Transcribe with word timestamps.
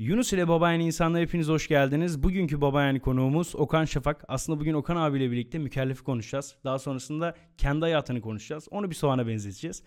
Yunus 0.00 0.32
ile 0.32 0.48
Babayan 0.48 0.80
insanlar 0.80 1.22
hepiniz 1.22 1.48
hoş 1.48 1.68
geldiniz. 1.68 2.22
Bugünkü 2.22 2.60
Babayan 2.60 2.98
konuğumuz 2.98 3.56
Okan 3.56 3.84
Şafak. 3.84 4.24
Aslında 4.28 4.60
bugün 4.60 4.74
Okan 4.74 4.96
abiyle 4.96 5.30
birlikte 5.30 5.58
mükellefi 5.58 6.02
konuşacağız. 6.02 6.56
Daha 6.64 6.78
sonrasında 6.78 7.34
kendi 7.58 7.80
hayatını 7.80 8.20
konuşacağız. 8.20 8.68
Onu 8.70 8.90
bir 8.90 8.94
soğana 8.94 9.26
benzeteceğiz. 9.26 9.82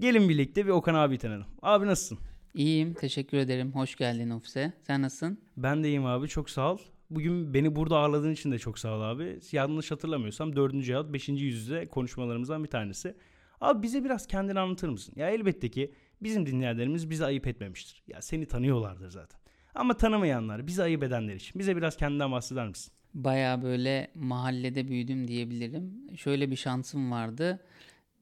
Gelin 0.00 0.28
birlikte 0.28 0.66
bir 0.66 0.70
Okan 0.70 0.94
abi 0.94 1.18
tanıyalım. 1.18 1.46
Abi 1.62 1.86
nasılsın? 1.86 2.18
İyiyim, 2.54 2.94
teşekkür 2.94 3.38
ederim. 3.38 3.72
Hoş 3.74 3.96
geldin 3.96 4.30
ofise. 4.30 4.72
Sen 4.86 5.02
nasılsın? 5.02 5.40
Ben 5.56 5.84
de 5.84 5.88
iyiyim 5.88 6.06
abi, 6.06 6.28
çok 6.28 6.50
sağ 6.50 6.72
ol. 6.72 6.78
Bugün 7.10 7.54
beni 7.54 7.76
burada 7.76 7.98
ağırladığın 7.98 8.32
için 8.32 8.52
de 8.52 8.58
çok 8.58 8.78
sağ 8.78 8.96
ol 8.96 9.00
abi. 9.00 9.38
Yanlış 9.52 9.90
hatırlamıyorsam 9.90 10.56
dördüncü 10.56 10.92
yahut 10.92 11.12
beşinci 11.12 11.44
yüzde 11.44 11.86
konuşmalarımızdan 11.86 12.64
bir 12.64 12.70
tanesi. 12.70 13.14
Abi 13.60 13.82
bize 13.82 14.04
biraz 14.04 14.26
kendini 14.26 14.60
anlatır 14.60 14.88
mısın? 14.88 15.14
Ya 15.16 15.30
elbette 15.30 15.70
ki 15.70 15.92
bizim 16.22 16.46
dinleyenlerimiz 16.46 17.10
bizi 17.10 17.24
ayıp 17.24 17.46
etmemiştir. 17.46 18.02
Ya 18.08 18.22
seni 18.22 18.46
tanıyorlardır 18.46 19.10
zaten. 19.10 19.45
Ama 19.76 19.96
tanımayanlar, 19.96 20.66
bizi 20.66 20.82
ayıp 20.82 21.02
edenler 21.02 21.34
için 21.34 21.58
bize 21.58 21.76
biraz 21.76 21.96
kendinden 21.96 22.32
bahseder 22.32 22.68
misin? 22.68 22.92
Baya 23.14 23.62
böyle 23.62 24.10
mahallede 24.14 24.88
büyüdüm 24.88 25.28
diyebilirim. 25.28 26.16
Şöyle 26.16 26.50
bir 26.50 26.56
şansım 26.56 27.10
vardı. 27.10 27.60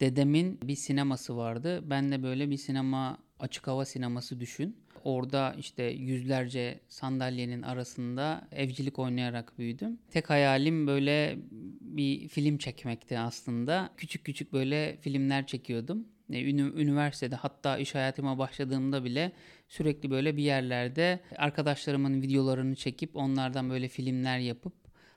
Dedemin 0.01 0.61
bir 0.63 0.77
sineması 0.77 1.37
vardı. 1.37 1.91
Ben 1.91 2.13
de 2.13 2.23
böyle 2.23 2.51
bir 2.51 2.57
sinema, 2.57 3.19
açık 3.39 3.67
hava 3.67 3.85
sineması 3.85 4.41
düşün. 4.41 4.77
Orada 5.05 5.55
işte 5.59 5.83
yüzlerce 5.83 6.81
sandalyenin 6.89 7.63
arasında 7.63 8.49
evcilik 8.53 8.99
oynayarak 8.99 9.59
büyüdüm. 9.59 9.99
Tek 10.11 10.31
hayalim 10.31 10.87
böyle 10.87 11.39
bir 11.81 12.29
film 12.29 12.59
çekmekti 12.59 13.19
aslında. 13.19 13.91
Küçük 13.97 14.25
küçük 14.25 14.53
böyle 14.53 14.97
filmler 15.01 15.47
çekiyordum. 15.47 16.09
E, 16.33 16.41
üniversitede 16.51 17.37
hatta 17.37 17.79
iş 17.79 17.95
hayatıma 17.95 18.39
başladığımda 18.39 19.05
bile 19.05 19.33
sürekli 19.69 20.11
böyle 20.11 20.37
bir 20.37 20.43
yerlerde 20.43 21.21
arkadaşlarımın 21.37 22.23
videolarını 22.23 22.75
çekip 22.75 23.17
onlardan 23.17 23.71
böyle 23.71 23.89
filmler 23.89 24.39
yapıp 24.39 24.75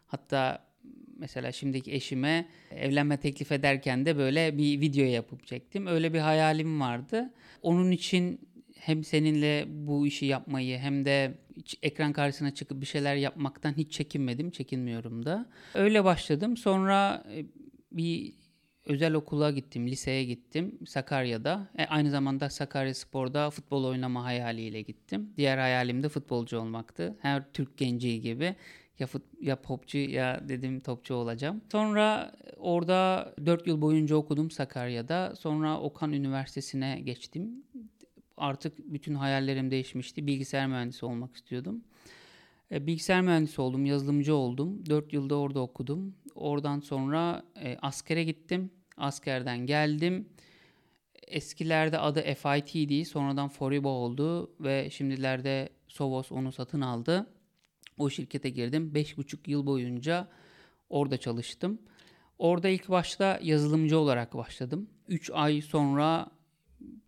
hatta 0.07 0.67
mesela 1.17 1.51
şimdiki 1.51 1.93
eşime 1.93 2.47
evlenme 2.71 3.17
teklif 3.17 3.51
ederken 3.51 4.05
de 4.05 4.17
böyle 4.17 4.57
bir 4.57 4.81
video 4.81 5.05
yapıp 5.05 5.47
çektim. 5.47 5.87
Öyle 5.87 6.13
bir 6.13 6.19
hayalim 6.19 6.81
vardı. 6.81 7.33
Onun 7.61 7.91
için 7.91 8.39
hem 8.79 9.03
seninle 9.03 9.65
bu 9.69 10.07
işi 10.07 10.25
yapmayı 10.25 10.77
hem 10.77 11.05
de 11.05 11.33
ekran 11.83 12.13
karşısına 12.13 12.53
çıkıp 12.53 12.81
bir 12.81 12.85
şeyler 12.85 13.15
yapmaktan 13.15 13.77
hiç 13.77 13.91
çekinmedim, 13.91 14.51
çekinmiyorum 14.51 15.25
da. 15.25 15.49
Öyle 15.73 16.03
başladım. 16.03 16.57
Sonra 16.57 17.23
e, 17.35 17.45
bir 17.91 18.33
özel 18.87 19.13
okula 19.13 19.51
gittim, 19.51 19.87
liseye 19.87 20.23
gittim 20.23 20.79
Sakarya'da. 20.85 21.67
E, 21.77 21.85
aynı 21.85 22.09
zamanda 22.09 22.49
Sakarya 22.49 22.93
Spor'da 22.93 23.49
futbol 23.49 23.83
oynama 23.83 24.23
hayaliyle 24.23 24.81
gittim. 24.81 25.29
Diğer 25.37 25.57
hayalim 25.57 26.03
de 26.03 26.09
futbolcu 26.09 26.59
olmaktı. 26.59 27.15
Her 27.21 27.51
Türk 27.53 27.77
genci 27.77 28.21
gibi 28.21 28.55
ya, 28.99 29.07
fut, 29.07 29.23
ya 29.41 29.61
popçu 29.61 29.97
ya 29.97 30.41
dedim 30.49 30.79
topçu 30.79 31.13
olacağım. 31.13 31.61
Sonra 31.71 32.31
orada 32.57 33.33
4 33.45 33.67
yıl 33.67 33.81
boyunca 33.81 34.15
okudum 34.15 34.51
Sakarya'da. 34.51 35.35
Sonra 35.35 35.79
Okan 35.79 36.13
Üniversitesi'ne 36.13 36.99
geçtim. 36.99 37.63
Artık 38.37 38.77
bütün 38.77 39.15
hayallerim 39.15 39.71
değişmişti. 39.71 40.27
Bilgisayar 40.27 40.67
mühendisi 40.67 41.05
olmak 41.05 41.35
istiyordum. 41.35 41.81
E, 42.71 42.87
bilgisayar 42.87 43.21
mühendisi 43.21 43.61
oldum, 43.61 43.85
yazılımcı 43.85 44.35
oldum. 44.35 44.85
4 44.89 45.13
yılda 45.13 45.35
orada 45.35 45.59
okudum. 45.59 46.15
Oradan 46.37 46.79
sonra 46.79 47.43
e, 47.63 47.77
askere 47.81 48.23
gittim. 48.23 48.71
Askerden 48.97 49.65
geldim. 49.65 50.29
Eskilerde 51.27 51.99
adı 51.99 52.21
FIT'di. 52.21 53.05
Sonradan 53.05 53.49
Foriba 53.49 53.89
oldu 53.89 54.51
ve 54.59 54.89
şimdilerde 54.89 55.69
Sovos 55.87 56.31
onu 56.31 56.51
satın 56.51 56.81
aldı. 56.81 57.27
O 57.97 58.09
şirkete 58.09 58.49
girdim. 58.49 58.91
5,5 58.95 59.37
yıl 59.51 59.65
boyunca 59.65 60.27
orada 60.89 61.17
çalıştım. 61.17 61.79
Orada 62.39 62.69
ilk 62.69 62.89
başta 62.89 63.39
yazılımcı 63.43 63.99
olarak 63.99 64.33
başladım. 64.33 64.89
3 65.07 65.31
ay 65.33 65.61
sonra 65.61 66.29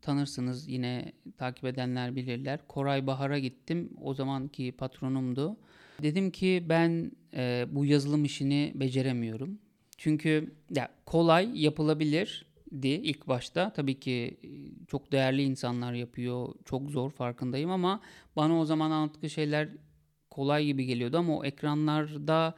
tanırsınız 0.01 0.67
yine 0.67 1.13
takip 1.37 1.65
edenler 1.65 2.15
bilirler. 2.15 2.59
Koray 2.67 3.07
Bahar'a 3.07 3.39
gittim. 3.39 3.89
O 4.01 4.13
zamanki 4.13 4.71
patronumdu. 4.71 5.57
Dedim 6.03 6.31
ki 6.31 6.65
ben 6.69 7.11
e, 7.33 7.65
bu 7.71 7.85
yazılım 7.85 8.25
işini 8.25 8.71
beceremiyorum. 8.75 9.59
Çünkü 9.97 10.53
ya 10.75 10.89
kolay 11.05 11.63
yapılabilir 11.63 12.45
di 12.81 12.87
ilk 12.87 13.27
başta. 13.27 13.73
Tabii 13.73 13.99
ki 13.99 14.37
e, 14.43 14.47
çok 14.87 15.11
değerli 15.11 15.43
insanlar 15.43 15.93
yapıyor. 15.93 16.53
Çok 16.65 16.89
zor 16.91 17.11
farkındayım 17.11 17.71
ama 17.71 18.01
bana 18.35 18.59
o 18.59 18.65
zaman 18.65 18.91
anlattığı 18.91 19.29
şeyler 19.29 19.69
kolay 20.29 20.65
gibi 20.65 20.85
geliyordu 20.85 21.17
ama 21.17 21.37
o 21.37 21.45
ekranlarda 21.45 22.55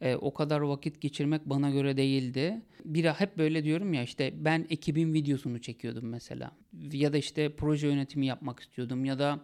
e, 0.00 0.16
o 0.16 0.34
kadar 0.34 0.60
vakit 0.60 1.00
geçirmek 1.00 1.46
bana 1.46 1.70
göre 1.70 1.96
değildi. 1.96 2.62
Bir 2.84 3.04
hep 3.04 3.38
böyle 3.38 3.64
diyorum 3.64 3.94
ya 3.94 4.02
işte 4.02 4.44
ben 4.44 4.66
ekibin 4.70 5.12
videosunu 5.12 5.60
çekiyordum 5.60 6.08
mesela. 6.08 6.50
Ya 6.92 7.12
da 7.12 7.16
işte 7.16 7.56
proje 7.56 7.86
yönetimi 7.86 8.26
yapmak 8.26 8.60
istiyordum 8.60 9.04
ya 9.04 9.18
da 9.18 9.40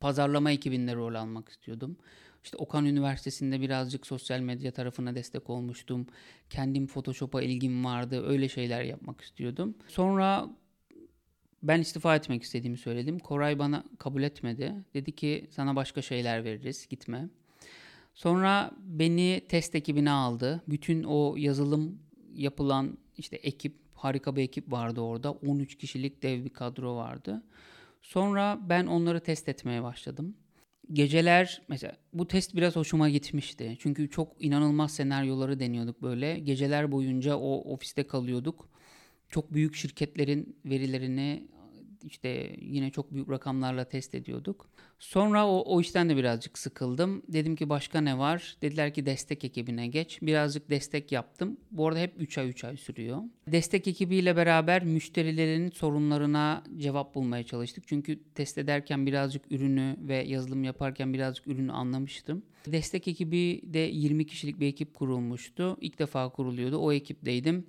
pazarlama 0.00 0.50
ekibinde 0.50 0.94
rol 0.94 1.14
almak 1.14 1.48
istiyordum. 1.48 1.96
İşte 2.44 2.56
Okan 2.56 2.86
Üniversitesi'nde 2.86 3.60
birazcık 3.60 4.06
sosyal 4.06 4.40
medya 4.40 4.70
tarafına 4.70 5.14
destek 5.14 5.50
olmuştum. 5.50 6.06
Kendim 6.50 6.86
Photoshop'a 6.86 7.42
ilgim 7.42 7.84
vardı. 7.84 8.26
Öyle 8.26 8.48
şeyler 8.48 8.82
yapmak 8.82 9.20
istiyordum. 9.20 9.74
Sonra 9.88 10.50
ben 11.62 11.80
istifa 11.80 12.16
etmek 12.16 12.42
istediğimi 12.42 12.78
söyledim. 12.78 13.18
Koray 13.18 13.58
bana 13.58 13.84
kabul 13.98 14.22
etmedi. 14.22 14.74
Dedi 14.94 15.12
ki 15.12 15.46
sana 15.50 15.76
başka 15.76 16.02
şeyler 16.02 16.44
veririz 16.44 16.86
gitme. 16.88 17.28
Sonra 18.14 18.70
beni 18.78 19.42
test 19.48 19.74
ekibine 19.74 20.10
aldı. 20.10 20.62
Bütün 20.68 21.02
o 21.02 21.34
yazılım 21.36 21.98
yapılan 22.34 22.98
işte 23.18 23.36
ekip 23.36 23.76
harika 23.94 24.36
bir 24.36 24.42
ekip 24.42 24.72
vardı 24.72 25.00
orada. 25.00 25.32
13 25.32 25.78
kişilik 25.78 26.22
dev 26.22 26.44
bir 26.44 26.50
kadro 26.50 26.96
vardı. 26.96 27.42
Sonra 28.02 28.58
ben 28.68 28.86
onları 28.86 29.20
test 29.20 29.48
etmeye 29.48 29.82
başladım. 29.82 30.36
Geceler 30.92 31.62
mesela 31.68 31.96
bu 32.12 32.28
test 32.28 32.56
biraz 32.56 32.76
hoşuma 32.76 33.08
gitmişti. 33.08 33.76
Çünkü 33.80 34.10
çok 34.10 34.44
inanılmaz 34.44 34.94
senaryoları 34.94 35.60
deniyorduk 35.60 36.02
böyle. 36.02 36.38
Geceler 36.38 36.92
boyunca 36.92 37.36
o 37.36 37.72
ofiste 37.72 38.06
kalıyorduk. 38.06 38.68
Çok 39.28 39.54
büyük 39.54 39.74
şirketlerin 39.74 40.56
verilerini 40.64 41.48
işte 42.04 42.56
yine 42.60 42.90
çok 42.90 43.12
büyük 43.12 43.30
rakamlarla 43.30 43.84
test 43.84 44.14
ediyorduk. 44.14 44.68
Sonra 44.98 45.48
o, 45.48 45.62
o 45.66 45.80
işten 45.80 46.08
de 46.08 46.16
birazcık 46.16 46.58
sıkıldım. 46.58 47.22
Dedim 47.28 47.56
ki 47.56 47.68
başka 47.68 48.00
ne 48.00 48.18
var? 48.18 48.56
Dediler 48.62 48.94
ki 48.94 49.06
destek 49.06 49.44
ekibine 49.44 49.86
geç. 49.86 50.18
Birazcık 50.22 50.70
destek 50.70 51.12
yaptım. 51.12 51.56
Bu 51.70 51.88
arada 51.88 51.98
hep 51.98 52.14
3 52.18 52.38
ay 52.38 52.48
3 52.48 52.64
ay 52.64 52.76
sürüyor. 52.76 53.22
Destek 53.46 53.88
ekibiyle 53.88 54.36
beraber 54.36 54.84
müşterilerin 54.84 55.70
sorunlarına 55.70 56.64
cevap 56.76 57.14
bulmaya 57.14 57.42
çalıştık. 57.42 57.84
Çünkü 57.86 58.20
test 58.34 58.58
ederken 58.58 59.06
birazcık 59.06 59.52
ürünü 59.52 59.96
ve 60.00 60.16
yazılım 60.16 60.64
yaparken 60.64 61.14
birazcık 61.14 61.46
ürünü 61.46 61.72
anlamıştım. 61.72 62.42
Destek 62.66 63.08
ekibi 63.08 63.60
de 63.64 63.78
20 63.78 64.26
kişilik 64.26 64.60
bir 64.60 64.66
ekip 64.66 64.94
kurulmuştu. 64.94 65.76
İlk 65.80 65.98
defa 65.98 66.28
kuruluyordu. 66.28 66.78
O 66.78 66.92
ekipteydim. 66.92 67.66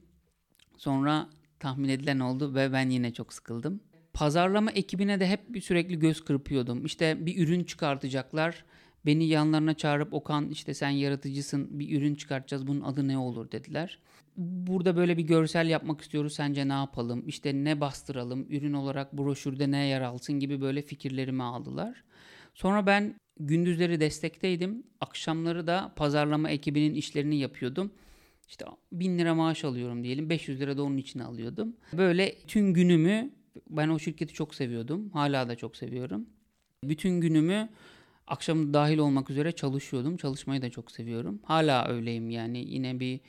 Sonra 0.78 1.30
tahmin 1.60 1.90
edilen 1.90 2.20
oldu 2.20 2.56
ve 2.56 2.74
ben 2.74 2.90
yine 2.90 3.14
çok 3.14 3.34
sıkıldım 3.34 3.80
pazarlama 4.13 4.72
ekibine 4.72 5.19
de 5.19 5.28
hep 5.28 5.53
bir 5.53 5.62
sürekli 5.62 6.00
göz 6.00 6.25
kırpıyordum. 6.25 6.85
İşte 6.85 7.25
bir 7.25 7.47
ürün 7.47 7.63
çıkartacaklar. 7.63 8.66
Beni 9.06 9.25
yanlarına 9.25 9.74
çağırıp 9.74 10.13
Okan 10.13 10.50
işte 10.50 10.74
sen 10.74 10.90
yaratıcısın 10.90 11.79
bir 11.79 11.97
ürün 11.97 12.16
çıkartacağız 12.16 12.68
bunun 12.68 12.81
adı 12.81 13.07
ne 13.07 13.18
olur 13.18 13.51
dediler. 13.51 14.00
Burada 14.38 14.96
böyle 14.96 15.18
bir 15.18 15.24
görsel 15.24 15.69
yapmak 15.69 16.01
istiyoruz 16.01 16.34
sence 16.34 16.68
ne 16.68 16.74
yapalım 16.74 17.24
işte 17.28 17.53
ne 17.53 17.81
bastıralım 17.81 18.46
ürün 18.50 18.74
olarak 18.74 19.18
broşürde 19.18 19.72
ne 19.72 19.85
yer 19.85 20.01
alsın 20.01 20.40
gibi 20.40 20.62
böyle 20.62 20.81
fikirlerimi 20.81 21.44
aldılar. 21.44 22.03
Sonra 22.53 22.85
ben 22.85 23.16
gündüzleri 23.40 24.00
destekteydim 24.00 24.83
akşamları 25.01 25.68
da 25.68 25.94
pazarlama 25.95 26.50
ekibinin 26.50 26.94
işlerini 26.94 27.38
yapıyordum. 27.39 27.92
İşte 28.48 28.66
1000 28.92 29.19
lira 29.19 29.36
maaş 29.36 29.63
alıyorum 29.63 30.04
diyelim 30.04 30.30
500 30.30 30.59
lira 30.59 30.77
da 30.77 30.83
onun 30.83 30.98
için 30.98 31.19
alıyordum. 31.19 31.75
Böyle 31.94 32.36
tüm 32.48 32.74
günümü 32.74 33.31
ben 33.70 33.90
o 33.90 34.00
şirketi 34.00 34.34
çok 34.34 34.56
seviyordum. 34.56 35.10
Hala 35.10 35.50
da 35.50 35.56
çok 35.56 35.76
seviyorum. 35.76 36.26
Bütün 36.84 37.22
günümü 37.22 37.70
akşam 38.28 38.74
dahil 38.74 38.98
olmak 38.98 39.30
üzere 39.30 39.52
çalışıyordum. 39.52 40.18
Çalışmayı 40.18 40.62
da 40.62 40.70
çok 40.70 40.92
seviyorum. 40.92 41.40
Hala 41.44 41.88
öyleyim 41.88 42.30
yani. 42.30 42.58
Yine 42.58 43.00
bir 43.00 43.20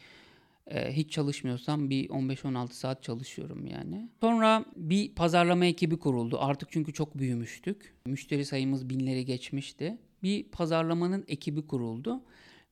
e, 0.67 0.93
hiç 0.93 1.11
çalışmıyorsam 1.11 1.91
bir 1.91 2.09
15-16 2.09 2.73
saat 2.73 3.03
çalışıyorum 3.03 3.67
yani. 3.67 4.09
Sonra 4.21 4.65
bir 4.77 5.15
pazarlama 5.15 5.67
ekibi 5.67 5.99
kuruldu. 5.99 6.39
Artık 6.41 6.73
çünkü 6.73 6.93
çok 6.93 7.19
büyümüştük. 7.19 7.95
Müşteri 8.07 8.45
sayımız 8.45 8.91
binleri 8.91 9.25
geçmişti. 9.25 9.99
Bir 10.23 10.45
pazarlamanın 10.45 11.25
ekibi 11.29 11.67
kuruldu 11.67 12.23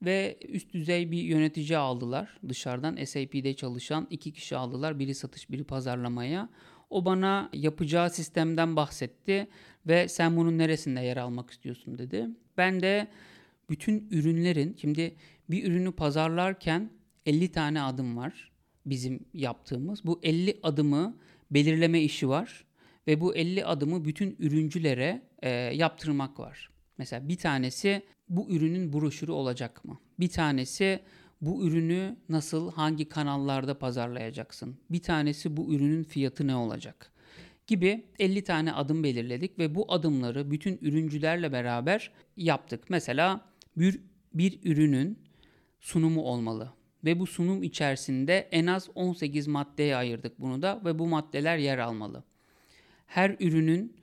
ve 0.03 0.39
üst 0.49 0.73
düzey 0.73 1.11
bir 1.11 1.23
yönetici 1.23 1.79
aldılar 1.79 2.39
dışarıdan 2.49 3.05
SAP'de 3.05 3.55
çalışan 3.55 4.07
iki 4.11 4.33
kişi 4.33 4.57
aldılar. 4.57 4.99
Biri 4.99 5.15
satış, 5.15 5.51
biri 5.51 5.65
pazarlamaya. 5.65 6.49
O 6.93 7.05
bana 7.05 7.51
yapacağı 7.53 8.11
sistemden 8.11 8.77
bahsetti 8.77 9.49
ve 9.87 10.09
sen 10.09 10.37
bunun 10.37 10.59
neresinde 10.59 11.01
yer 11.01 11.17
almak 11.17 11.51
istiyorsun 11.51 11.99
dedi. 11.99 12.29
Ben 12.59 12.81
de 12.81 13.09
bütün 13.71 14.09
ürünlerin 14.11 14.77
şimdi 14.81 15.15
bir 15.51 15.65
ürünü 15.65 15.93
pazarlarken 15.93 16.91
50 17.27 17.53
tane 17.53 17.83
adım 17.83 18.17
var 18.17 18.53
bizim 18.87 19.25
yaptığımız. 19.35 20.05
Bu 20.05 20.21
50 20.23 20.61
adımı 20.63 21.17
belirleme 21.51 22.01
işi 22.01 22.29
var 22.29 22.65
ve 23.07 23.21
bu 23.21 23.37
50 23.37 23.65
adımı 23.65 24.05
bütün 24.05 24.37
ürüncülere 24.39 25.23
e, 25.43 25.51
yaptırmak 25.51 26.41
var. 26.41 26.71
Mesela 26.99 27.29
bir 27.29 27.37
tanesi 27.37 28.03
bu 28.29 28.51
ürünün 28.51 28.93
broşürü 28.93 29.33
olacak 29.33 29.85
mı? 29.85 30.01
Bir 30.21 30.29
tanesi 30.29 31.01
bu 31.43 31.67
ürünü 31.67 32.17
nasıl 32.29 32.73
hangi 32.73 33.09
kanallarda 33.09 33.79
pazarlayacaksın? 33.79 34.77
Bir 34.91 35.03
tanesi 35.03 35.57
bu 35.57 35.75
ürünün 35.75 36.05
fiyatı 36.05 36.47
ne 36.47 36.57
olacak? 36.57 37.13
Gibi 37.67 38.07
50 38.19 38.45
tane 38.45 38.73
adım 38.73 39.05
belirledik 39.05 39.59
ve 39.59 39.75
bu 39.75 39.93
adımları 39.93 40.51
bütün 40.51 40.79
ürüncülerle 40.83 41.53
beraber 41.53 42.11
yaptık. 42.37 42.85
Mesela 42.89 43.41
bir, 43.77 44.01
bir 44.35 44.59
ürünün 44.65 45.19
sunumu 45.81 46.23
olmalı 46.23 46.73
ve 47.05 47.21
bu 47.21 47.27
sunum 47.27 47.63
içerisinde 47.63 48.49
en 48.53 48.67
az 48.67 48.89
18 48.95 49.47
maddeye 49.47 49.97
ayırdık 49.97 50.41
bunu 50.41 50.63
da 50.63 50.81
ve 50.85 50.99
bu 50.99 51.07
maddeler 51.07 51.57
yer 51.57 51.79
almalı. 51.79 52.25
Her 53.07 53.37
ürünün 53.41 53.97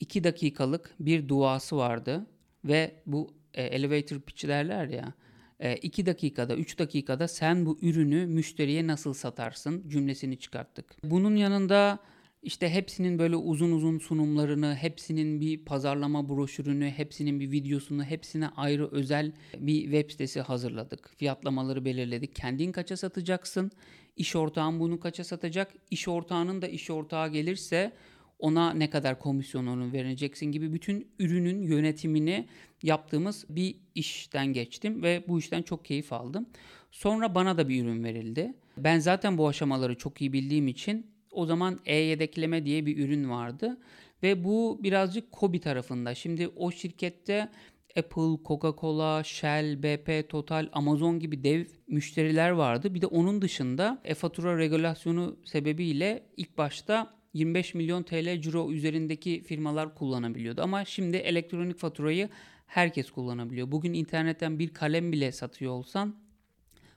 2 0.00 0.24
dakikalık 0.24 0.94
bir 1.00 1.28
duası 1.28 1.76
vardı 1.76 2.26
ve 2.64 2.94
bu 3.06 3.34
e, 3.54 3.62
elevator 3.62 4.20
pitch 4.20 4.48
derler 4.48 4.88
ya 4.88 5.14
2 5.60 6.02
e, 6.02 6.06
dakikada 6.06 6.56
3 6.56 6.78
dakikada 6.78 7.28
sen 7.28 7.66
bu 7.66 7.78
ürünü 7.82 8.26
müşteriye 8.26 8.86
nasıl 8.86 9.12
satarsın 9.12 9.88
cümlesini 9.88 10.38
çıkarttık. 10.38 10.96
Bunun 11.04 11.36
yanında 11.36 11.98
işte 12.42 12.70
hepsinin 12.70 13.18
böyle 13.18 13.36
uzun 13.36 13.72
uzun 13.72 13.98
sunumlarını, 13.98 14.74
hepsinin 14.74 15.40
bir 15.40 15.64
pazarlama 15.64 16.28
broşürünü, 16.28 16.90
hepsinin 16.90 17.40
bir 17.40 17.50
videosunu, 17.50 18.04
hepsine 18.04 18.48
ayrı 18.48 18.88
özel 18.90 19.32
bir 19.58 19.82
web 19.82 20.10
sitesi 20.10 20.40
hazırladık. 20.40 21.10
Fiyatlamaları 21.16 21.84
belirledik. 21.84 22.34
Kendin 22.34 22.72
kaça 22.72 22.96
satacaksın? 22.96 23.70
İş 24.16 24.36
ortağın 24.36 24.80
bunu 24.80 25.00
kaça 25.00 25.24
satacak? 25.24 25.74
İş 25.90 26.08
ortağının 26.08 26.62
da 26.62 26.68
iş 26.68 26.90
ortağı 26.90 27.28
gelirse 27.28 27.92
ona 28.38 28.72
ne 28.72 28.90
kadar 28.90 29.18
komisyonunu 29.18 29.92
vereceksin 29.92 30.46
gibi 30.46 30.72
bütün 30.72 31.08
ürünün 31.18 31.62
yönetimini 31.62 32.48
yaptığımız 32.82 33.44
bir 33.48 33.76
işten 33.94 34.46
geçtim 34.46 35.02
ve 35.02 35.24
bu 35.28 35.38
işten 35.38 35.62
çok 35.62 35.84
keyif 35.84 36.12
aldım. 36.12 36.46
Sonra 36.90 37.34
bana 37.34 37.58
da 37.58 37.68
bir 37.68 37.84
ürün 37.84 38.04
verildi. 38.04 38.54
Ben 38.76 38.98
zaten 38.98 39.38
bu 39.38 39.48
aşamaları 39.48 39.98
çok 39.98 40.20
iyi 40.20 40.32
bildiğim 40.32 40.68
için 40.68 41.06
o 41.30 41.46
zaman 41.46 41.78
e-yedekleme 41.86 42.64
diye 42.64 42.86
bir 42.86 42.98
ürün 42.98 43.30
vardı 43.30 43.78
ve 44.22 44.44
bu 44.44 44.80
birazcık 44.82 45.32
Kobi 45.32 45.60
tarafında. 45.60 46.14
Şimdi 46.14 46.48
o 46.48 46.70
şirkette 46.70 47.48
Apple, 47.96 48.42
Coca-Cola, 48.44 49.24
Shell, 49.24 49.82
BP, 49.82 50.28
Total, 50.28 50.68
Amazon 50.72 51.18
gibi 51.18 51.44
dev 51.44 51.64
müşteriler 51.88 52.50
vardı. 52.50 52.94
Bir 52.94 53.00
de 53.00 53.06
onun 53.06 53.42
dışında 53.42 54.00
e-fatura 54.04 54.58
regülasyonu 54.58 55.36
sebebiyle 55.44 56.26
ilk 56.36 56.58
başta 56.58 57.18
25 57.34 57.74
milyon 57.74 58.02
TL 58.02 58.40
ciro 58.40 58.72
üzerindeki 58.72 59.42
firmalar 59.42 59.94
kullanabiliyordu. 59.94 60.62
Ama 60.62 60.84
şimdi 60.84 61.16
elektronik 61.16 61.78
faturayı 61.78 62.28
herkes 62.68 63.10
kullanabiliyor. 63.10 63.72
Bugün 63.72 63.92
internetten 63.92 64.58
bir 64.58 64.68
kalem 64.68 65.12
bile 65.12 65.32
satıyor 65.32 65.72
olsan 65.72 66.16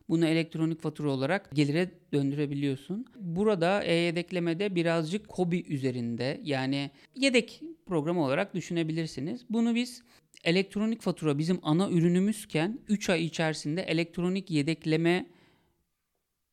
bunu 0.10 0.26
elektronik 0.26 0.82
fatura 0.82 1.10
olarak 1.10 1.50
gelire 1.54 1.92
döndürebiliyorsun. 2.14 3.06
Burada 3.20 3.84
e-yedeklemede 3.84 4.76
birazcık 4.76 5.28
kobi 5.28 5.64
üzerinde 5.68 6.42
yani 6.44 6.92
yedek 7.16 7.62
programı 7.86 8.24
olarak 8.26 8.56
düşünebilirsiniz. 8.56 9.46
Bunu 9.50 9.76
biz 9.76 10.04
elektronik 10.44 11.02
fatura 11.02 11.38
bizim 11.38 11.60
ana 11.64 11.90
ürünümüzken 11.90 12.80
3 12.88 13.10
ay 13.10 13.26
içerisinde 13.26 13.82
elektronik 13.82 14.52
yedekleme 14.52 15.26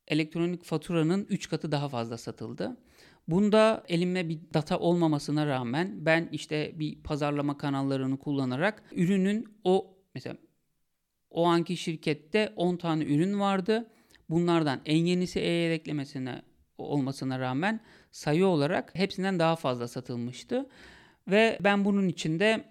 elektronik 0.07 0.63
faturanın 0.63 1.27
3 1.29 1.49
katı 1.49 1.71
daha 1.71 1.89
fazla 1.89 2.17
satıldı. 2.17 2.77
Bunda 3.31 3.83
elimde 3.87 4.29
bir 4.29 4.39
data 4.53 4.79
olmamasına 4.79 5.47
rağmen 5.47 6.05
ben 6.05 6.29
işte 6.31 6.71
bir 6.79 7.03
pazarlama 7.03 7.57
kanallarını 7.57 8.17
kullanarak 8.17 8.83
ürünün 8.91 9.47
o 9.63 9.97
mesela 10.15 10.35
o 11.29 11.45
anki 11.45 11.77
şirkette 11.77 12.53
10 12.55 12.77
tane 12.77 13.03
ürün 13.03 13.39
vardı. 13.39 13.87
Bunlardan 14.29 14.81
en 14.85 15.05
yenisi 15.05 15.39
e 15.39 15.73
eklemesine 15.73 16.41
olmasına 16.77 17.39
rağmen 17.39 17.79
sayı 18.11 18.45
olarak 18.45 18.91
hepsinden 18.95 19.39
daha 19.39 19.55
fazla 19.55 19.87
satılmıştı. 19.87 20.69
Ve 21.27 21.57
ben 21.63 21.85
bunun 21.85 22.07
içinde 22.07 22.63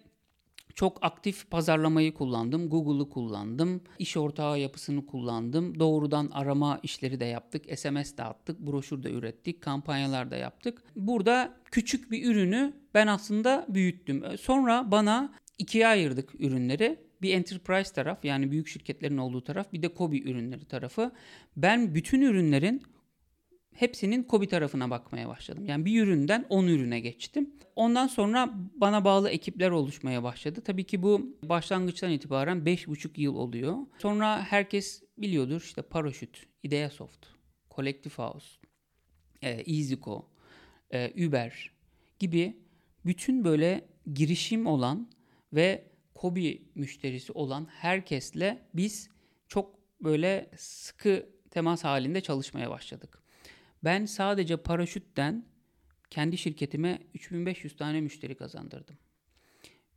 çok 0.78 0.98
aktif 1.02 1.50
pazarlamayı 1.50 2.14
kullandım. 2.14 2.70
Google'u 2.70 3.10
kullandım. 3.10 3.80
iş 3.98 4.16
ortağı 4.16 4.60
yapısını 4.60 5.06
kullandım. 5.06 5.80
Doğrudan 5.80 6.30
arama 6.32 6.80
işleri 6.82 7.20
de 7.20 7.24
yaptık. 7.24 7.78
SMS 7.78 8.16
de 8.16 8.24
attık. 8.24 8.60
Broşür 8.60 9.02
de 9.02 9.10
ürettik. 9.10 9.60
Kampanyalar 9.60 10.30
da 10.30 10.36
yaptık. 10.36 10.82
Burada 10.96 11.54
küçük 11.64 12.10
bir 12.10 12.30
ürünü 12.30 12.72
ben 12.94 13.06
aslında 13.06 13.66
büyüttüm. 13.68 14.24
Sonra 14.40 14.90
bana 14.90 15.34
ikiye 15.58 15.86
ayırdık 15.86 16.40
ürünleri. 16.40 16.98
Bir 17.22 17.34
enterprise 17.34 17.94
taraf 17.94 18.24
yani 18.24 18.50
büyük 18.50 18.68
şirketlerin 18.68 19.18
olduğu 19.18 19.44
taraf 19.44 19.72
bir 19.72 19.82
de 19.82 19.88
Kobi 19.88 20.30
ürünleri 20.30 20.64
tarafı. 20.64 21.12
Ben 21.56 21.94
bütün 21.94 22.20
ürünlerin 22.20 22.82
hepsinin 23.74 24.22
Kobi 24.22 24.48
tarafına 24.48 24.90
bakmaya 24.90 25.28
başladım. 25.28 25.66
Yani 25.66 25.84
bir 25.84 26.02
üründen 26.02 26.46
10 26.48 26.66
ürüne 26.66 27.00
geçtim. 27.00 27.50
Ondan 27.76 28.06
sonra 28.06 28.54
bana 28.74 29.04
bağlı 29.04 29.30
ekipler 29.30 29.70
oluşmaya 29.70 30.22
başladı. 30.22 30.60
Tabii 30.64 30.84
ki 30.84 31.02
bu 31.02 31.36
başlangıçtan 31.42 32.10
itibaren 32.10 32.58
5,5 32.58 33.20
yıl 33.20 33.36
oluyor. 33.36 33.76
Sonra 33.98 34.42
herkes 34.42 35.02
biliyordur 35.18 35.60
işte 35.60 35.82
Paraşüt, 35.82 36.46
Ideasoft, 36.62 37.26
Collective 37.70 38.14
House, 38.14 38.46
e, 39.42 39.50
EasyCo, 39.50 40.28
e, 40.90 41.26
Uber 41.26 41.72
gibi 42.18 42.56
bütün 43.06 43.44
böyle 43.44 43.88
girişim 44.14 44.66
olan 44.66 45.10
ve 45.52 45.84
Kobi 46.14 46.62
müşterisi 46.74 47.32
olan 47.32 47.68
herkesle 47.70 48.58
biz 48.74 49.10
çok 49.48 49.78
böyle 50.00 50.50
sıkı 50.56 51.26
temas 51.50 51.84
halinde 51.84 52.20
çalışmaya 52.20 52.70
başladık. 52.70 53.22
Ben 53.84 54.04
sadece 54.04 54.56
paraşütten 54.56 55.44
kendi 56.10 56.38
şirketime 56.38 56.98
3500 57.14 57.76
tane 57.76 58.00
müşteri 58.00 58.34
kazandırdım. 58.34 58.96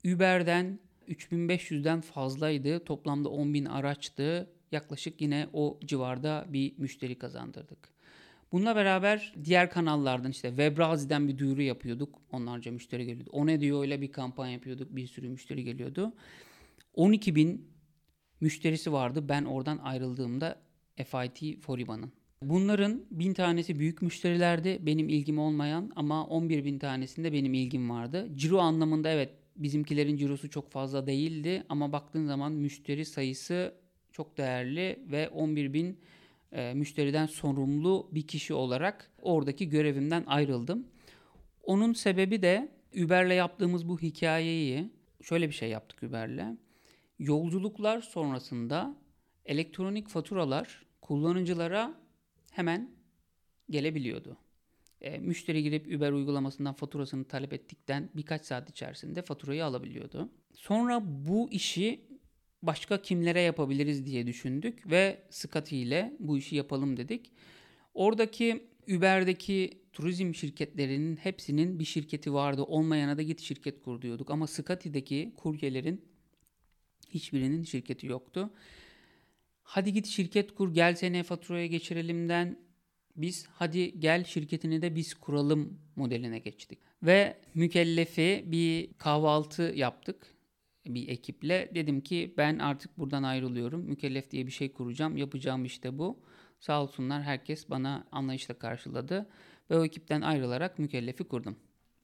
Uber'den 0.05 0.79
3500'den 1.07 2.01
fazlaydı. 2.01 2.85
Toplamda 2.85 3.29
10.000 3.29 3.69
araçtı. 3.69 4.49
Yaklaşık 4.71 5.21
yine 5.21 5.47
o 5.53 5.79
civarda 5.85 6.45
bir 6.49 6.73
müşteri 6.77 7.17
kazandırdık. 7.17 7.91
Bununla 8.51 8.75
beraber 8.75 9.33
diğer 9.43 9.69
kanallardan 9.69 10.31
işte 10.31 10.49
Webrazi'den 10.49 11.27
bir 11.27 11.37
duyuru 11.37 11.61
yapıyorduk. 11.61 12.21
Onlarca 12.31 12.71
müşteri 12.71 13.05
geliyordu. 13.05 13.29
O 13.33 13.45
ne 13.45 13.61
diyor 13.61 13.81
öyle 13.81 14.01
bir 14.01 14.11
kampanya 14.11 14.53
yapıyorduk. 14.53 14.95
Bir 14.95 15.07
sürü 15.07 15.29
müşteri 15.29 15.63
geliyordu. 15.63 16.13
12 16.93 17.35
bin 17.35 17.69
müşterisi 18.41 18.91
vardı 18.91 19.29
ben 19.29 19.45
oradan 19.45 19.77
ayrıldığımda 19.77 20.61
FIT 20.95 21.61
Foriba'nın. 21.61 22.11
Bunların 22.41 23.05
bin 23.11 23.33
tanesi 23.33 23.79
büyük 23.79 24.01
müşterilerdi 24.01 24.79
benim 24.81 25.09
ilgim 25.09 25.39
olmayan 25.39 25.91
ama 25.95 26.25
11 26.25 26.65
bin 26.65 26.79
tanesinde 26.79 27.33
benim 27.33 27.53
ilgim 27.53 27.89
vardı. 27.89 28.27
Ciro 28.35 28.57
anlamında 28.59 29.09
evet 29.09 29.29
bizimkilerin 29.55 30.17
cirosu 30.17 30.49
çok 30.49 30.71
fazla 30.71 31.07
değildi 31.07 31.63
ama 31.69 31.91
baktığın 31.91 32.25
zaman 32.25 32.51
müşteri 32.51 33.05
sayısı 33.05 33.73
çok 34.11 34.37
değerli 34.37 34.99
ve 35.11 35.29
11 35.29 35.73
bin 35.73 35.99
e, 36.51 36.73
müşteriden 36.73 37.25
sorumlu 37.25 38.09
bir 38.11 38.27
kişi 38.27 38.53
olarak 38.53 39.11
oradaki 39.21 39.69
görevimden 39.69 40.23
ayrıldım. 40.27 40.87
Onun 41.63 41.93
sebebi 41.93 42.41
de 42.41 42.71
Uber'le 43.03 43.35
yaptığımız 43.35 43.89
bu 43.89 43.99
hikayeyi 43.99 44.89
şöyle 45.23 45.47
bir 45.47 45.53
şey 45.53 45.69
yaptık 45.69 46.03
Uber'le. 46.03 46.57
Yolculuklar 47.19 48.01
sonrasında 48.01 48.95
elektronik 49.45 50.07
faturalar 50.07 50.85
kullanıcılara 51.01 52.00
hemen 52.51 52.91
gelebiliyordu. 53.69 54.37
E, 55.01 55.17
müşteri 55.17 55.63
girip 55.63 55.95
Uber 55.95 56.11
uygulamasından 56.11 56.73
faturasını 56.73 57.23
talep 57.25 57.53
ettikten 57.53 58.09
birkaç 58.15 58.45
saat 58.45 58.69
içerisinde 58.69 59.21
faturayı 59.21 59.65
alabiliyordu. 59.65 60.29
Sonra 60.53 61.01
bu 61.05 61.49
işi 61.51 62.01
başka 62.63 63.01
kimlere 63.01 63.41
yapabiliriz 63.41 64.05
diye 64.05 64.27
düşündük 64.27 64.91
ve 64.91 65.23
Scotty 65.29 65.81
ile 65.81 66.13
bu 66.19 66.37
işi 66.37 66.55
yapalım 66.55 66.97
dedik. 66.97 67.31
Oradaki 67.93 68.63
Uber'deki 68.97 69.81
turizm 69.93 70.33
şirketlerinin 70.33 71.15
hepsinin 71.15 71.79
bir 71.79 71.85
şirketi 71.85 72.33
vardı. 72.33 72.63
Olmayana 72.63 73.17
da 73.17 73.21
git 73.21 73.41
şirket 73.41 73.81
kur 73.81 74.01
diyorduk. 74.01 74.29
Ama 74.31 74.47
Scotty'deki 74.47 75.33
kuryelerin 75.37 76.01
hiçbirinin 77.09 77.63
şirketi 77.63 78.07
yoktu. 78.07 78.49
Hadi 79.71 79.93
git 79.93 80.07
şirket 80.07 80.55
kur 80.55 80.73
gel 80.73 80.95
seni 80.95 81.23
faturaya 81.23 81.67
geçirelimden 81.67 82.57
Biz 83.15 83.47
hadi 83.53 83.99
gel 83.99 84.23
şirketini 84.23 84.81
de 84.81 84.95
biz 84.95 85.13
kuralım 85.13 85.79
modeline 85.95 86.39
geçtik. 86.39 86.79
Ve 87.03 87.37
mükellefi 87.53 88.43
bir 88.47 88.93
kahvaltı 88.97 89.61
yaptık 89.61 90.27
bir 90.85 91.07
ekiple. 91.07 91.71
Dedim 91.75 92.01
ki 92.01 92.33
ben 92.37 92.59
artık 92.59 92.97
buradan 92.97 93.23
ayrılıyorum. 93.23 93.81
Mükellef 93.81 94.31
diye 94.31 94.45
bir 94.47 94.51
şey 94.51 94.73
kuracağım. 94.73 95.17
Yapacağım 95.17 95.65
işte 95.65 95.97
bu. 95.97 96.19
Sağ 96.59 96.83
olsunlar 96.83 97.23
herkes 97.23 97.69
bana 97.69 98.07
anlayışla 98.11 98.53
karşıladı. 98.53 99.29
Ve 99.69 99.77
o 99.77 99.85
ekipten 99.85 100.21
ayrılarak 100.21 100.79
mükellefi 100.79 101.23
kurdum. 101.23 101.55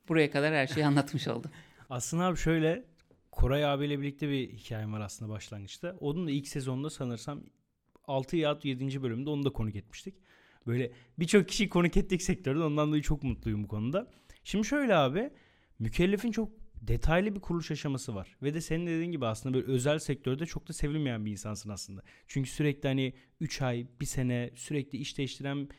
Buraya 0.10 0.32
kadar 0.32 0.54
her 0.54 0.68
şeyi 0.68 0.86
anlatmış 0.86 1.28
oldum. 1.34 1.52
Aslında 1.90 2.24
abi 2.24 2.38
şöyle 2.38 2.86
Koray 3.32 3.66
abiyle 3.66 4.00
birlikte 4.00 4.30
bir 4.30 4.50
hikayem 4.50 4.94
var 4.94 5.02
aslında 5.02 5.32
başlangıçta. 5.32 5.96
Onun 6.00 6.28
da 6.28 6.32
ilk 6.32 6.48
sezonda 6.48 6.90
sanırsam 6.90 7.44
6 8.08 8.38
ya 8.38 8.60
7. 8.64 9.04
bölümde 9.04 9.30
onu 9.30 9.46
da 9.46 9.50
konuk 9.50 9.76
etmiştik. 9.76 10.16
Böyle 10.68 10.92
birçok 11.20 11.48
kişi 11.48 11.70
konuk 11.70 11.98
ettik 11.98 12.22
sektörde. 12.22 12.64
Ondan 12.64 12.88
dolayı 12.88 13.02
çok 13.02 13.24
mutluyum 13.24 13.64
bu 13.64 13.68
konuda. 13.68 14.12
Şimdi 14.44 14.68
şöyle 14.68 14.96
abi 14.96 15.30
mükellefin 15.80 16.32
çok 16.32 16.52
detaylı 16.82 17.36
bir 17.36 17.40
kuruluş 17.40 17.72
aşaması 17.72 18.16
var. 18.16 18.36
Ve 18.42 18.54
de 18.54 18.62
senin 18.62 18.88
dediğin 18.88 19.12
gibi 19.12 19.26
aslında 19.26 19.56
böyle 19.56 19.68
özel 19.68 20.00
sektörde 20.00 20.46
çok 20.46 20.68
da 20.68 20.74
sevilmeyen 20.74 21.26
bir 21.26 21.32
insansın 21.32 21.70
aslında. 21.70 22.02
Çünkü 22.28 22.50
sürekli 22.50 22.88
hani 22.88 23.14
3 23.40 23.62
ay, 23.62 23.88
1 24.02 24.06
sene 24.06 24.52
sürekli 24.56 24.98
iş 24.98 25.18
değiştiren 25.18 25.70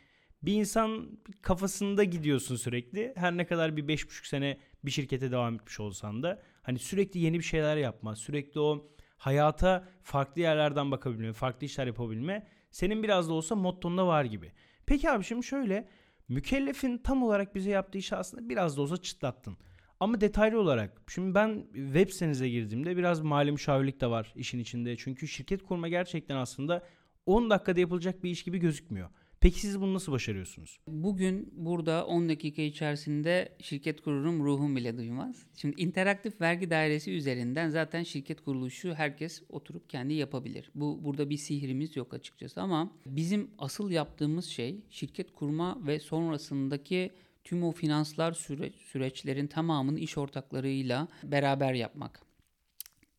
bir 0.43 0.53
insan 0.53 1.19
kafasında 1.43 2.05
gidiyorsun 2.05 2.57
sürekli. 2.57 3.13
Her 3.17 3.37
ne 3.37 3.47
kadar 3.47 3.77
bir 3.77 3.85
5,5 3.85 4.29
sene 4.29 4.59
bir 4.85 4.91
şirkete 4.91 5.31
devam 5.31 5.55
etmiş 5.55 5.81
olsan 5.81 6.23
da 6.23 6.43
hani 6.63 6.79
sürekli 6.79 7.21
yeni 7.21 7.39
bir 7.39 7.45
şeyler 7.45 7.77
yapma, 7.77 8.17
sürekli 8.17 8.61
o 8.61 8.93
hayata 9.19 9.89
farklı 10.03 10.43
yerlerden 10.43 10.91
bakabilme, 10.91 11.33
farklı 11.33 11.67
işler 11.67 11.87
yapabilme 11.87 12.47
senin 12.71 13.03
biraz 13.03 13.29
da 13.29 13.33
olsa 13.33 13.55
mottonda 13.55 14.07
var 14.07 14.25
gibi. 14.25 14.53
Peki 14.87 15.11
abi 15.11 15.25
şimdi 15.25 15.47
şöyle 15.47 15.89
mükellefin 16.29 16.99
tam 16.99 17.23
olarak 17.23 17.55
bize 17.55 17.71
yaptığı 17.71 17.99
işi 17.99 18.17
aslında 18.17 18.49
biraz 18.49 18.77
da 18.77 18.83
olsa 18.83 18.97
çıtlattın. 18.97 19.57
Ama 20.01 20.21
detaylı 20.21 20.61
olarak 20.61 21.03
şimdi 21.09 21.35
ben 21.35 21.67
web 21.73 22.09
sitenize 22.11 22.49
girdiğimde 22.49 22.97
biraz 22.97 23.21
mali 23.21 23.53
müşavirlik 23.53 24.01
de 24.01 24.07
var 24.07 24.33
işin 24.37 24.59
içinde. 24.59 24.97
Çünkü 24.97 25.29
şirket 25.29 25.63
kurma 25.63 25.89
gerçekten 25.89 26.37
aslında 26.37 26.85
10 27.27 27.51
dakikada 27.51 27.81
yapılacak 27.81 28.25
bir 28.25 28.31
iş 28.31 28.43
gibi 28.43 28.59
gözükmüyor. 28.59 29.09
Peki 29.41 29.61
siz 29.61 29.81
bunu 29.81 29.95
nasıl 29.95 30.13
başarıyorsunuz? 30.13 30.79
Bugün 30.87 31.53
burada 31.53 32.07
10 32.07 32.29
dakika 32.29 32.63
içerisinde 32.63 33.57
şirket 33.61 34.01
kururum 34.01 34.45
ruhum 34.45 34.77
bile 34.77 34.97
duymaz. 34.97 35.47
Şimdi 35.55 35.81
interaktif 35.81 36.41
vergi 36.41 36.71
dairesi 36.71 37.13
üzerinden 37.13 37.69
zaten 37.71 38.03
şirket 38.03 38.41
kuruluşu 38.41 38.95
herkes 38.95 39.43
oturup 39.49 39.91
kendi 39.91 40.15
yapabilir. 40.15 40.71
Bu 40.75 41.05
burada 41.05 41.31
bir 41.31 41.37
sihrimiz 41.37 41.97
yok 41.97 42.15
açıkçası 42.15 42.63
ama 42.63 42.93
bizim 43.07 43.51
asıl 43.59 43.91
yaptığımız 43.91 44.45
şey 44.45 44.81
şirket 44.91 45.33
kurma 45.33 45.87
ve 45.87 46.01
sonrasındaki 46.01 47.11
tüm 47.45 47.63
o 47.63 47.73
finanslar 47.73 48.33
süreç, 48.33 48.75
süreçlerin 48.75 49.47
tamamını 49.47 49.99
iş 49.99 50.19
ortaklarıyla 50.19 51.09
beraber 51.23 51.75
yapmak. 51.75 52.21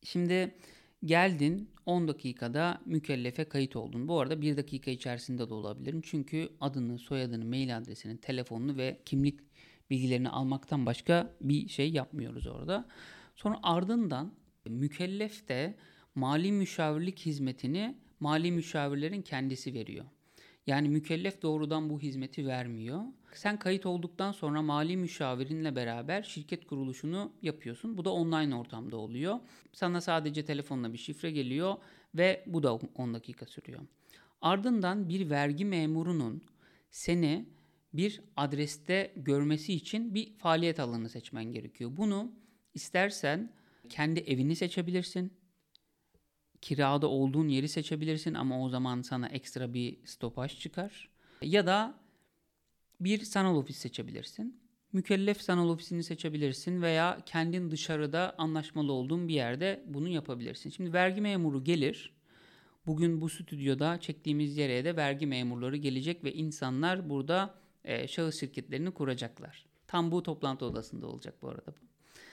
Şimdi 0.03 0.55
geldin 1.05 1.69
10 1.85 2.07
dakikada 2.07 2.81
mükellefe 2.85 3.43
kayıt 3.45 3.75
oldun. 3.75 4.07
Bu 4.07 4.19
arada 4.19 4.41
1 4.41 4.57
dakika 4.57 4.91
içerisinde 4.91 5.49
de 5.49 5.53
olabilirim. 5.53 6.01
Çünkü 6.03 6.49
adını, 6.61 6.99
soyadını, 6.99 7.45
mail 7.45 7.77
adresini, 7.77 8.17
telefonunu 8.17 8.77
ve 8.77 8.99
kimlik 9.05 9.39
bilgilerini 9.89 10.29
almaktan 10.29 10.85
başka 10.85 11.35
bir 11.41 11.67
şey 11.67 11.91
yapmıyoruz 11.91 12.47
orada. 12.47 12.87
Sonra 13.35 13.59
ardından 13.63 14.33
mükellef 14.65 15.47
de 15.47 15.75
mali 16.15 16.51
müşavirlik 16.51 17.19
hizmetini 17.19 17.97
mali 18.19 18.51
müşavirlerin 18.51 19.21
kendisi 19.21 19.73
veriyor. 19.73 20.05
Yani 20.67 20.89
mükellef 20.89 21.41
doğrudan 21.41 21.89
bu 21.89 21.99
hizmeti 21.99 22.47
vermiyor. 22.47 23.01
Sen 23.33 23.59
kayıt 23.59 23.85
olduktan 23.85 24.31
sonra 24.31 24.61
mali 24.61 24.97
müşavirinle 24.97 25.75
beraber 25.75 26.23
şirket 26.23 26.65
kuruluşunu 26.67 27.31
yapıyorsun. 27.41 27.97
Bu 27.97 28.05
da 28.05 28.13
online 28.13 28.55
ortamda 28.55 28.97
oluyor. 28.97 29.39
Sana 29.73 30.01
sadece 30.01 30.45
telefonla 30.45 30.93
bir 30.93 30.97
şifre 30.97 31.31
geliyor 31.31 31.75
ve 32.15 32.43
bu 32.45 32.63
da 32.63 32.73
10 32.73 33.13
dakika 33.13 33.45
sürüyor. 33.45 33.81
Ardından 34.41 35.09
bir 35.09 35.29
vergi 35.29 35.65
memurunun 35.65 36.41
seni 36.91 37.45
bir 37.93 38.21
adreste 38.37 39.13
görmesi 39.15 39.73
için 39.73 40.15
bir 40.15 40.33
faaliyet 40.37 40.79
alanı 40.79 41.09
seçmen 41.09 41.45
gerekiyor. 41.45 41.91
Bunu 41.97 42.31
istersen 42.73 43.53
kendi 43.89 44.19
evini 44.19 44.55
seçebilirsin. 44.55 45.33
Kirada 46.61 47.07
olduğun 47.07 47.47
yeri 47.47 47.67
seçebilirsin 47.67 48.33
ama 48.33 48.63
o 48.63 48.69
zaman 48.69 49.01
sana 49.01 49.27
ekstra 49.27 49.73
bir 49.73 49.97
stopaj 50.05 50.59
çıkar. 50.59 51.09
Ya 51.41 51.65
da 51.65 51.95
bir 52.99 53.23
sanal 53.23 53.55
ofis 53.55 53.77
seçebilirsin. 53.77 54.59
Mükellef 54.93 55.41
sanal 55.41 55.69
ofisini 55.69 56.03
seçebilirsin 56.03 56.81
veya 56.81 57.17
kendin 57.25 57.71
dışarıda 57.71 58.35
anlaşmalı 58.37 58.91
olduğun 58.91 59.27
bir 59.27 59.33
yerde 59.33 59.83
bunu 59.87 60.07
yapabilirsin. 60.07 60.69
Şimdi 60.69 60.93
vergi 60.93 61.21
memuru 61.21 61.63
gelir. 61.63 62.13
Bugün 62.85 63.21
bu 63.21 63.29
stüdyoda 63.29 63.99
çektiğimiz 63.99 64.57
yere 64.57 64.85
de 64.85 64.95
vergi 64.95 65.27
memurları 65.27 65.77
gelecek 65.77 66.23
ve 66.23 66.33
insanlar 66.33 67.09
burada 67.09 67.55
e, 67.83 68.07
şahıs 68.07 68.39
şirketlerini 68.39 68.91
kuracaklar. 68.91 69.65
Tam 69.87 70.11
bu 70.11 70.23
toplantı 70.23 70.65
odasında 70.65 71.07
olacak 71.07 71.35
bu 71.41 71.49
arada. 71.49 71.73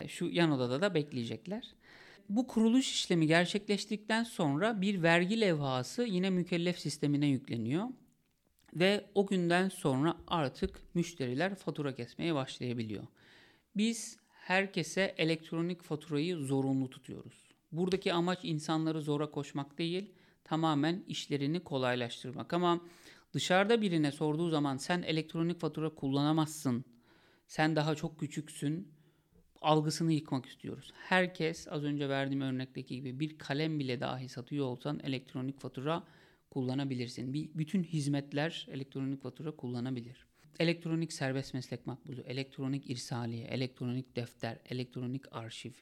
E, 0.01 0.09
şu 0.09 0.27
yan 0.27 0.51
odada 0.51 0.81
da 0.81 0.95
bekleyecekler. 0.95 1.75
Bu 2.29 2.47
kuruluş 2.47 2.93
işlemi 2.93 3.27
gerçekleştikten 3.27 4.25
sonra 4.25 4.81
bir 4.81 5.03
vergi 5.03 5.41
levhası 5.41 6.03
yine 6.03 6.31
mükellef 6.31 6.79
sistemine 6.79 7.27
yükleniyor. 7.27 7.85
Ve 8.75 9.05
o 9.15 9.27
günden 9.27 9.69
sonra 9.69 10.17
artık 10.27 10.95
müşteriler 10.95 11.55
fatura 11.55 11.95
kesmeye 11.95 12.35
başlayabiliyor. 12.35 13.07
Biz 13.77 14.19
herkese 14.29 15.15
elektronik 15.19 15.83
faturayı 15.83 16.37
zorunlu 16.37 16.91
tutuyoruz. 16.91 17.47
Buradaki 17.73 18.13
amaç 18.13 18.39
insanları 18.43 19.03
zora 19.03 19.31
koşmak 19.31 19.79
değil, 19.79 20.13
tamamen 20.45 21.05
işlerini 21.09 21.61
kolaylaştırmak. 21.61 22.53
Ama 22.53 22.81
dışarıda 23.33 23.83
birine 23.83 24.13
sorduğu 24.13 24.51
zaman 24.51 24.77
sen 24.77 25.03
elektronik 25.03 25.61
fatura 25.61 25.95
kullanamazsın, 25.95 26.85
sen 27.47 27.77
daha 27.77 27.95
çok 27.95 28.21
küçüksün 28.21 28.96
algısını 29.67 30.13
yıkmak 30.13 30.47
istiyoruz. 30.47 30.93
Herkes 30.95 31.69
az 31.69 31.85
önce 31.85 32.09
verdiğim 32.09 32.41
örnekteki 32.41 32.97
gibi 32.97 33.21
bir 33.21 33.39
kalem 33.39 33.79
bile 33.79 34.01
dahi 34.01 34.29
satıyor 34.29 34.67
olsan 34.67 35.01
elektronik 35.05 35.61
fatura 35.61 36.03
kullanabilirsin. 36.51 37.33
Bir, 37.35 37.49
bütün 37.55 37.83
hizmetler 37.83 38.67
elektronik 38.71 39.23
fatura 39.23 39.51
kullanabilir. 39.51 40.27
Elektronik 40.59 41.13
serbest 41.13 41.55
meslek 41.55 41.87
makbuzu, 41.87 42.23
elektronik 42.23 42.91
irsaliye, 42.91 43.47
elektronik 43.47 44.17
defter, 44.17 44.59
elektronik 44.69 45.23
arşiv. 45.31 45.73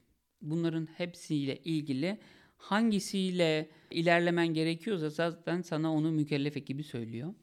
Bunların 0.43 0.87
hepsiyle 0.87 1.57
ilgili 1.57 2.19
hangisiyle 2.57 3.69
ilerlemen 3.91 4.55
gerekiyorsa 4.55 5.11
zaten 5.11 5.63
sana 5.63 5.93
onu 5.93 6.13
mükellef 6.13 6.57
ekibi 6.57 6.85
söylüyor. 6.85 7.35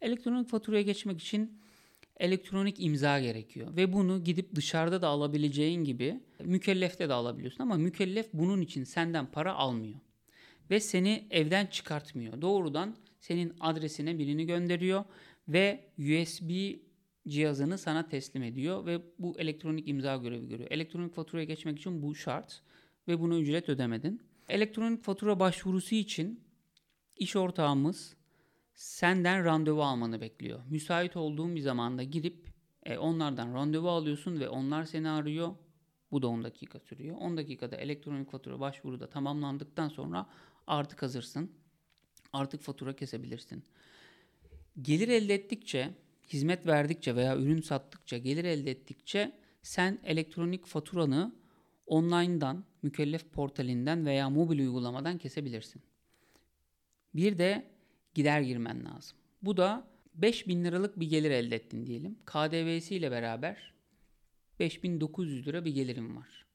Elektronik 0.00 0.48
faturaya 0.48 0.82
geçmek 0.82 1.20
için 1.20 1.60
elektronik 2.20 2.76
imza 2.78 3.20
gerekiyor 3.20 3.76
ve 3.76 3.92
bunu 3.92 4.24
gidip 4.24 4.54
dışarıda 4.54 5.02
da 5.02 5.08
alabileceğin 5.08 5.84
gibi 5.84 6.20
mükellefte 6.44 7.08
de 7.08 7.12
alabiliyorsun 7.12 7.62
ama 7.62 7.76
mükellef 7.76 8.32
bunun 8.32 8.60
için 8.60 8.84
senden 8.84 9.26
para 9.26 9.54
almıyor 9.54 10.00
ve 10.70 10.80
seni 10.80 11.26
evden 11.30 11.66
çıkartmıyor. 11.66 12.40
Doğrudan 12.42 12.96
senin 13.20 13.52
adresine 13.60 14.18
birini 14.18 14.46
gönderiyor 14.46 15.04
ve 15.48 15.84
USB 15.98 16.50
cihazını 17.28 17.78
sana 17.78 18.08
teslim 18.08 18.42
ediyor 18.42 18.86
ve 18.86 19.00
bu 19.18 19.40
elektronik 19.40 19.88
imza 19.88 20.16
görevi 20.16 20.48
görüyor. 20.48 20.70
Elektronik 20.70 21.14
faturaya 21.14 21.44
geçmek 21.44 21.78
için 21.78 22.02
bu 22.02 22.14
şart 22.14 22.62
ve 23.08 23.20
bunu 23.20 23.38
ücret 23.38 23.68
ödemedin. 23.68 24.22
Elektronik 24.48 25.04
fatura 25.04 25.40
başvurusu 25.40 25.94
için 25.94 26.40
iş 27.16 27.36
ortağımız 27.36 28.16
senden 28.74 29.44
randevu 29.44 29.82
almanı 29.82 30.20
bekliyor. 30.20 30.60
Müsait 30.70 31.16
olduğun 31.16 31.56
bir 31.56 31.60
zamanda 31.60 32.02
girip 32.02 32.48
e, 32.82 32.98
onlardan 32.98 33.54
randevu 33.54 33.88
alıyorsun 33.88 34.40
ve 34.40 34.48
onlar 34.48 34.84
seni 34.84 35.08
arıyor. 35.08 35.54
Bu 36.10 36.22
da 36.22 36.28
10 36.28 36.44
dakika 36.44 36.80
sürüyor. 36.80 37.16
10 37.16 37.36
dakikada 37.36 37.76
elektronik 37.76 38.30
fatura 38.30 38.60
başvuru 38.60 39.00
da 39.00 39.10
tamamlandıktan 39.10 39.88
sonra 39.88 40.26
artık 40.66 41.02
hazırsın. 41.02 41.52
Artık 42.32 42.62
fatura 42.62 42.96
kesebilirsin. 42.96 43.64
Gelir 44.82 45.08
elde 45.08 45.34
ettikçe, 45.34 45.94
hizmet 46.28 46.66
verdikçe 46.66 47.16
veya 47.16 47.36
ürün 47.36 47.60
sattıkça, 47.60 48.18
gelir 48.18 48.44
elde 48.44 48.70
ettikçe 48.70 49.32
sen 49.62 49.98
elektronik 50.04 50.66
faturanı 50.66 51.32
online'dan, 51.86 52.64
mükellef 52.82 53.32
portalinden 53.32 54.06
veya 54.06 54.30
mobil 54.30 54.58
uygulamadan 54.58 55.18
kesebilirsin. 55.18 55.82
Bir 57.14 57.38
de 57.38 57.70
gider 58.14 58.40
girmen 58.40 58.84
lazım. 58.84 59.16
Bu 59.42 59.56
da 59.56 59.86
5000 60.14 60.64
liralık 60.64 61.00
bir 61.00 61.08
gelir 61.08 61.30
elde 61.30 61.56
ettin 61.56 61.86
diyelim. 61.86 62.18
KDV'si 62.26 62.94
ile 62.94 63.10
beraber 63.10 63.72
5900 64.60 65.46
lira 65.46 65.64
bir 65.64 65.74
gelirim 65.74 66.16
var. 66.16 66.46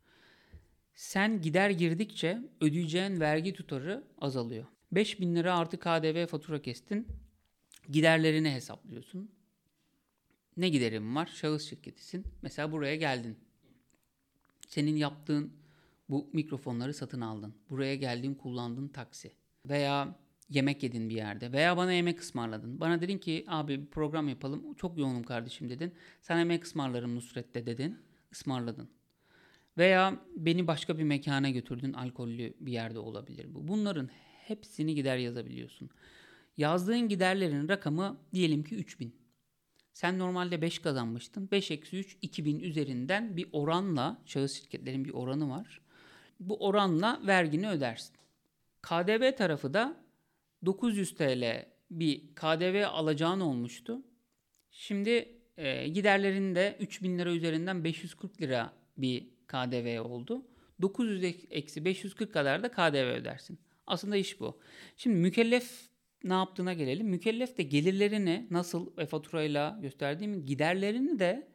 Sen 0.95 1.41
gider 1.41 1.69
girdikçe 1.69 2.41
ödeyeceğin 2.61 3.19
vergi 3.19 3.53
tutarı 3.53 4.03
azalıyor. 4.17 4.65
5000 4.91 5.35
lira 5.35 5.57
artı 5.57 5.79
KDV 5.79 6.27
fatura 6.27 6.61
kestin. 6.61 7.07
Giderlerini 7.89 8.51
hesaplıyorsun. 8.51 9.31
ne 10.57 10.69
giderim 10.69 11.15
var? 11.15 11.25
Şahıs 11.35 11.69
şirketisin. 11.69 12.25
Mesela 12.41 12.71
buraya 12.71 12.95
geldin. 12.95 13.37
Senin 14.67 14.95
yaptığın 14.95 15.53
bu 16.09 16.29
mikrofonları 16.33 16.93
satın 16.93 17.21
aldın. 17.21 17.55
Buraya 17.69 17.95
geldin 17.95 18.35
kullandın 18.35 18.87
taksi. 18.87 19.31
Veya 19.65 20.19
yemek 20.49 20.83
yedin 20.83 21.09
bir 21.09 21.15
yerde. 21.15 21.51
Veya 21.51 21.77
bana 21.77 21.93
yemek 21.93 22.19
ısmarladın. 22.19 22.79
Bana 22.79 23.01
dedin 23.01 23.17
ki 23.17 23.45
abi 23.47 23.81
bir 23.81 23.87
program 23.87 24.29
yapalım. 24.29 24.73
Çok 24.73 24.97
yoğunum 24.97 25.23
kardeşim 25.23 25.69
dedin. 25.69 25.93
Sana 26.21 26.39
yemek 26.39 26.63
ısmarlarım 26.63 27.15
Nusret'te 27.15 27.65
dedin. 27.65 27.97
Ismarladın. 28.31 28.89
Veya 29.77 30.19
beni 30.35 30.67
başka 30.67 30.97
bir 30.97 31.03
mekana 31.03 31.49
götürdün. 31.49 31.93
Alkollü 31.93 32.53
bir 32.59 32.71
yerde 32.71 32.99
olabilir 32.99 33.53
bu. 33.53 33.67
Bunların 33.67 34.09
hepsini 34.47 34.95
gider 34.95 35.17
yazabiliyorsun. 35.17 35.89
Yazdığın 36.57 37.07
giderlerin 37.07 37.69
rakamı 37.69 38.17
diyelim 38.33 38.63
ki 38.63 38.75
3000. 38.75 39.15
Sen 39.93 40.19
normalde 40.19 40.61
5 40.61 40.79
kazanmıştın. 40.79 41.51
5 41.51 41.71
eksi 41.71 41.97
3 41.97 42.17
2000 42.21 42.59
üzerinden 42.59 43.37
bir 43.37 43.47
oranla 43.51 44.21
şahıs 44.25 44.61
şirketlerin 44.61 45.05
bir 45.05 45.13
oranı 45.13 45.49
var. 45.49 45.81
Bu 46.39 46.65
oranla 46.65 47.21
vergini 47.27 47.69
ödersin. 47.69 48.15
KDV 48.81 49.35
tarafı 49.35 49.73
da 49.73 50.04
900 50.65 51.15
TL 51.15 51.65
bir 51.91 52.35
KDV 52.35 52.85
alacağın 52.87 53.39
olmuştu. 53.39 54.01
Şimdi 54.71 55.35
e, 55.57 55.87
giderlerin 55.87 56.55
de 56.55 56.77
3000 56.79 57.19
lira 57.19 57.31
üzerinden 57.31 57.83
540 57.83 58.41
lira 58.41 58.73
bir 58.97 59.27
KDV 59.47 60.01
oldu. 60.01 60.45
900 60.81 61.23
eksi 61.49 61.85
540 61.85 62.33
kadar 62.33 62.63
da 62.63 62.71
KDV 62.71 63.19
ödersin. 63.19 63.59
Aslında 63.87 64.15
iş 64.17 64.39
bu. 64.39 64.59
Şimdi 64.97 65.15
mükellef 65.15 65.89
ne 66.23 66.33
yaptığına 66.33 66.73
gelelim. 66.73 67.07
Mükellef 67.07 67.57
de 67.57 67.63
gelirlerini 67.63 68.47
nasıl 68.51 68.97
ve 68.97 69.05
faturayla 69.05 69.79
gösterdiğim 69.81 70.45
giderlerini 70.45 71.19
de 71.19 71.47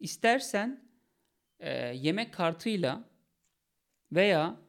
istersen 0.00 0.84
e, 1.60 1.70
yemek 1.94 2.34
kartıyla 2.34 3.04
veya 4.12 4.63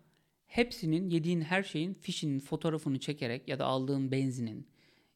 hepsinin 0.48 1.10
yediğin 1.10 1.42
her 1.42 1.64
şeyin 1.64 1.94
fişinin 1.94 2.40
fotoğrafını 2.40 3.00
çekerek 3.00 3.48
ya 3.48 3.60
da 3.60 3.66
aldığın 3.66 4.12
benzinin 4.12 4.68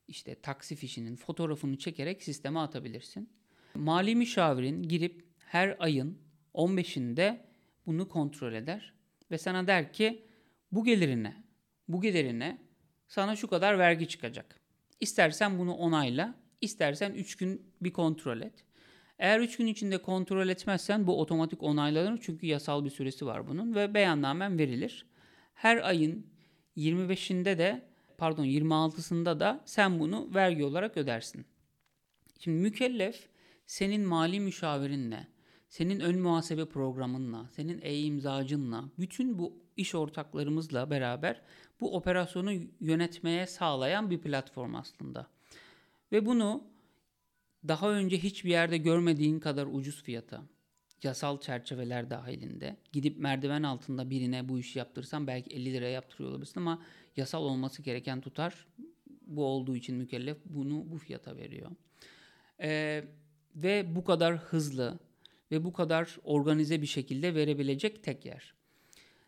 işte 0.08 0.36
taksi 0.36 0.76
fişinin 0.76 1.16
fotoğrafını 1.16 1.78
çekerek 1.78 2.24
sisteme 2.24 2.60
atabilirsin. 2.60 3.30
Mali 3.76 4.16
müşavirin 4.16 4.84
girip 4.84 5.26
her 5.46 5.76
ayın 5.80 6.18
15'inde 6.54 7.38
bunu 7.86 8.10
kontrol 8.10 8.54
eder 8.54 8.94
ve 9.32 9.38
sana 9.38 9.68
der 9.68 9.94
ki 9.94 10.26
bu 10.72 10.84
gelirine, 10.84 11.44
bu 11.88 12.02
gelirine 12.02 12.58
sana 13.08 13.36
şu 13.36 13.48
kadar 13.48 13.80
vergi 13.80 14.08
çıkacak. 14.08 14.60
İstersen 15.00 15.60
bunu 15.60 15.74
onayla, 15.74 16.36
istersen 16.62 17.14
3 17.14 17.36
gün 17.36 17.62
bir 17.82 17.94
kontrol 17.94 18.42
et. 18.42 18.66
Eğer 19.20 19.40
3 19.40 19.58
gün 19.58 19.68
içinde 19.68 19.98
kontrol 19.98 20.50
etmezsen 20.50 21.08
bu 21.08 21.22
otomatik 21.22 21.64
onaylanır 21.64 22.20
çünkü 22.22 22.46
yasal 22.46 22.86
bir 22.86 22.90
süresi 22.90 23.26
var 23.26 23.48
bunun 23.48 23.76
ve 23.76 23.94
beyannamen 23.94 24.58
verilir. 24.58 25.06
Her 25.60 25.78
ayın 25.90 26.28
25'inde 26.78 27.58
de 27.58 27.86
pardon 28.18 28.46
26'sında 28.46 29.40
da 29.40 29.62
sen 29.66 30.00
bunu 30.00 30.34
vergi 30.34 30.64
olarak 30.64 30.98
ödersin. 30.98 31.46
Şimdi 32.40 32.58
mükellef 32.58 33.30
senin 33.66 34.02
mali 34.02 34.40
müşavirinle, 34.40 35.28
senin 35.70 36.00
ön 36.00 36.20
muhasebe 36.20 36.66
programınla, 36.66 37.50
senin 37.52 37.80
e-imzacınla, 37.82 38.86
bütün 39.00 39.40
bu 39.40 39.54
iş 39.78 39.96
ortaklarımızla 39.96 40.90
beraber 40.90 41.42
bu 41.80 41.96
operasyonu 41.96 42.52
yönetmeye 42.80 43.48
sağlayan 43.48 44.10
bir 44.10 44.22
platform 44.22 44.76
aslında. 44.76 45.28
Ve 46.12 46.26
bunu 46.26 46.64
daha 47.68 47.92
önce 47.92 48.18
hiçbir 48.18 48.50
yerde 48.50 48.78
görmediğin 48.78 49.40
kadar 49.40 49.68
ucuz 49.72 50.04
fiyata, 50.04 50.44
yasal 51.04 51.40
çerçeveler 51.40 52.10
dahilinde 52.10 52.76
gidip 52.94 53.18
merdiven 53.18 53.64
altında 53.64 54.10
birine 54.10 54.50
bu 54.50 54.60
işi 54.60 54.80
yaptırsan 54.80 55.28
belki 55.28 55.56
50 55.56 55.74
liraya 55.74 55.90
yaptırıyor 55.90 56.30
olabilirsin 56.30 56.60
ama 56.60 56.82
yasal 57.18 57.44
olması 57.44 57.82
gereken 57.82 58.22
tutar 58.22 58.66
bu 59.28 59.46
olduğu 59.46 59.76
için 59.76 59.96
mükellef 59.96 60.38
bunu 60.46 60.92
bu 60.92 60.98
fiyata 60.98 61.38
veriyor. 61.38 61.72
Ee, 62.62 63.04
ve 63.56 63.96
bu 63.96 64.04
kadar 64.04 64.38
hızlı 64.38 65.00
ve 65.52 65.64
bu 65.64 65.74
kadar 65.74 66.18
organize 66.24 66.82
bir 66.82 66.88
şekilde 66.88 67.36
verebilecek 67.36 68.04
tek 68.04 68.26
yer. 68.26 68.54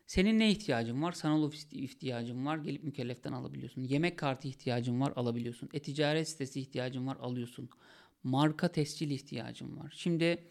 Senin 0.08 0.40
ne 0.40 0.52
ihtiyacın 0.52 1.02
var? 1.02 1.12
Sanal 1.12 1.44
ofis 1.44 1.68
ihtiyacın 1.72 2.46
var. 2.46 2.58
Gelip 2.58 2.84
mükelleften 2.84 3.32
alabiliyorsun. 3.32 3.82
Yemek 3.82 4.18
kartı 4.18 4.48
ihtiyacın 4.48 5.02
var. 5.02 5.14
Alabiliyorsun. 5.16 5.70
E-ticaret 5.74 6.30
sitesi 6.30 6.60
ihtiyacın 6.60 7.08
var. 7.08 7.18
Alıyorsun. 7.22 7.70
Marka 8.24 8.68
tescil 8.68 9.12
ihtiyacın 9.12 9.78
var. 9.78 9.94
Şimdi 9.96 10.44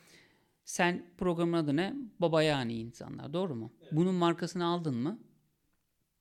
sen 0.71 1.15
programın 1.19 1.53
adı 1.53 1.77
ne? 1.77 1.95
Baba 2.19 2.43
yani 2.43 2.75
insanlar. 2.75 3.33
Doğru 3.33 3.55
mu? 3.55 3.73
Evet. 3.83 3.93
Bunun 3.93 4.15
markasını 4.15 4.67
aldın 4.67 4.95
mı? 4.95 5.19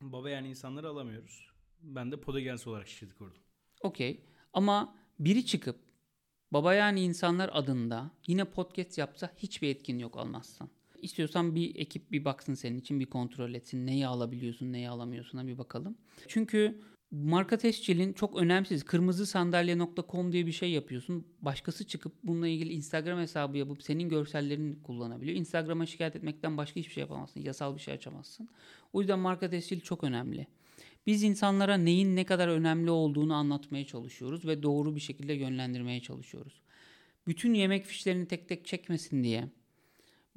Baba 0.02 0.30
yani 0.30 0.50
insanları 0.50 0.90
alamıyoruz. 0.90 1.48
Ben 1.82 2.12
de 2.12 2.22
Podagens 2.22 2.68
olarak 2.68 2.88
şirket 2.88 3.18
kurdum. 3.18 3.42
Okey. 3.82 4.24
Ama 4.54 4.96
biri 5.20 5.46
çıkıp 5.46 5.76
Baba 6.54 6.74
yani 6.74 7.02
insanlar 7.02 7.50
adında 7.54 8.12
yine 8.28 8.46
podcast 8.46 8.98
yapsa 8.98 9.34
hiçbir 9.38 9.70
etkin 9.70 10.00
yok 10.00 10.18
almazsan. 10.18 10.70
İstiyorsan 11.02 11.56
bir 11.56 11.76
ekip 11.76 12.12
bir 12.12 12.26
baksın 12.26 12.54
senin 12.54 12.80
için 12.80 13.00
bir 13.00 13.06
kontrol 13.06 13.54
etsin. 13.54 13.88
Neyi 13.88 14.08
alabiliyorsun 14.08 14.74
neyi 14.74 14.90
alamıyorsun'a 14.90 15.48
bir 15.48 15.58
bakalım. 15.58 15.98
Çünkü 16.28 16.82
marka 17.12 17.58
tescilin 17.58 18.14
çok 18.14 18.38
önemsiz. 18.38 18.84
Kırmızı 18.84 19.26
sandalye.com 19.26 20.32
diye 20.32 20.46
bir 20.46 20.52
şey 20.52 20.72
yapıyorsun. 20.72 21.28
Başkası 21.42 21.88
çıkıp 21.88 22.14
bununla 22.24 22.48
ilgili 22.48 22.74
Instagram 22.74 23.20
hesabı 23.20 23.58
yapıp 23.58 23.84
senin 23.84 24.10
görsellerini 24.10 24.84
kullanabiliyor. 24.84 25.38
Instagram'a 25.38 25.86
şikayet 25.86 26.16
etmekten 26.16 26.58
başka 26.58 26.80
hiçbir 26.80 26.94
şey 26.94 27.02
yapamazsın. 27.02 27.42
Yasal 27.42 27.76
bir 27.76 27.82
şey 27.82 27.94
açamazsın. 27.94 28.50
O 28.94 29.00
yüzden 29.02 29.20
marka 29.20 29.50
tescil 29.50 29.80
çok 29.80 30.04
önemli. 30.04 30.48
Biz 31.08 31.24
insanlara 31.24 31.78
neyin 31.78 32.16
ne 32.16 32.26
kadar 32.26 32.48
önemli 32.48 32.92
olduğunu 32.92 33.34
anlatmaya 33.34 33.86
çalışıyoruz 33.86 34.46
ve 34.46 34.64
doğru 34.64 34.96
bir 34.96 35.00
şekilde 35.00 35.34
yönlendirmeye 35.34 36.02
çalışıyoruz. 36.02 36.62
Bütün 37.28 37.54
yemek 37.54 37.86
fişlerini 37.86 38.28
tek 38.28 38.50
tek 38.50 38.66
çekmesin 38.66 39.24
diye, 39.24 39.50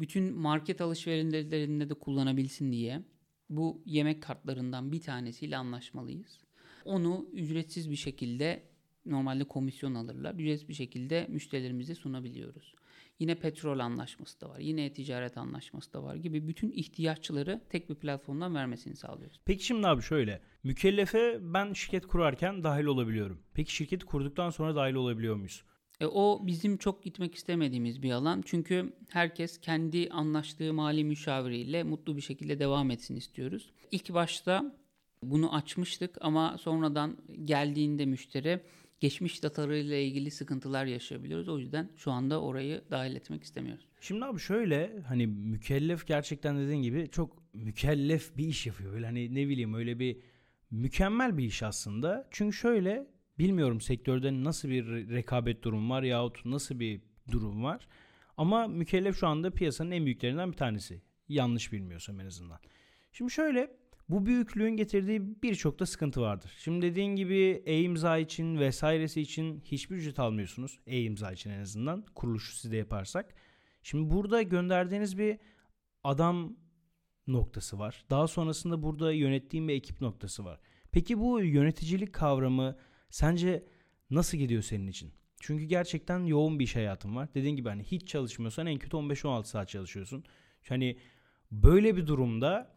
bütün 0.00 0.35
market 0.35 0.80
alışverişlerinde 0.80 1.90
de 1.90 1.94
kullanabilsin 1.94 2.72
diye 2.72 3.02
bu 3.50 3.82
yemek 3.87 4.22
kartlarından 4.22 4.92
bir 4.92 5.00
tanesiyle 5.00 5.56
anlaşmalıyız. 5.56 6.41
Onu 6.85 7.27
ücretsiz 7.33 7.90
bir 7.90 7.97
şekilde 7.97 8.62
normalde 9.07 9.45
komisyon 9.45 9.95
alırlar. 9.95 10.35
Ücretsiz 10.35 10.68
bir 10.68 10.75
şekilde 10.75 11.27
müşterilerimize 11.29 11.95
sunabiliyoruz. 11.95 12.75
Yine 13.18 13.35
petrol 13.35 13.79
anlaşması 13.79 14.40
da 14.40 14.49
var. 14.49 14.59
Yine 14.59 14.92
ticaret 14.92 15.38
anlaşması 15.38 15.92
da 15.92 16.03
var 16.03 16.16
gibi 16.16 16.49
bütün 16.49 16.71
ihtiyaçları 16.71 17.61
tek 17.71 17.90
bir 17.90 17.95
platformdan 17.95 18.55
vermesini 18.55 18.97
sağlıyoruz. 18.97 19.40
Peki 19.45 19.64
şimdi 19.64 19.87
abi 19.87 20.03
şöyle. 20.03 20.40
Mükellefe 20.62 21.38
ben 21.40 21.73
şirket 21.73 22.07
kurarken 22.07 22.64
dahil 22.64 22.85
olabiliyorum. 22.85 23.42
Peki 23.55 23.75
şirket 23.75 24.05
kurduktan 24.05 24.51
sonra 24.51 24.77
dahil 24.77 24.95
olabiliyor 24.95 25.37
muyuz? 25.37 25.62
E, 26.01 26.07
o 26.07 26.47
bizim 26.47 26.77
çok 26.77 27.03
gitmek 27.03 27.35
istemediğimiz 27.35 28.03
bir 28.03 28.11
alan. 28.11 28.42
Çünkü 28.47 28.92
herkes 29.09 29.61
kendi 29.61 30.09
anlaştığı 30.11 30.73
mali 30.73 31.05
müşaviriyle 31.05 31.83
mutlu 31.83 32.16
bir 32.16 32.23
şekilde 32.23 32.59
devam 32.59 32.90
etsin 32.90 33.16
istiyoruz. 33.16 33.71
İlk 33.90 34.14
başta 34.14 34.77
bunu 35.22 35.54
açmıştık 35.54 36.18
ama 36.20 36.58
sonradan 36.58 37.16
geldiğinde 37.44 38.06
müşteri 38.06 38.61
geçmiş 39.00 39.42
datalarıyla 39.42 39.96
ilgili 39.96 40.30
sıkıntılar 40.30 40.85
yaşayabiliyoruz. 40.87 41.48
O 41.48 41.58
yüzden 41.58 41.90
şu 41.96 42.11
anda 42.11 42.40
orayı 42.40 42.82
dahil 42.90 43.16
etmek 43.16 43.42
istemiyoruz. 43.42 43.87
Şimdi 44.00 44.24
abi 44.24 44.40
şöyle 44.40 45.00
hani 45.08 45.26
mükellef 45.26 46.06
gerçekten 46.06 46.58
dediğin 46.58 46.82
gibi 46.82 47.08
çok 47.12 47.54
mükellef 47.54 48.37
bir 48.37 48.46
iş 48.46 48.66
yapıyor. 48.66 48.94
Öyle 48.94 49.06
hani 49.06 49.35
ne 49.35 49.48
bileyim 49.48 49.74
öyle 49.74 49.98
bir 49.98 50.16
mükemmel 50.70 51.38
bir 51.38 51.44
iş 51.44 51.62
aslında. 51.62 52.28
Çünkü 52.30 52.56
şöyle 52.56 53.06
bilmiyorum 53.38 53.80
sektörde 53.80 54.44
nasıl 54.44 54.68
bir 54.68 54.87
rekabet 54.88 55.62
durum 55.62 55.90
var 55.90 56.02
yahut 56.02 56.44
nasıl 56.44 56.80
bir 56.80 57.00
durum 57.30 57.64
var. 57.64 57.88
Ama 58.37 58.68
mükellef 58.68 59.20
şu 59.20 59.26
anda 59.26 59.50
piyasanın 59.50 59.90
en 59.90 60.04
büyüklerinden 60.04 60.52
bir 60.52 60.56
tanesi. 60.56 61.02
Yanlış 61.28 61.72
bilmiyorsam 61.72 62.20
en 62.20 62.26
azından. 62.26 62.58
Şimdi 63.12 63.30
şöyle 63.30 63.82
bu 64.12 64.27
büyüklüğün 64.27 64.77
getirdiği 64.77 65.42
birçok 65.42 65.79
da 65.79 65.87
sıkıntı 65.87 66.20
vardır. 66.20 66.55
Şimdi 66.59 66.87
dediğin 66.87 67.16
gibi 67.16 67.62
e-imza 67.66 68.18
için 68.18 68.59
vesairesi 68.59 69.20
için 69.20 69.62
hiçbir 69.64 69.96
ücret 69.96 70.18
almıyorsunuz. 70.18 70.79
E-imza 70.87 71.33
için 71.33 71.51
en 71.51 71.61
azından 71.61 72.05
kuruluşu 72.14 72.53
sizde 72.57 72.77
yaparsak. 72.77 73.35
Şimdi 73.83 74.11
burada 74.11 74.42
gönderdiğiniz 74.42 75.18
bir 75.18 75.38
adam 76.05 76.57
noktası 77.27 77.79
var. 77.79 78.05
Daha 78.11 78.29
sonrasında 78.29 78.83
burada 78.83 79.12
yönettiğim 79.12 79.68
bir 79.68 79.75
ekip 79.75 80.01
noktası 80.01 80.44
var. 80.44 80.61
Peki 80.90 81.18
bu 81.18 81.40
yöneticilik 81.40 82.12
kavramı 82.12 82.77
sence 83.11 83.64
nasıl 84.11 84.38
gidiyor 84.38 84.62
senin 84.62 84.87
için? 84.87 85.12
Çünkü 85.40 85.64
gerçekten 85.64 86.25
yoğun 86.25 86.59
bir 86.59 86.64
iş 86.64 86.77
hayatın 86.77 87.16
var. 87.16 87.35
Dediğin 87.35 87.57
gibi 87.57 87.68
hani 87.68 87.83
hiç 87.83 88.09
çalışmıyorsan 88.09 88.66
en 88.66 88.79
kötü 88.79 88.96
15-16 88.96 89.44
saat 89.44 89.68
çalışıyorsun. 89.68 90.25
Hani 90.68 90.98
böyle 91.51 91.96
bir 91.96 92.07
durumda 92.07 92.71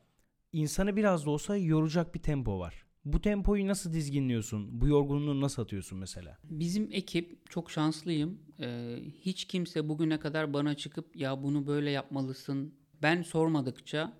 insanı 0.55 0.95
biraz 0.95 1.25
da 1.25 1.29
olsa 1.29 1.57
yoracak 1.57 2.15
bir 2.15 2.19
tempo 2.19 2.59
var. 2.59 2.85
Bu 3.05 3.21
tempoyu 3.21 3.67
nasıl 3.67 3.93
dizginliyorsun? 3.93 4.81
Bu 4.81 4.87
yorgunluğu 4.87 5.41
nasıl 5.41 5.61
atıyorsun 5.61 5.99
mesela? 5.99 6.37
Bizim 6.43 6.89
ekip 6.91 7.51
çok 7.51 7.71
şanslıyım. 7.71 8.39
Ee, 8.59 8.97
hiç 9.21 9.45
kimse 9.45 9.89
bugüne 9.89 10.19
kadar 10.19 10.53
bana 10.53 10.75
çıkıp 10.75 11.15
ya 11.15 11.43
bunu 11.43 11.67
böyle 11.67 11.89
yapmalısın. 11.89 12.73
Ben 13.01 13.21
sormadıkça 13.21 14.13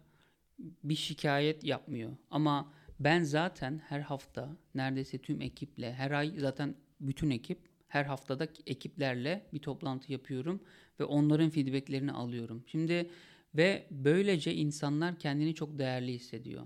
bir 0.60 0.96
şikayet 0.96 1.64
yapmıyor. 1.64 2.12
Ama 2.32 2.74
ben 3.00 3.24
zaten 3.24 3.82
her 3.88 4.00
hafta 4.00 4.58
neredeyse 4.76 5.18
tüm 5.18 5.42
ekiple 5.42 5.94
her 5.94 6.12
ay 6.12 6.34
zaten 6.38 6.76
bütün 7.00 7.30
ekip 7.30 7.60
her 7.88 8.06
haftada 8.06 8.48
ekiplerle 8.66 9.46
bir 9.54 9.60
toplantı 9.60 10.12
yapıyorum 10.12 10.60
ve 11.00 11.04
onların 11.04 11.50
feedbacklerini 11.50 12.12
alıyorum. 12.12 12.64
Şimdi 12.68 13.10
ve 13.58 13.88
böylece 13.92 14.54
insanlar 14.54 15.20
kendini 15.20 15.56
çok 15.56 15.80
değerli 15.80 16.14
hissediyor. 16.14 16.64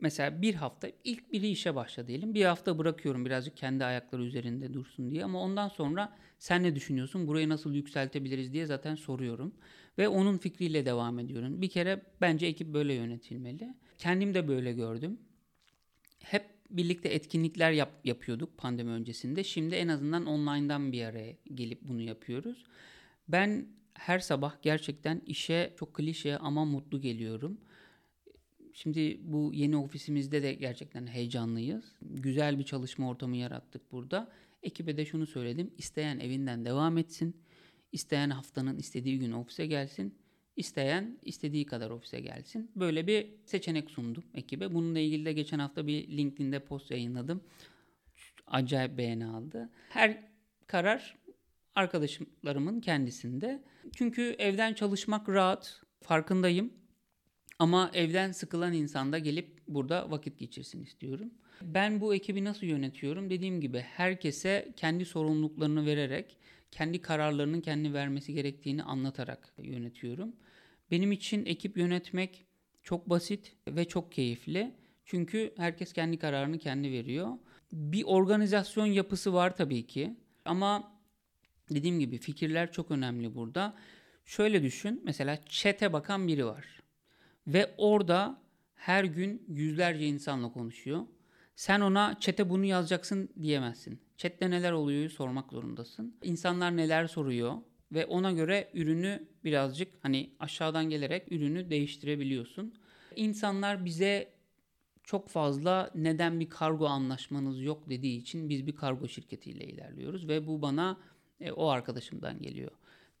Mesela 0.00 0.42
bir 0.42 0.54
hafta 0.54 0.88
ilk 1.04 1.32
biri 1.32 1.48
işe 1.48 1.74
başla 1.74 2.06
diyelim. 2.06 2.34
Bir 2.34 2.44
hafta 2.44 2.78
bırakıyorum 2.78 3.24
birazcık 3.24 3.56
kendi 3.56 3.84
ayakları 3.84 4.22
üzerinde 4.22 4.74
dursun 4.74 5.10
diye 5.10 5.24
ama 5.24 5.40
ondan 5.40 5.68
sonra 5.68 6.16
sen 6.38 6.62
ne 6.62 6.74
düşünüyorsun? 6.74 7.26
Burayı 7.26 7.48
nasıl 7.48 7.74
yükseltebiliriz 7.74 8.52
diye 8.52 8.66
zaten 8.66 8.94
soruyorum 8.94 9.52
ve 9.98 10.08
onun 10.08 10.38
fikriyle 10.38 10.86
devam 10.86 11.18
ediyorum. 11.18 11.62
Bir 11.62 11.68
kere 11.68 12.02
bence 12.20 12.46
ekip 12.46 12.74
böyle 12.74 12.94
yönetilmeli. 12.94 13.74
Kendim 13.98 14.34
de 14.34 14.48
böyle 14.48 14.72
gördüm. 14.72 15.18
Hep 16.18 16.44
birlikte 16.70 17.08
etkinlikler 17.08 17.72
yap, 17.72 17.92
yapıyorduk 18.04 18.58
pandemi 18.58 18.90
öncesinde. 18.90 19.44
Şimdi 19.44 19.74
en 19.74 19.88
azından 19.88 20.26
online'dan 20.26 20.92
bir 20.92 21.04
araya 21.04 21.36
gelip 21.54 21.82
bunu 21.82 22.02
yapıyoruz. 22.02 22.64
Ben 23.28 23.66
her 23.98 24.18
sabah 24.18 24.62
gerçekten 24.62 25.22
işe 25.26 25.74
çok 25.78 25.94
klişe 25.94 26.38
ama 26.38 26.64
mutlu 26.64 27.00
geliyorum. 27.00 27.60
Şimdi 28.72 29.20
bu 29.22 29.50
yeni 29.54 29.76
ofisimizde 29.76 30.42
de 30.42 30.54
gerçekten 30.54 31.06
heyecanlıyız. 31.06 31.84
Güzel 32.02 32.58
bir 32.58 32.64
çalışma 32.64 33.08
ortamı 33.08 33.36
yarattık 33.36 33.92
burada. 33.92 34.32
Ekibe 34.62 34.96
de 34.96 35.04
şunu 35.04 35.26
söyledim. 35.26 35.70
İsteyen 35.78 36.18
evinden 36.18 36.64
devam 36.64 36.98
etsin. 36.98 37.36
İsteyen 37.92 38.30
haftanın 38.30 38.78
istediği 38.78 39.18
gün 39.18 39.32
ofise 39.32 39.66
gelsin. 39.66 40.14
İsteyen 40.56 41.18
istediği 41.22 41.66
kadar 41.66 41.90
ofise 41.90 42.20
gelsin. 42.20 42.70
Böyle 42.76 43.06
bir 43.06 43.26
seçenek 43.44 43.90
sundum 43.90 44.24
ekibe. 44.34 44.74
Bununla 44.74 44.98
ilgili 44.98 45.24
de 45.24 45.32
geçen 45.32 45.58
hafta 45.58 45.86
bir 45.86 46.08
LinkedIn'de 46.08 46.58
post 46.64 46.90
yayınladım. 46.90 47.40
Acayip 48.46 48.98
beğeni 48.98 49.26
aldı. 49.26 49.70
Her 49.88 50.24
karar 50.66 51.18
arkadaşlarımın 51.78 52.80
kendisinde. 52.80 53.62
Çünkü 53.96 54.36
evden 54.38 54.74
çalışmak 54.74 55.28
rahat. 55.28 55.82
Farkındayım. 56.02 56.72
Ama 57.58 57.90
evden 57.94 58.32
sıkılan 58.32 58.72
insan 58.72 59.12
da 59.12 59.18
gelip 59.18 59.60
burada 59.68 60.10
vakit 60.10 60.38
geçirsin 60.38 60.82
istiyorum. 60.82 61.30
Ben 61.62 62.00
bu 62.00 62.14
ekibi 62.14 62.44
nasıl 62.44 62.66
yönetiyorum? 62.66 63.30
Dediğim 63.30 63.60
gibi 63.60 63.78
herkese 63.78 64.72
kendi 64.76 65.04
sorumluluklarını 65.04 65.86
vererek, 65.86 66.36
kendi 66.70 67.02
kararlarının 67.02 67.60
kendi 67.60 67.94
vermesi 67.94 68.34
gerektiğini 68.34 68.82
anlatarak 68.82 69.54
yönetiyorum. 69.58 70.32
Benim 70.90 71.12
için 71.12 71.46
ekip 71.46 71.76
yönetmek 71.76 72.46
çok 72.82 73.10
basit 73.10 73.56
ve 73.68 73.84
çok 73.84 74.12
keyifli. 74.12 74.74
Çünkü 75.04 75.54
herkes 75.56 75.92
kendi 75.92 76.18
kararını 76.18 76.58
kendi 76.58 76.92
veriyor. 76.92 77.28
Bir 77.72 78.04
organizasyon 78.04 78.86
yapısı 78.86 79.32
var 79.32 79.56
tabii 79.56 79.86
ki. 79.86 80.16
Ama 80.44 80.97
dediğim 81.70 82.00
gibi 82.00 82.18
fikirler 82.18 82.72
çok 82.72 82.90
önemli 82.90 83.34
burada. 83.34 83.74
Şöyle 84.24 84.62
düşün. 84.62 85.00
Mesela 85.04 85.38
chat'e 85.48 85.92
bakan 85.92 86.28
biri 86.28 86.46
var. 86.46 86.82
Ve 87.46 87.74
orada 87.78 88.42
her 88.74 89.04
gün 89.04 89.42
yüzlerce 89.48 90.06
insanla 90.06 90.52
konuşuyor. 90.52 91.00
Sen 91.56 91.80
ona 91.80 92.20
çete 92.20 92.50
bunu 92.50 92.64
yazacaksın 92.64 93.28
diyemezsin. 93.42 94.00
Chatte 94.16 94.50
neler 94.50 94.72
oluyor 94.72 95.10
sormak 95.10 95.52
zorundasın. 95.52 96.16
İnsanlar 96.22 96.76
neler 96.76 97.06
soruyor 97.06 97.54
ve 97.92 98.06
ona 98.06 98.32
göre 98.32 98.70
ürünü 98.74 99.28
birazcık 99.44 99.88
hani 100.02 100.30
aşağıdan 100.40 100.90
gelerek 100.90 101.32
ürünü 101.32 101.70
değiştirebiliyorsun. 101.70 102.74
İnsanlar 103.16 103.84
bize 103.84 104.32
çok 105.04 105.28
fazla 105.28 105.90
neden 105.94 106.40
bir 106.40 106.48
kargo 106.48 106.86
anlaşmanız 106.86 107.62
yok 107.62 107.88
dediği 107.88 108.18
için 108.18 108.48
biz 108.48 108.66
bir 108.66 108.76
kargo 108.76 109.08
şirketiyle 109.08 109.64
ilerliyoruz 109.64 110.28
ve 110.28 110.46
bu 110.46 110.62
bana 110.62 111.00
e, 111.40 111.52
o 111.52 111.68
arkadaşımdan 111.68 112.42
geliyor. 112.42 112.70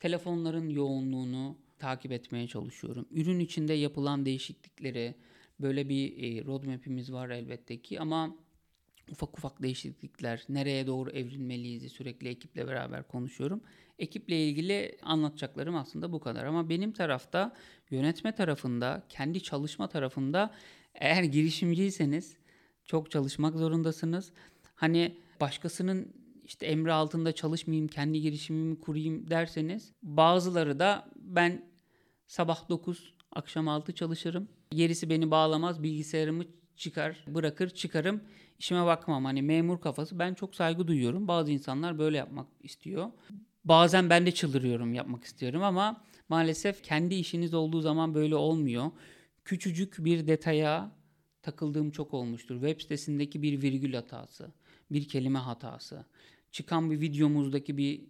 Telefonların 0.00 0.68
yoğunluğunu 0.68 1.56
takip 1.78 2.12
etmeye 2.12 2.48
çalışıyorum. 2.48 3.06
Ürün 3.10 3.38
içinde 3.38 3.72
yapılan 3.72 4.26
değişiklikleri 4.26 5.14
böyle 5.60 5.88
bir 5.88 6.22
e, 6.22 6.44
roadmap'imiz 6.44 7.12
var 7.12 7.30
elbette 7.30 7.82
ki 7.82 8.00
ama 8.00 8.36
ufak 9.10 9.38
ufak 9.38 9.62
değişiklikler, 9.62 10.44
nereye 10.48 10.86
doğru 10.86 11.10
evrilmeliyiz 11.10 11.92
sürekli 11.92 12.28
ekiple 12.28 12.66
beraber 12.66 13.08
konuşuyorum. 13.08 13.60
Ekiple 13.98 14.48
ilgili 14.48 14.98
anlatacaklarım 15.02 15.76
aslında 15.76 16.12
bu 16.12 16.20
kadar 16.20 16.44
ama 16.44 16.68
benim 16.68 16.92
tarafta 16.92 17.54
yönetme 17.90 18.34
tarafında, 18.34 19.02
kendi 19.08 19.42
çalışma 19.42 19.88
tarafında 19.88 20.54
eğer 20.94 21.22
girişimciyseniz 21.22 22.36
çok 22.84 23.10
çalışmak 23.10 23.56
zorundasınız. 23.56 24.32
Hani 24.74 25.16
başkasının 25.40 26.12
işte 26.48 26.66
emri 26.66 26.92
altında 26.92 27.32
çalışmayayım, 27.32 27.88
kendi 27.88 28.20
girişimimi 28.20 28.80
kurayım 28.80 29.30
derseniz 29.30 29.92
bazıları 30.02 30.78
da 30.78 31.10
ben 31.16 31.70
sabah 32.26 32.68
9, 32.68 33.14
akşam 33.32 33.68
6 33.68 33.94
çalışırım. 33.94 34.48
Gerisi 34.70 35.10
beni 35.10 35.30
bağlamaz, 35.30 35.82
bilgisayarımı 35.82 36.44
çıkar, 36.76 37.24
bırakır, 37.26 37.70
çıkarım. 37.70 38.20
İşime 38.58 38.86
bakmam. 38.86 39.24
Hani 39.24 39.42
memur 39.42 39.80
kafası. 39.80 40.18
Ben 40.18 40.34
çok 40.34 40.54
saygı 40.54 40.88
duyuyorum. 40.88 41.28
Bazı 41.28 41.52
insanlar 41.52 41.98
böyle 41.98 42.16
yapmak 42.16 42.46
istiyor. 42.62 43.10
Bazen 43.64 44.10
ben 44.10 44.26
de 44.26 44.32
çıldırıyorum, 44.32 44.94
yapmak 44.94 45.24
istiyorum 45.24 45.62
ama 45.62 46.04
maalesef 46.28 46.82
kendi 46.82 47.14
işiniz 47.14 47.54
olduğu 47.54 47.80
zaman 47.80 48.14
böyle 48.14 48.36
olmuyor. 48.36 48.90
Küçücük 49.44 49.96
bir 49.98 50.26
detaya 50.26 50.92
takıldığım 51.42 51.90
çok 51.90 52.14
olmuştur. 52.14 52.54
Web 52.54 52.80
sitesindeki 52.80 53.42
bir 53.42 53.62
virgül 53.62 53.94
hatası, 53.94 54.52
bir 54.90 55.08
kelime 55.08 55.38
hatası, 55.38 56.04
çıkan 56.50 56.90
bir 56.90 57.00
videomuzdaki 57.00 57.76
bir 57.76 58.00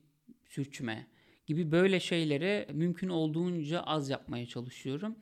sürçme 0.44 1.06
gibi 1.46 1.72
böyle 1.72 2.00
şeyleri 2.00 2.72
mümkün 2.72 3.08
olduğunca 3.08 3.80
az 3.80 4.10
yapmaya 4.10 4.46
çalışıyorum. 4.46 5.16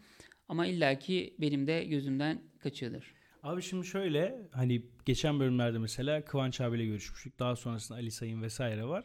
Ama 0.48 0.66
illaki 0.66 1.34
benim 1.38 1.66
de 1.66 1.84
gözümden 1.84 2.42
kaçıyordur. 2.58 3.14
Abi 3.42 3.62
şimdi 3.62 3.86
şöyle 3.86 4.48
hani 4.52 4.82
geçen 5.04 5.40
bölümlerde 5.40 5.78
mesela 5.78 6.24
Kıvanç 6.24 6.60
abiyle 6.60 6.86
görüşmüştük. 6.86 7.38
Daha 7.38 7.56
sonrasında 7.56 7.98
Ali 7.98 8.10
Sayın 8.10 8.42
vesaire 8.42 8.84
var. 8.84 9.04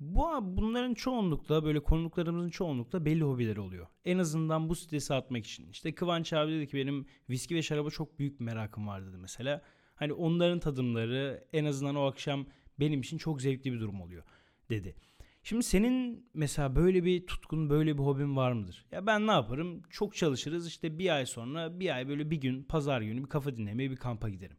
Bu 0.00 0.26
bunların 0.42 0.94
çoğunlukla 0.94 1.64
böyle 1.64 1.80
konuklarımızın 1.80 2.50
çoğunlukla 2.50 3.04
belli 3.04 3.24
hobileri 3.24 3.60
oluyor. 3.60 3.86
En 4.04 4.18
azından 4.18 4.68
bu 4.68 4.74
stresi 4.74 5.14
atmak 5.14 5.46
için. 5.46 5.70
İşte 5.70 5.94
Kıvanç 5.94 6.32
abi 6.32 6.52
dedi 6.52 6.66
ki 6.68 6.76
benim 6.76 7.06
viski 7.30 7.54
ve 7.54 7.62
şaraba 7.62 7.90
çok 7.90 8.18
büyük 8.18 8.40
merakım 8.40 8.86
var 8.86 9.06
dedi 9.06 9.16
mesela. 9.16 9.62
Hani 9.94 10.12
onların 10.12 10.60
tadımları 10.60 11.44
en 11.52 11.64
azından 11.64 11.96
o 11.96 12.02
akşam 12.02 12.46
benim 12.80 13.00
için 13.00 13.18
çok 13.18 13.42
zevkli 13.42 13.72
bir 13.72 13.80
durum 13.80 14.00
oluyor 14.00 14.22
dedi. 14.70 14.94
Şimdi 15.42 15.62
senin 15.62 16.26
mesela 16.34 16.76
böyle 16.76 17.04
bir 17.04 17.26
tutkun, 17.26 17.70
böyle 17.70 17.98
bir 17.98 18.02
hobin 18.02 18.36
var 18.36 18.52
mıdır? 18.52 18.86
Ya 18.92 19.06
ben 19.06 19.26
ne 19.26 19.30
yaparım? 19.30 19.82
Çok 19.90 20.16
çalışırız 20.16 20.66
işte 20.68 20.98
bir 20.98 21.14
ay 21.16 21.26
sonra 21.26 21.80
bir 21.80 21.94
ay 21.96 22.08
böyle 22.08 22.30
bir 22.30 22.40
gün 22.40 22.62
pazar 22.62 23.00
günü 23.00 23.22
bir 23.22 23.28
kafa 23.28 23.56
dinlemeye 23.56 23.90
bir 23.90 23.96
kampa 23.96 24.28
giderim. 24.28 24.56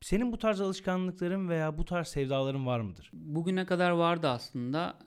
Senin 0.00 0.32
bu 0.32 0.38
tarz 0.38 0.60
alışkanlıkların 0.60 1.48
veya 1.48 1.78
bu 1.78 1.84
tarz 1.84 2.08
sevdaların 2.08 2.66
var 2.66 2.80
mıdır? 2.80 3.10
Bugüne 3.12 3.66
kadar 3.66 3.90
vardı 3.90 4.28
aslında. 4.28 4.98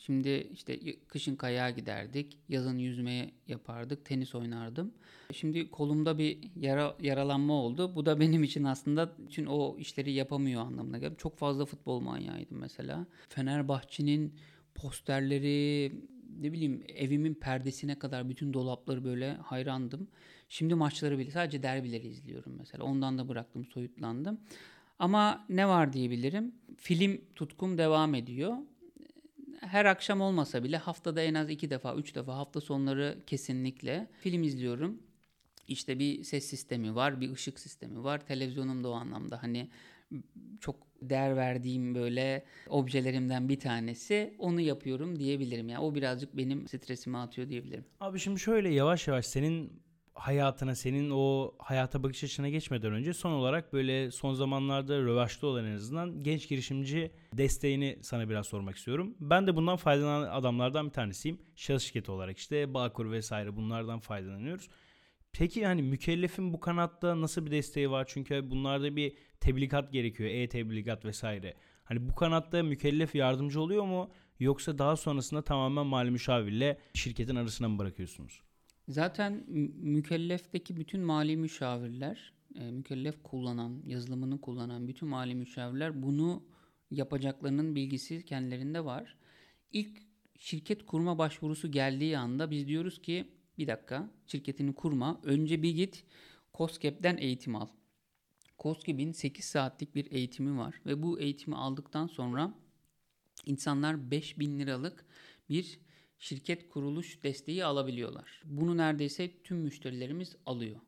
Şimdi 0.00 0.48
işte 0.52 0.96
kışın 1.08 1.36
kayağa 1.36 1.70
giderdik, 1.70 2.38
yazın 2.48 2.78
yüzmeye 2.78 3.30
yapardık, 3.48 4.04
tenis 4.04 4.34
oynardım. 4.34 4.92
Şimdi 5.32 5.70
kolumda 5.70 6.18
bir 6.18 6.38
yara, 6.56 6.96
yaralanma 7.00 7.52
oldu. 7.52 7.94
Bu 7.94 8.06
da 8.06 8.20
benim 8.20 8.42
için 8.42 8.64
aslında 8.64 9.12
için 9.28 9.46
o 9.46 9.76
işleri 9.78 10.12
yapamıyor 10.12 10.62
anlamına 10.62 10.98
geldi. 10.98 11.14
Çok 11.18 11.38
fazla 11.38 11.64
futbol 11.64 12.00
manyağıydım 12.00 12.58
mesela. 12.58 13.06
Fenerbahçe'nin 13.28 14.34
posterleri, 14.74 15.92
ne 16.40 16.52
bileyim 16.52 16.84
evimin 16.88 17.34
perdesine 17.34 17.98
kadar 17.98 18.28
bütün 18.28 18.52
dolapları 18.52 19.04
böyle 19.04 19.34
hayrandım. 19.34 20.08
Şimdi 20.48 20.74
maçları 20.74 21.18
bile 21.18 21.30
sadece 21.30 21.62
derbileri 21.62 22.08
izliyorum 22.08 22.54
mesela. 22.58 22.84
Ondan 22.84 23.18
da 23.18 23.28
bıraktım, 23.28 23.64
soyutlandım. 23.64 24.40
Ama 24.98 25.44
ne 25.48 25.68
var 25.68 25.92
diyebilirim? 25.92 26.54
Film 26.76 27.20
tutkum 27.34 27.78
devam 27.78 28.14
ediyor 28.14 28.56
her 29.60 29.84
akşam 29.84 30.20
olmasa 30.20 30.64
bile 30.64 30.76
haftada 30.76 31.22
en 31.22 31.34
az 31.34 31.50
iki 31.50 31.70
defa, 31.70 31.94
üç 31.94 32.14
defa 32.14 32.36
hafta 32.36 32.60
sonları 32.60 33.18
kesinlikle 33.26 34.10
film 34.20 34.42
izliyorum. 34.42 35.02
İşte 35.68 35.98
bir 35.98 36.24
ses 36.24 36.44
sistemi 36.44 36.94
var, 36.94 37.20
bir 37.20 37.32
ışık 37.32 37.60
sistemi 37.60 38.04
var. 38.04 38.26
Televizyonum 38.26 38.84
da 38.84 38.88
o 38.88 38.92
anlamda 38.92 39.42
hani 39.42 39.70
çok 40.60 40.76
değer 41.02 41.36
verdiğim 41.36 41.94
böyle 41.94 42.44
objelerimden 42.68 43.48
bir 43.48 43.60
tanesi. 43.60 44.34
Onu 44.38 44.60
yapıyorum 44.60 45.18
diyebilirim. 45.18 45.68
Yani 45.68 45.84
o 45.84 45.94
birazcık 45.94 46.36
benim 46.36 46.68
stresimi 46.68 47.18
atıyor 47.18 47.48
diyebilirim. 47.48 47.84
Abi 48.00 48.18
şimdi 48.18 48.40
şöyle 48.40 48.74
yavaş 48.74 49.08
yavaş 49.08 49.26
senin 49.26 49.82
hayatına 50.14 50.74
senin 50.74 51.10
o 51.10 51.54
hayata 51.58 52.02
bakış 52.02 52.24
açına 52.24 52.48
geçmeden 52.48 52.92
önce 52.92 53.14
son 53.14 53.30
olarak 53.30 53.72
böyle 53.72 54.10
son 54.10 54.34
zamanlarda 54.34 54.98
rövaşta 54.98 55.46
olan 55.46 55.64
en 55.64 55.74
azından 55.74 56.22
genç 56.22 56.48
girişimci 56.48 57.12
desteğini 57.32 57.98
sana 58.02 58.28
biraz 58.28 58.46
sormak 58.46 58.76
istiyorum. 58.76 59.14
Ben 59.20 59.46
de 59.46 59.56
bundan 59.56 59.76
faydalanan 59.76 60.30
adamlardan 60.30 60.86
bir 60.86 60.92
tanesiyim. 60.92 61.38
Şahıs 61.56 61.82
şirketi 61.82 62.10
olarak 62.10 62.38
işte 62.38 62.74
Bağkur 62.74 63.10
vesaire 63.10 63.56
bunlardan 63.56 64.00
faydalanıyoruz. 64.00 64.68
Peki 65.32 65.60
yani 65.60 65.82
mükellefin 65.82 66.52
bu 66.52 66.60
kanatta 66.60 67.20
nasıl 67.20 67.46
bir 67.46 67.50
desteği 67.50 67.90
var? 67.90 68.04
Çünkü 68.08 68.50
bunlarda 68.50 68.96
bir 68.96 69.16
tebligat 69.40 69.92
gerekiyor. 69.92 70.30
E-tebligat 70.30 71.04
vesaire. 71.04 71.54
Hani 71.84 72.08
bu 72.08 72.14
kanatta 72.14 72.62
mükellef 72.62 73.14
yardımcı 73.14 73.60
oluyor 73.60 73.84
mu? 73.84 74.10
Yoksa 74.38 74.78
daha 74.78 74.96
sonrasında 74.96 75.42
tamamen 75.42 75.86
mali 75.86 76.10
müşavirle 76.10 76.78
şirketin 76.94 77.36
arasına 77.36 77.68
mı 77.68 77.78
bırakıyorsunuz? 77.78 78.42
Zaten 78.90 79.44
mükellefteki 79.78 80.76
bütün 80.76 81.00
mali 81.00 81.36
müşavirler, 81.36 82.32
e, 82.54 82.70
mükellef 82.70 83.22
kullanan, 83.22 83.82
yazılımını 83.86 84.40
kullanan 84.40 84.88
bütün 84.88 85.08
mali 85.08 85.34
müşavirler 85.34 86.02
bunu 86.02 86.42
yapacaklarının 86.90 87.74
bilgisi 87.74 88.24
kendilerinde 88.24 88.84
var. 88.84 89.16
İlk 89.72 90.02
şirket 90.38 90.86
kurma 90.86 91.18
başvurusu 91.18 91.70
geldiği 91.70 92.18
anda 92.18 92.50
biz 92.50 92.68
diyoruz 92.68 93.02
ki 93.02 93.28
bir 93.58 93.66
dakika 93.66 94.10
şirketini 94.26 94.74
kurma. 94.74 95.20
Önce 95.24 95.62
bir 95.62 95.70
git 95.70 96.04
COSGAP'den 96.54 97.16
eğitim 97.16 97.56
al. 97.56 97.68
COSGAP'in 98.58 99.12
8 99.12 99.44
saatlik 99.44 99.94
bir 99.94 100.12
eğitimi 100.12 100.58
var 100.58 100.80
ve 100.86 101.02
bu 101.02 101.20
eğitimi 101.20 101.56
aldıktan 101.56 102.06
sonra 102.06 102.54
insanlar 103.46 104.10
5000 104.10 104.58
liralık 104.58 105.06
bir 105.48 105.80
şirket 106.20 106.68
kuruluş 106.68 107.22
desteği 107.22 107.64
alabiliyorlar. 107.64 108.42
Bunu 108.44 108.76
neredeyse 108.76 109.42
tüm 109.44 109.58
müşterilerimiz 109.58 110.36
alıyor. 110.46 110.80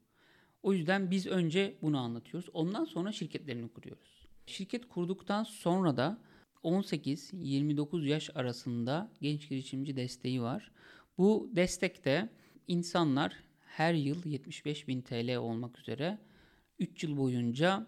O 0.63 0.73
yüzden 0.73 1.11
biz 1.11 1.27
önce 1.27 1.75
bunu 1.83 1.99
anlatıyoruz. 1.99 2.51
Ondan 2.53 2.85
sonra 2.85 3.13
şirketlerini 3.13 3.69
kuruyoruz. 3.69 4.29
Şirket 4.47 4.89
kurduktan 4.89 5.45
sonra 5.45 5.97
da 5.97 6.19
18-29 6.65 8.07
yaş 8.07 8.31
arasında 8.35 9.13
genç 9.21 9.49
girişimci 9.49 9.97
desteği 9.97 10.43
var. 10.43 10.71
Bu 11.19 11.51
destekte 11.57 12.29
insanlar 12.69 13.35
her 13.61 13.95
yıl 13.95 14.25
75 14.25 14.89
bin 14.89 15.01
TL 15.01 15.37
olmak 15.37 15.79
üzere 15.79 16.19
3 16.79 17.05
yıl 17.05 17.17
boyunca 17.17 17.87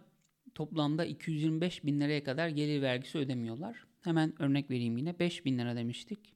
toplamda 0.54 1.04
225 1.04 1.84
bin 1.84 2.00
liraya 2.00 2.24
kadar 2.24 2.48
gelir 2.48 2.82
vergisi 2.82 3.18
ödemiyorlar. 3.18 3.86
Hemen 4.00 4.42
örnek 4.42 4.70
vereyim 4.70 4.98
yine 4.98 5.18
5 5.18 5.44
bin 5.44 5.58
lira 5.58 5.76
demiştik 5.76 6.33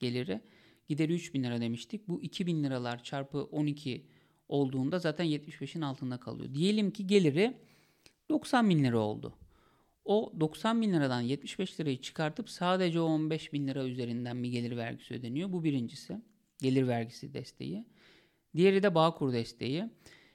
geliri. 0.00 0.40
Gideri 0.88 1.14
3 1.14 1.34
bin 1.34 1.44
lira 1.44 1.60
demiştik. 1.60 2.08
Bu 2.08 2.22
2 2.22 2.46
bin 2.46 2.64
liralar 2.64 3.02
çarpı 3.02 3.42
12 3.42 4.06
olduğunda 4.48 4.98
zaten 4.98 5.26
75'in 5.26 5.80
altında 5.80 6.20
kalıyor. 6.20 6.54
Diyelim 6.54 6.90
ki 6.90 7.06
geliri 7.06 7.56
90 8.30 8.70
bin 8.70 8.84
lira 8.84 8.98
oldu. 8.98 9.34
O 10.04 10.32
90 10.40 10.82
bin 10.82 10.92
liradan 10.92 11.20
75 11.20 11.80
lirayı 11.80 12.00
çıkartıp 12.00 12.50
sadece 12.50 13.00
15 13.00 13.52
bin 13.52 13.68
lira 13.68 13.84
üzerinden 13.84 14.42
bir 14.42 14.48
gelir 14.48 14.76
vergisi 14.76 15.14
ödeniyor. 15.14 15.52
Bu 15.52 15.64
birincisi. 15.64 16.20
Gelir 16.58 16.88
vergisi 16.88 17.34
desteği. 17.34 17.84
Diğeri 18.56 18.82
de 18.82 18.94
Bağkur 18.94 19.32
desteği. 19.32 19.90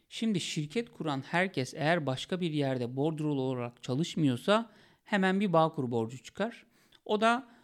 Şimdi 0.10 0.40
şirket 0.40 0.92
kuran 0.92 1.22
herkes 1.22 1.74
eğer 1.74 2.06
başka 2.06 2.42
bir 2.42 2.52
yerde 2.52 2.96
bordrolu 2.96 3.42
olarak 3.42 3.84
çalışmıyorsa 3.84 4.72
hemen 5.04 5.40
bir 5.40 5.54
Bağkur 5.54 5.92
borcu 5.92 6.24
çıkar. 6.24 6.66
O 7.06 7.22
da 7.22 7.55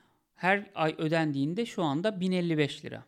her 0.42 0.70
ay 0.76 0.96
ödendiğinde 0.98 1.66
şu 1.66 1.84
anda 1.84 2.20
1055 2.20 2.86
lira. 2.86 3.04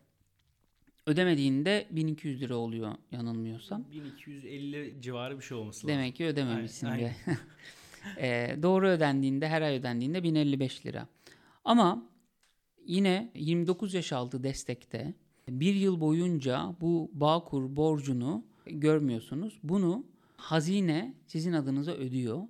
Ödemediğinde 1.06 1.88
1200 1.92 2.42
lira 2.42 2.56
oluyor 2.56 2.96
yanılmıyorsam. 3.12 3.86
1250 3.92 5.02
civarı 5.02 5.38
bir 5.38 5.44
şey 5.44 5.58
olması 5.58 5.78
lazım. 5.78 5.90
Demek 5.90 6.16
ki 6.16 6.26
ödememişsin 6.26 6.88
aynen, 6.88 7.14
aynen. 7.28 7.40
e, 8.54 8.64
doğru 8.64 8.88
ödendiğinde 8.88 9.48
her 9.48 9.62
ay 9.62 9.76
ödendiğinde 9.76 10.24
1055 10.24 10.86
lira. 10.86 11.08
Ama 11.66 12.10
yine 12.86 13.32
29 13.36 13.94
yaş 13.94 14.14
altı 14.14 14.44
destekte 14.44 15.14
bir 15.50 15.74
yıl 15.74 16.02
boyunca 16.02 16.76
bu 16.82 17.12
Bağkur 17.14 17.76
borcunu 17.76 18.44
görmüyorsunuz. 18.66 19.60
Bunu 19.64 20.06
hazine 20.38 21.14
sizin 21.28 21.54
adınıza 21.54 21.92
ödüyor 21.92 22.42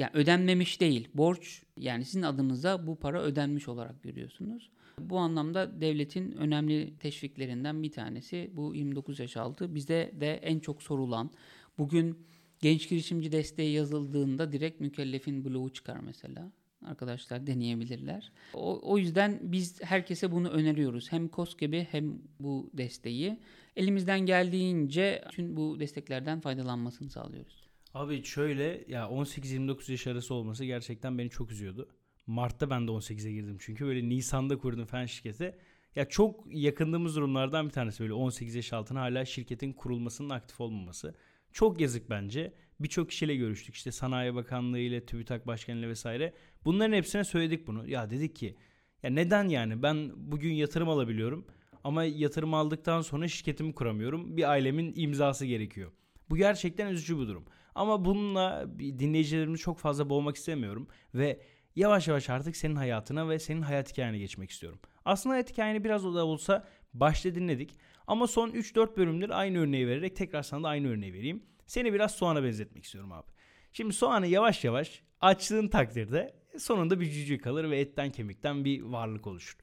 yani 0.00 0.10
ödenmemiş 0.14 0.80
değil. 0.80 1.08
Borç 1.14 1.62
yani 1.76 2.04
sizin 2.04 2.22
adınıza 2.22 2.86
bu 2.86 2.96
para 2.96 3.22
ödenmiş 3.22 3.68
olarak 3.68 4.02
görüyorsunuz. 4.02 4.70
Bu 4.98 5.18
anlamda 5.18 5.80
devletin 5.80 6.32
önemli 6.32 6.98
teşviklerinden 6.98 7.82
bir 7.82 7.92
tanesi 7.92 8.50
bu 8.52 8.74
29 8.74 9.20
yaş 9.20 9.36
altı. 9.36 9.74
Bizde 9.74 10.12
de 10.20 10.34
en 10.34 10.58
çok 10.58 10.82
sorulan 10.82 11.30
bugün 11.78 12.18
genç 12.60 12.88
girişimci 12.88 13.32
desteği 13.32 13.72
yazıldığında 13.72 14.52
direkt 14.52 14.80
mükellefin 14.80 15.44
bloğu 15.44 15.72
çıkar 15.72 16.00
mesela. 16.00 16.52
Arkadaşlar 16.86 17.46
deneyebilirler. 17.46 18.32
O, 18.54 18.92
o 18.92 18.98
yüzden 18.98 19.38
biz 19.42 19.82
herkese 19.82 20.32
bunu 20.32 20.48
öneriyoruz. 20.48 21.12
Hem 21.12 21.28
gibi 21.58 21.86
hem 21.90 22.18
bu 22.40 22.70
desteği. 22.74 23.38
Elimizden 23.76 24.20
geldiğince 24.20 25.24
tüm 25.30 25.56
bu 25.56 25.80
desteklerden 25.80 26.40
faydalanmasını 26.40 27.10
sağlıyoruz. 27.10 27.59
Abi 27.94 28.24
şöyle 28.24 28.84
ya 28.88 29.04
18-29 29.04 29.90
yaş 29.90 30.06
arası 30.06 30.34
olması 30.34 30.64
gerçekten 30.64 31.18
beni 31.18 31.30
çok 31.30 31.50
üzüyordu. 31.50 31.88
Mart'ta 32.26 32.70
ben 32.70 32.88
de 32.88 32.90
18'e 32.90 33.32
girdim 33.32 33.56
çünkü 33.60 33.86
böyle 33.86 34.08
Nisan'da 34.08 34.58
kurdum 34.58 34.86
fen 34.86 35.06
şirketi. 35.06 35.56
Ya 35.96 36.08
çok 36.08 36.44
yakındığımız 36.46 37.16
durumlardan 37.16 37.66
bir 37.66 37.72
tanesi 37.72 38.02
böyle 38.02 38.12
18 38.12 38.54
yaş 38.54 38.72
altına 38.72 39.00
hala 39.00 39.24
şirketin 39.24 39.72
kurulmasının 39.72 40.30
aktif 40.30 40.60
olmaması. 40.60 41.14
Çok 41.52 41.80
yazık 41.80 42.10
bence. 42.10 42.54
Birçok 42.80 43.08
kişiyle 43.10 43.36
görüştük 43.36 43.74
işte 43.74 43.92
Sanayi 43.92 44.34
Bakanlığı 44.34 44.78
ile 44.78 45.06
TÜBİTAK 45.06 45.46
Başkanı 45.46 45.78
ile 45.78 45.88
vesaire. 45.88 46.34
Bunların 46.64 46.92
hepsine 46.92 47.24
söyledik 47.24 47.66
bunu. 47.66 47.88
Ya 47.88 48.10
dedik 48.10 48.36
ki 48.36 48.56
ya 49.02 49.10
neden 49.10 49.48
yani 49.48 49.82
ben 49.82 50.12
bugün 50.16 50.52
yatırım 50.52 50.88
alabiliyorum 50.88 51.46
ama 51.84 52.04
yatırım 52.04 52.54
aldıktan 52.54 53.02
sonra 53.02 53.28
şirketimi 53.28 53.74
kuramıyorum. 53.74 54.36
Bir 54.36 54.50
ailemin 54.50 54.92
imzası 54.96 55.46
gerekiyor. 55.46 55.92
Bu 56.30 56.36
gerçekten 56.36 56.86
üzücü 56.86 57.20
bir 57.20 57.28
durum. 57.28 57.44
Ama 57.80 58.04
bununla 58.04 58.66
dinleyicilerimi 58.78 59.58
çok 59.58 59.78
fazla 59.78 60.10
boğmak 60.10 60.36
istemiyorum 60.36 60.88
ve 61.14 61.40
yavaş 61.76 62.08
yavaş 62.08 62.30
artık 62.30 62.56
senin 62.56 62.76
hayatına 62.76 63.28
ve 63.28 63.38
senin 63.38 63.62
hayat 63.62 63.92
hikayene 63.92 64.18
geçmek 64.18 64.50
istiyorum. 64.50 64.80
Aslında 65.04 65.34
hayat 65.34 65.52
hikayeni 65.52 65.84
biraz 65.84 66.04
da 66.04 66.26
olsa 66.26 66.68
başta 66.94 67.34
dinledik 67.34 67.76
ama 68.06 68.26
son 68.26 68.50
3-4 68.50 68.96
bölümdür 68.96 69.30
aynı 69.30 69.58
örneği 69.58 69.88
vererek 69.88 70.16
tekrar 70.16 70.42
sana 70.42 70.62
da 70.62 70.68
aynı 70.68 70.88
örneği 70.88 71.12
vereyim. 71.14 71.42
Seni 71.66 71.92
biraz 71.92 72.14
soğana 72.14 72.44
benzetmek 72.44 72.84
istiyorum 72.84 73.12
abi. 73.12 73.30
Şimdi 73.72 73.92
soğanı 73.92 74.26
yavaş 74.26 74.64
yavaş 74.64 75.02
açtığın 75.20 75.68
takdirde 75.68 76.34
sonunda 76.58 77.00
bir 77.00 77.10
cücük 77.10 77.44
kalır 77.44 77.70
ve 77.70 77.80
etten 77.80 78.10
kemikten 78.10 78.64
bir 78.64 78.82
varlık 78.82 79.26
oluşur. 79.26 79.56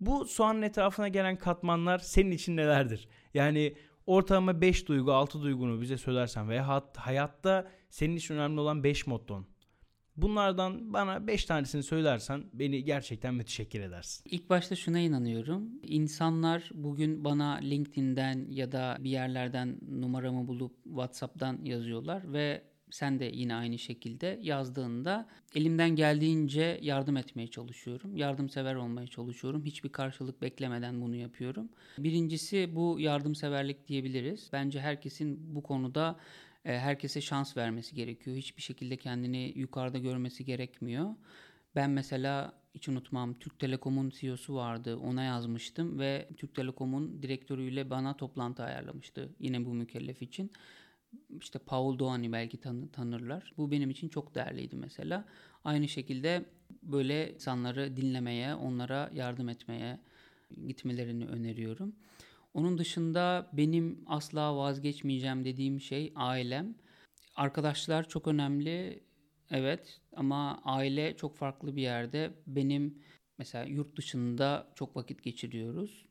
Bu 0.00 0.24
soğanın 0.24 0.62
etrafına 0.62 1.08
gelen 1.08 1.36
katmanlar 1.36 1.98
senin 1.98 2.30
için 2.30 2.56
nelerdir? 2.56 3.08
Yani 3.34 3.74
ortalama 4.06 4.60
5 4.60 4.88
duygu 4.88 5.12
6 5.12 5.42
duygunu 5.42 5.80
bize 5.80 5.98
söylersen 5.98 6.48
veya 6.48 6.82
hayatta 6.96 7.68
senin 7.90 8.16
için 8.16 8.34
önemli 8.34 8.60
olan 8.60 8.84
5 8.84 9.06
motton. 9.06 9.46
Bunlardan 10.16 10.92
bana 10.92 11.26
5 11.26 11.44
tanesini 11.44 11.82
söylersen 11.82 12.44
beni 12.52 12.84
gerçekten 12.84 13.34
müteşekkir 13.34 13.80
edersin. 13.80 14.24
İlk 14.30 14.50
başta 14.50 14.76
şuna 14.76 14.98
inanıyorum. 14.98 15.68
İnsanlar 15.82 16.70
bugün 16.74 17.24
bana 17.24 17.54
LinkedIn'den 17.54 18.46
ya 18.50 18.72
da 18.72 18.96
bir 19.00 19.10
yerlerden 19.10 19.78
numaramı 19.88 20.48
bulup 20.48 20.84
WhatsApp'tan 20.84 21.64
yazıyorlar 21.64 22.32
ve 22.32 22.62
sen 22.94 23.20
de 23.20 23.24
yine 23.24 23.54
aynı 23.54 23.78
şekilde 23.78 24.38
yazdığında 24.42 25.28
elimden 25.54 25.90
geldiğince 25.96 26.78
yardım 26.82 27.16
etmeye 27.16 27.48
çalışıyorum. 27.48 28.16
Yardımsever 28.16 28.74
olmaya 28.74 29.06
çalışıyorum. 29.06 29.64
Hiçbir 29.64 29.88
karşılık 29.88 30.42
beklemeden 30.42 31.00
bunu 31.00 31.16
yapıyorum. 31.16 31.68
Birincisi 31.98 32.70
bu 32.74 32.96
yardımseverlik 33.00 33.88
diyebiliriz. 33.88 34.48
Bence 34.52 34.80
herkesin 34.80 35.54
bu 35.54 35.62
konuda 35.62 36.16
e, 36.64 36.78
herkese 36.78 37.20
şans 37.20 37.56
vermesi 37.56 37.94
gerekiyor. 37.94 38.36
Hiçbir 38.36 38.62
şekilde 38.62 38.96
kendini 38.96 39.52
yukarıda 39.56 39.98
görmesi 39.98 40.44
gerekmiyor. 40.44 41.14
Ben 41.76 41.90
mesela 41.90 42.52
hiç 42.74 42.88
unutmam 42.88 43.38
Türk 43.38 43.58
Telekom'un 43.58 44.10
CEO'su 44.10 44.54
vardı. 44.54 44.96
Ona 44.96 45.22
yazmıştım 45.22 45.98
ve 45.98 46.28
Türk 46.36 46.54
Telekom'un 46.54 47.22
direktörüyle 47.22 47.90
bana 47.90 48.16
toplantı 48.16 48.62
ayarlamıştı. 48.62 49.34
Yine 49.40 49.64
bu 49.64 49.74
mükellef 49.74 50.22
için 50.22 50.50
işte 51.40 51.58
Paul 51.58 51.98
Doğan'ı 51.98 52.32
belki 52.32 52.60
tanı, 52.60 52.88
tanırlar. 52.88 53.52
Bu 53.56 53.70
benim 53.70 53.90
için 53.90 54.08
çok 54.08 54.34
değerliydi 54.34 54.76
mesela. 54.76 55.24
Aynı 55.64 55.88
şekilde 55.88 56.44
böyle 56.82 57.34
insanları 57.34 57.96
dinlemeye, 57.96 58.54
onlara 58.54 59.10
yardım 59.14 59.48
etmeye 59.48 60.00
gitmelerini 60.66 61.26
öneriyorum. 61.26 61.94
Onun 62.54 62.78
dışında 62.78 63.50
benim 63.52 64.04
asla 64.06 64.56
vazgeçmeyeceğim 64.56 65.44
dediğim 65.44 65.80
şey 65.80 66.12
ailem. 66.16 66.74
Arkadaşlar 67.36 68.08
çok 68.08 68.28
önemli. 68.28 69.02
Evet 69.50 70.00
ama 70.16 70.62
aile 70.64 71.16
çok 71.16 71.36
farklı 71.36 71.76
bir 71.76 71.82
yerde. 71.82 72.30
Benim 72.46 72.98
mesela 73.38 73.64
yurt 73.64 73.96
dışında 73.96 74.72
çok 74.74 74.96
vakit 74.96 75.22
geçiriyoruz 75.22 76.04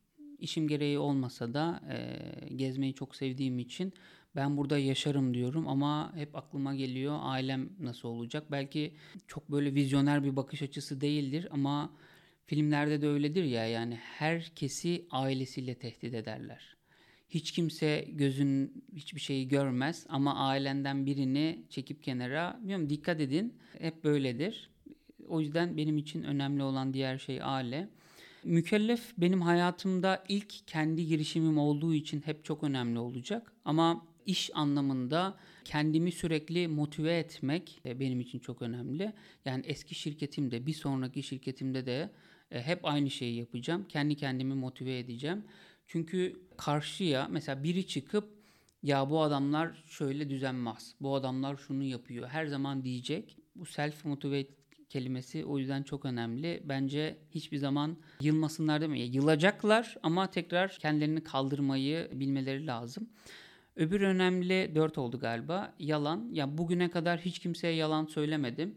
işim 0.44 0.68
gereği 0.68 1.00
olmasa 1.00 1.54
da 1.54 1.82
e, 1.90 2.56
gezmeyi 2.56 2.94
çok 2.94 3.16
sevdiğim 3.16 3.60
için 3.60 3.94
ben 4.36 4.58
burada 4.58 4.78
yaşarım 4.78 5.34
diyorum 5.34 5.68
ama 5.68 6.16
hep 6.16 6.36
aklıma 6.36 6.76
geliyor 6.76 7.20
ailem 7.22 7.70
nasıl 7.80 8.08
olacak? 8.08 8.44
Belki 8.52 8.94
çok 9.28 9.52
böyle 9.52 9.76
vizyoner 9.76 10.24
bir 10.24 10.36
bakış 10.36 10.62
açısı 10.62 11.02
değildir 11.02 11.48
ama 11.52 11.94
filmlerde 12.46 13.02
de 13.02 13.08
öyledir 13.08 13.44
ya 13.44 13.68
yani 13.68 13.96
herkesi 13.96 15.06
ailesiyle 15.12 15.76
tehdit 15.76 16.14
ederler. 16.14 16.78
Hiç 17.30 17.52
kimse 17.52 18.08
gözün 18.10 18.84
hiçbir 18.96 19.20
şeyi 19.20 19.48
görmez 19.48 20.06
ama 20.10 20.36
ailenden 20.36 21.06
birini 21.06 21.64
çekip 21.70 22.04
kenara 22.04 22.58
bilmiyorum 22.60 22.90
dikkat 22.90 23.22
edin 23.22 23.54
hep 23.80 24.04
böyledir. 24.04 24.70
O 25.28 25.42
yüzden 25.42 25.78
benim 25.78 25.98
için 25.98 26.24
önemli 26.24 26.64
olan 26.64 26.94
diğer 26.94 27.18
şey 27.18 27.40
aile. 27.44 27.90
Mükellef 28.44 29.14
benim 29.18 29.42
hayatımda 29.42 30.24
ilk 30.30 30.68
kendi 30.68 31.06
girişimim 31.06 31.58
olduğu 31.58 31.94
için 31.94 32.22
hep 32.26 32.46
çok 32.46 32.64
önemli 32.64 33.00
olacak. 33.00 33.54
Ama 33.66 34.06
iş 34.26 34.50
anlamında 34.54 35.38
kendimi 35.66 36.12
sürekli 36.12 36.68
motive 36.68 37.18
etmek 37.18 37.82
benim 37.86 38.20
için 38.20 38.40
çok 38.40 38.62
önemli. 38.62 39.14
Yani 39.46 39.64
eski 39.66 39.96
şirketimde, 39.96 40.66
bir 40.66 40.74
sonraki 40.74 41.24
şirketimde 41.24 41.86
de 41.86 42.10
e, 42.52 42.62
hep 42.62 42.86
aynı 42.86 43.10
şeyi 43.10 43.36
yapacağım. 43.36 43.86
Kendi 43.90 44.16
kendimi 44.16 44.54
motive 44.54 45.00
edeceğim. 45.00 45.44
Çünkü 45.88 46.42
karşıya 46.58 47.28
mesela 47.32 47.64
biri 47.64 47.88
çıkıp 47.88 48.30
ya 48.84 49.10
bu 49.10 49.22
adamlar 49.22 49.84
şöyle 49.88 50.30
düzenmez. 50.30 50.96
Bu 51.02 51.16
adamlar 51.16 51.58
şunu 51.58 51.84
yapıyor. 51.84 52.28
Her 52.28 52.46
zaman 52.46 52.84
diyecek. 52.84 53.38
Bu 53.56 53.66
self 53.66 54.06
motivate 54.06 54.50
kelimesi 54.90 55.46
o 55.46 55.60
yüzden 55.60 55.84
çok 55.84 56.06
önemli. 56.06 56.64
Bence 56.66 57.18
hiçbir 57.32 57.58
zaman 57.58 57.98
yılmasınlar 58.22 58.82
demeye. 58.82 59.06
Yılacaklar 59.06 59.98
ama 60.04 60.30
tekrar 60.30 60.78
kendilerini 60.80 61.24
kaldırmayı 61.24 62.10
bilmeleri 62.14 62.68
lazım. 62.68 63.10
Öbür 63.76 64.02
önemli 64.02 64.72
dört 64.76 64.98
oldu 64.98 65.20
galiba. 65.20 65.74
Yalan. 65.80 66.30
Ya 66.32 66.58
bugüne 66.58 66.92
kadar 66.92 67.20
hiç 67.20 67.40
kimseye 67.40 67.76
yalan 67.76 68.06
söylemedim. 68.06 68.76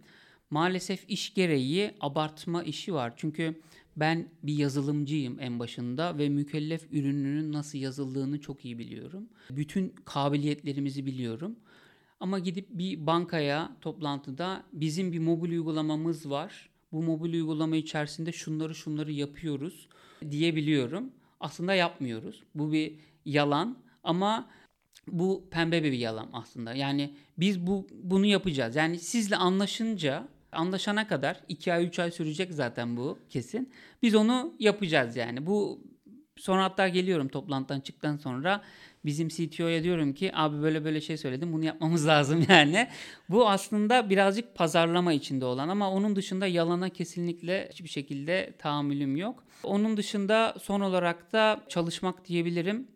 Maalesef 0.50 1.04
iş 1.08 1.34
gereği 1.34 1.94
abartma 2.00 2.62
işi 2.62 2.94
var. 2.94 3.12
Çünkü 3.16 3.60
ben 3.96 4.28
bir 4.42 4.54
yazılımcıyım 4.54 5.40
en 5.40 5.58
başında 5.58 6.18
ve 6.18 6.28
mükellef 6.28 6.92
ürününün 6.92 7.52
nasıl 7.52 7.78
yazıldığını 7.78 8.40
çok 8.40 8.64
iyi 8.64 8.78
biliyorum. 8.78 9.28
Bütün 9.50 9.94
kabiliyetlerimizi 10.04 11.06
biliyorum. 11.06 11.56
Ama 12.20 12.38
gidip 12.38 12.68
bir 12.70 13.06
bankaya 13.06 13.76
toplantıda 13.80 14.62
bizim 14.72 15.12
bir 15.12 15.18
mobil 15.18 15.50
uygulamamız 15.50 16.30
var. 16.30 16.70
Bu 16.92 17.02
mobil 17.02 17.34
uygulama 17.34 17.76
içerisinde 17.76 18.32
şunları 18.32 18.74
şunları 18.74 19.12
yapıyoruz 19.12 19.88
diyebiliyorum. 20.30 21.10
Aslında 21.40 21.74
yapmıyoruz. 21.74 22.42
Bu 22.54 22.72
bir 22.72 22.94
yalan 23.24 23.78
ama 24.04 24.48
bu 25.08 25.48
pembe 25.50 25.82
bir 25.82 25.92
yalan 25.92 26.30
aslında. 26.32 26.74
Yani 26.74 27.14
biz 27.38 27.66
bu 27.66 27.86
bunu 28.02 28.26
yapacağız. 28.26 28.76
Yani 28.76 28.98
sizle 28.98 29.36
anlaşınca 29.36 30.28
anlaşana 30.52 31.08
kadar 31.08 31.40
2 31.48 31.72
ay 31.72 31.86
3 31.86 31.98
ay 31.98 32.10
sürecek 32.10 32.54
zaten 32.54 32.96
bu 32.96 33.18
kesin. 33.28 33.72
Biz 34.02 34.14
onu 34.14 34.54
yapacağız 34.58 35.16
yani. 35.16 35.46
Bu 35.46 35.80
sonra 36.36 36.64
hatta 36.64 36.88
geliyorum 36.88 37.28
toplantıdan 37.28 37.80
çıktıktan 37.80 38.16
sonra 38.16 38.62
bizim 39.04 39.28
CTO'ya 39.28 39.82
diyorum 39.82 40.12
ki 40.12 40.30
abi 40.34 40.62
böyle 40.62 40.84
böyle 40.84 41.00
şey 41.00 41.16
söyledim 41.16 41.52
bunu 41.52 41.64
yapmamız 41.64 42.06
lazım 42.12 42.46
yani. 42.48 42.88
Bu 43.28 43.48
aslında 43.48 44.10
birazcık 44.10 44.54
pazarlama 44.54 45.12
içinde 45.12 45.44
olan 45.44 45.68
ama 45.68 45.90
onun 45.90 46.16
dışında 46.16 46.46
yalana 46.46 46.88
kesinlikle 46.88 47.68
hiçbir 47.72 47.88
şekilde 47.88 48.52
tahammülüm 48.58 49.16
yok. 49.16 49.44
Onun 49.62 49.96
dışında 49.96 50.54
son 50.62 50.80
olarak 50.80 51.32
da 51.32 51.60
çalışmak 51.68 52.24
diyebilirim. 52.24 52.88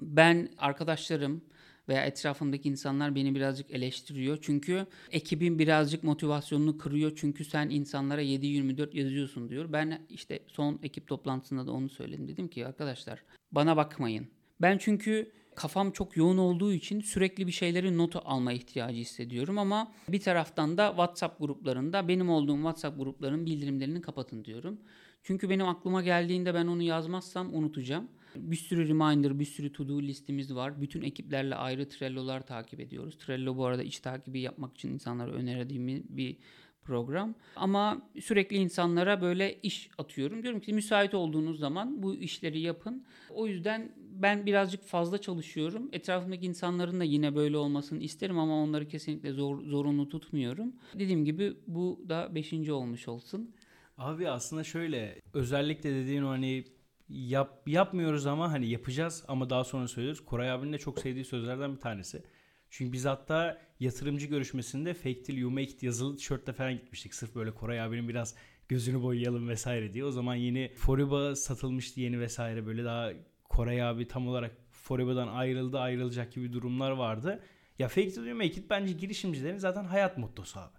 Ben 0.00 0.48
arkadaşlarım 0.58 1.42
veya 1.88 2.04
etrafımdaki 2.04 2.68
insanlar 2.68 3.14
beni 3.14 3.34
birazcık 3.34 3.70
eleştiriyor. 3.70 4.38
Çünkü 4.40 4.86
ekibin 5.10 5.58
birazcık 5.58 6.04
motivasyonunu 6.04 6.78
kırıyor. 6.78 7.12
Çünkü 7.16 7.44
sen 7.44 7.70
insanlara 7.70 8.22
7-24 8.22 8.96
yazıyorsun 8.96 9.48
diyor. 9.48 9.72
Ben 9.72 10.06
işte 10.10 10.38
son 10.46 10.78
ekip 10.82 11.06
toplantısında 11.06 11.66
da 11.66 11.72
onu 11.72 11.88
söyledim. 11.88 12.28
Dedim 12.28 12.48
ki 12.48 12.66
arkadaşlar 12.66 13.22
bana 13.52 13.76
bakmayın. 13.76 14.28
Ben 14.60 14.78
çünkü 14.78 15.32
kafam 15.54 15.90
çok 15.90 16.16
yoğun 16.16 16.38
olduğu 16.38 16.72
için 16.72 17.00
sürekli 17.00 17.46
bir 17.46 17.52
şeyleri 17.52 17.98
notu 17.98 18.22
alma 18.24 18.52
ihtiyacı 18.52 18.96
hissediyorum 18.96 19.58
ama 19.58 19.92
bir 20.08 20.20
taraftan 20.20 20.78
da 20.78 20.88
WhatsApp 20.88 21.40
gruplarında 21.40 22.08
benim 22.08 22.30
olduğum 22.30 22.56
WhatsApp 22.56 22.98
gruplarının 22.98 23.46
bildirimlerini 23.46 24.00
kapatın 24.00 24.44
diyorum. 24.44 24.78
Çünkü 25.24 25.50
benim 25.50 25.68
aklıma 25.68 26.02
geldiğinde 26.02 26.54
ben 26.54 26.66
onu 26.66 26.82
yazmazsam 26.82 27.54
unutacağım. 27.54 28.08
Bir 28.36 28.56
sürü 28.56 28.88
reminder, 28.88 29.38
bir 29.38 29.44
sürü 29.44 29.72
to 29.72 29.88
do 29.88 30.02
listimiz 30.02 30.54
var. 30.54 30.80
Bütün 30.80 31.02
ekiplerle 31.02 31.54
ayrı 31.54 31.88
Trello'lar 31.88 32.46
takip 32.46 32.80
ediyoruz. 32.80 33.18
Trello 33.18 33.56
bu 33.56 33.66
arada 33.66 33.82
iç 33.82 33.98
takibi 33.98 34.40
yapmak 34.40 34.74
için 34.74 34.92
insanlara 34.92 35.32
önerdiğim 35.32 36.04
bir 36.08 36.36
program. 36.84 37.34
Ama 37.56 38.02
sürekli 38.20 38.56
insanlara 38.56 39.20
böyle 39.20 39.60
iş 39.62 39.90
atıyorum. 39.98 40.42
Diyorum 40.42 40.60
ki 40.60 40.72
müsait 40.72 41.14
olduğunuz 41.14 41.58
zaman 41.58 42.02
bu 42.02 42.14
işleri 42.14 42.60
yapın. 42.60 43.04
O 43.30 43.46
yüzden 43.46 43.92
ben 43.96 44.46
birazcık 44.46 44.84
fazla 44.84 45.20
çalışıyorum. 45.20 45.88
Etrafımdaki 45.92 46.46
insanların 46.46 47.00
da 47.00 47.04
yine 47.04 47.34
böyle 47.34 47.56
olmasını 47.56 48.02
isterim 48.02 48.38
ama 48.38 48.62
onları 48.62 48.88
kesinlikle 48.88 49.32
zor, 49.32 49.62
zorunlu 49.62 50.08
tutmuyorum. 50.08 50.72
Dediğim 50.94 51.24
gibi 51.24 51.56
bu 51.66 52.00
da 52.08 52.34
beşinci 52.34 52.72
olmuş 52.72 53.08
olsun. 53.08 53.50
Abi 53.98 54.28
aslında 54.28 54.64
şöyle 54.64 55.22
özellikle 55.34 55.94
dediğin 55.94 56.22
o 56.22 56.28
hani 56.28 56.64
yap, 57.08 57.68
yapmıyoruz 57.68 58.26
ama 58.26 58.52
hani 58.52 58.70
yapacağız 58.70 59.24
ama 59.28 59.50
daha 59.50 59.64
sonra 59.64 59.88
söylüyoruz. 59.88 60.24
Koray 60.24 60.50
abinin 60.50 60.72
de 60.72 60.78
çok 60.78 60.98
sevdiği 60.98 61.24
sözlerden 61.24 61.74
bir 61.74 61.80
tanesi. 61.80 62.22
Çünkü 62.70 62.92
biz 62.92 63.04
hatta 63.04 63.62
yatırımcı 63.80 64.26
görüşmesinde 64.26 64.94
fake 64.94 65.22
till 65.22 65.38
you 65.38 65.50
make 65.50 65.62
it 65.62 65.82
yazılı 65.82 66.16
tişörtle 66.16 66.52
falan 66.52 66.72
gitmiştik. 66.72 67.14
Sırf 67.14 67.34
böyle 67.34 67.54
Koray 67.54 67.80
abinin 67.80 68.08
biraz 68.08 68.34
gözünü 68.68 69.02
boyayalım 69.02 69.48
vesaire 69.48 69.94
diye. 69.94 70.04
O 70.04 70.10
zaman 70.10 70.34
yeni 70.34 70.74
Foriba 70.76 71.36
satılmıştı 71.36 72.00
yeni 72.00 72.20
vesaire 72.20 72.66
böyle 72.66 72.84
daha 72.84 73.10
Koray 73.44 73.82
abi 73.82 74.08
tam 74.08 74.28
olarak 74.28 74.56
Foriba'dan 74.70 75.28
ayrıldı 75.28 75.78
ayrılacak 75.78 76.32
gibi 76.32 76.52
durumlar 76.52 76.90
vardı. 76.90 77.42
Ya 77.78 77.88
fake 77.88 78.08
till 78.08 78.26
you 78.26 78.36
make 78.36 78.46
it 78.46 78.70
bence 78.70 78.92
girişimcilerin 78.92 79.58
zaten 79.58 79.84
hayat 79.84 80.18
mottosu 80.18 80.60
abi. 80.60 80.76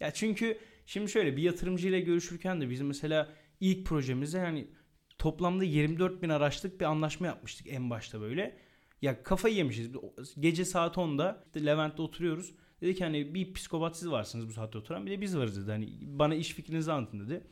Ya 0.00 0.10
çünkü 0.10 0.58
şimdi 0.88 1.10
şöyle 1.10 1.36
bir 1.36 1.42
yatırımcıyla 1.42 1.98
görüşürken 1.98 2.60
de 2.60 2.70
bizim 2.70 2.86
mesela 2.86 3.28
ilk 3.60 3.86
projemizde 3.86 4.38
yani 4.38 4.70
toplamda 5.18 5.64
24 5.64 6.22
bin 6.22 6.28
araçlık 6.28 6.80
bir 6.80 6.84
anlaşma 6.84 7.26
yapmıştık 7.26 7.66
en 7.70 7.90
başta 7.90 8.20
böyle. 8.20 8.58
Ya 9.02 9.22
kafayı 9.22 9.54
yemişiz. 9.54 9.90
Gece 10.38 10.64
saat 10.64 10.96
10'da 10.96 11.44
işte 11.46 11.66
Levent'te 11.66 12.02
oturuyoruz. 12.02 12.54
Dedi 12.80 12.94
ki 12.94 13.04
hani 13.04 13.34
bir 13.34 13.52
psikopat 13.54 13.96
siz 13.96 14.10
varsınız 14.10 14.48
bu 14.48 14.52
saatte 14.52 14.78
oturan 14.78 15.06
bir 15.06 15.10
de 15.10 15.20
biz 15.20 15.38
varız 15.38 15.62
dedi. 15.62 15.70
Hani 15.70 15.98
bana 16.02 16.34
iş 16.34 16.52
fikrinizi 16.52 16.92
anlatın 16.92 17.20
dedi. 17.20 17.46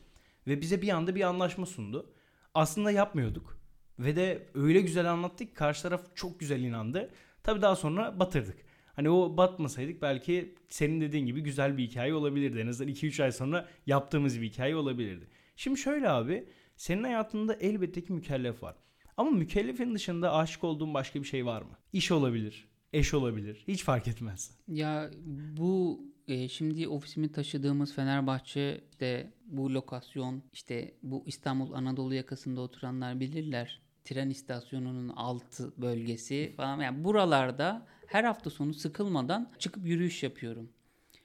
Ve 0.47 0.61
bize 0.61 0.81
bir 0.81 0.89
anda 0.89 1.15
bir 1.15 1.21
anlaşma 1.21 1.65
sundu. 1.65 2.13
Aslında 2.53 2.91
yapmıyorduk. 2.91 3.59
Ve 3.99 4.15
de 4.15 4.49
öyle 4.53 4.81
güzel 4.81 5.11
anlattık 5.11 5.47
ki 5.47 5.53
karşı 5.53 5.83
taraf 5.83 6.01
çok 6.15 6.39
güzel 6.39 6.59
inandı. 6.59 7.11
Tabii 7.43 7.61
daha 7.61 7.75
sonra 7.75 8.19
batırdık. 8.19 8.66
Hani 8.97 9.09
o 9.09 9.37
batmasaydık 9.37 10.01
belki 10.01 10.55
senin 10.69 11.01
dediğin 11.01 11.25
gibi 11.25 11.41
güzel 11.41 11.77
bir 11.77 11.83
hikaye 11.83 12.13
olabilirdi. 12.13 12.59
En 12.59 12.67
azından 12.67 12.93
2-3 12.93 13.23
ay 13.23 13.31
sonra 13.31 13.67
yaptığımız 13.85 14.41
bir 14.41 14.49
hikaye 14.49 14.75
olabilirdi. 14.75 15.27
Şimdi 15.55 15.79
şöyle 15.79 16.09
abi 16.09 16.49
senin 16.75 17.03
hayatında 17.03 17.53
elbette 17.53 18.03
ki 18.03 18.13
mükellef 18.13 18.63
var. 18.63 18.75
Ama 19.17 19.31
mükellefin 19.31 19.95
dışında 19.95 20.33
aşık 20.33 20.63
olduğun 20.63 20.93
başka 20.93 21.19
bir 21.19 21.27
şey 21.27 21.45
var 21.45 21.61
mı? 21.61 21.77
İş 21.93 22.11
olabilir, 22.11 22.67
eş 22.93 23.13
olabilir. 23.13 23.63
Hiç 23.67 23.83
fark 23.83 24.07
etmez. 24.07 24.57
Ya 24.67 25.11
bu 25.57 26.01
e, 26.27 26.47
şimdi 26.47 26.87
ofisimi 26.87 27.31
taşıdığımız 27.31 27.93
Fenerbahçe 27.93 28.81
de 28.99 29.33
bu 29.45 29.73
lokasyon 29.73 30.43
işte 30.53 30.93
bu 31.03 31.23
İstanbul 31.25 31.73
Anadolu 31.73 32.13
yakasında 32.13 32.61
oturanlar 32.61 33.19
bilirler. 33.19 33.81
Tren 34.03 34.29
istasyonunun 34.29 35.09
altı 35.09 35.73
bölgesi 35.81 36.53
falan. 36.57 36.81
Yani 36.81 37.03
buralarda 37.03 37.87
her 38.07 38.23
hafta 38.23 38.49
sonu 38.49 38.73
sıkılmadan 38.73 39.51
çıkıp 39.59 39.85
yürüyüş 39.85 40.23
yapıyorum. 40.23 40.69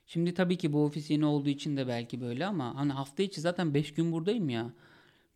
Şimdi 0.07 0.35
tabii 0.35 0.57
ki 0.57 0.73
bu 0.73 0.85
ofis 0.85 1.11
yeni 1.11 1.27
olduğu 1.27 1.49
için 1.49 1.77
de 1.77 1.89
belki 1.89 2.21
böyle 2.21 2.47
ama 2.47 2.77
hani 2.77 2.93
hafta 2.93 3.23
içi 3.23 3.41
zaten 3.41 3.75
5 3.75 3.95
gün 3.95 4.13
buradayım 4.13 4.49
ya. 4.49 4.73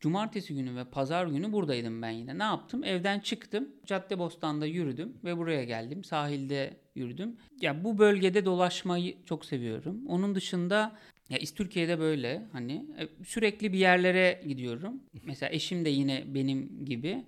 Cumartesi 0.01 0.55
günü 0.55 0.77
ve 0.77 0.85
pazar 0.85 1.27
günü 1.27 1.53
buradaydım 1.53 2.03
ben 2.03 2.11
yine. 2.11 2.39
Ne 2.39 2.43
yaptım? 2.43 2.85
Evden 2.85 3.21
çıktım. 3.21 3.69
Caddebostan'da 3.87 4.67
yürüdüm 4.67 5.13
ve 5.25 5.37
buraya 5.37 5.65
geldim. 5.65 6.05
Sahilde 6.05 6.77
yürüdüm. 6.95 7.37
Ya 7.61 7.85
bu 7.85 7.99
bölgede 7.99 8.45
dolaşmayı 8.45 9.17
çok 9.25 9.45
seviyorum. 9.45 10.07
Onun 10.07 10.35
dışında 10.35 10.97
ya 11.31 11.39
Türkiye'de 11.57 11.99
böyle 11.99 12.43
hani 12.53 12.73
e, 12.73 13.25
sürekli 13.25 13.73
bir 13.73 13.79
yerlere 13.79 14.41
gidiyorum. 14.47 15.01
Mesela 15.25 15.53
eşim 15.53 15.85
de 15.85 15.91
yine 15.91 16.25
benim 16.27 16.85
gibi 16.85 17.25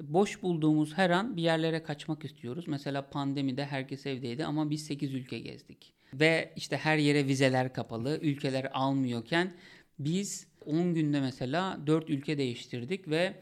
boş 0.00 0.42
bulduğumuz 0.42 0.98
her 0.98 1.10
an 1.10 1.36
bir 1.36 1.42
yerlere 1.42 1.82
kaçmak 1.82 2.24
istiyoruz. 2.24 2.64
Mesela 2.68 3.10
pandemide 3.10 3.64
herkes 3.64 4.06
evdeydi 4.06 4.44
ama 4.44 4.70
biz 4.70 4.86
8 4.86 5.14
ülke 5.14 5.38
gezdik. 5.38 5.92
Ve 6.14 6.52
işte 6.56 6.76
her 6.76 6.98
yere 6.98 7.26
vizeler 7.26 7.72
kapalı, 7.72 8.18
ülkeler 8.22 8.70
almıyorken 8.72 9.52
biz 9.98 10.46
10 10.66 10.94
günde 10.94 11.20
mesela 11.20 11.80
4 11.86 12.10
ülke 12.10 12.38
değiştirdik 12.38 13.08
ve 13.08 13.34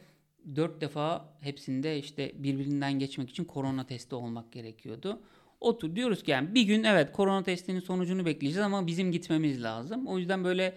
dört 0.56 0.80
defa 0.80 1.34
hepsinde 1.40 1.98
işte 1.98 2.32
birbirinden 2.34 2.98
geçmek 2.98 3.30
için 3.30 3.44
korona 3.44 3.86
testi 3.86 4.14
olmak 4.14 4.52
gerekiyordu. 4.52 5.20
Otur 5.60 5.96
diyoruz 5.96 6.22
ki 6.22 6.30
yani 6.30 6.54
bir 6.54 6.62
gün 6.62 6.84
evet 6.84 7.12
korona 7.12 7.42
testinin 7.42 7.80
sonucunu 7.80 8.26
bekleyeceğiz 8.26 8.66
ama 8.66 8.86
bizim 8.86 9.12
gitmemiz 9.12 9.62
lazım. 9.62 10.06
O 10.06 10.18
yüzden 10.18 10.44
böyle 10.44 10.74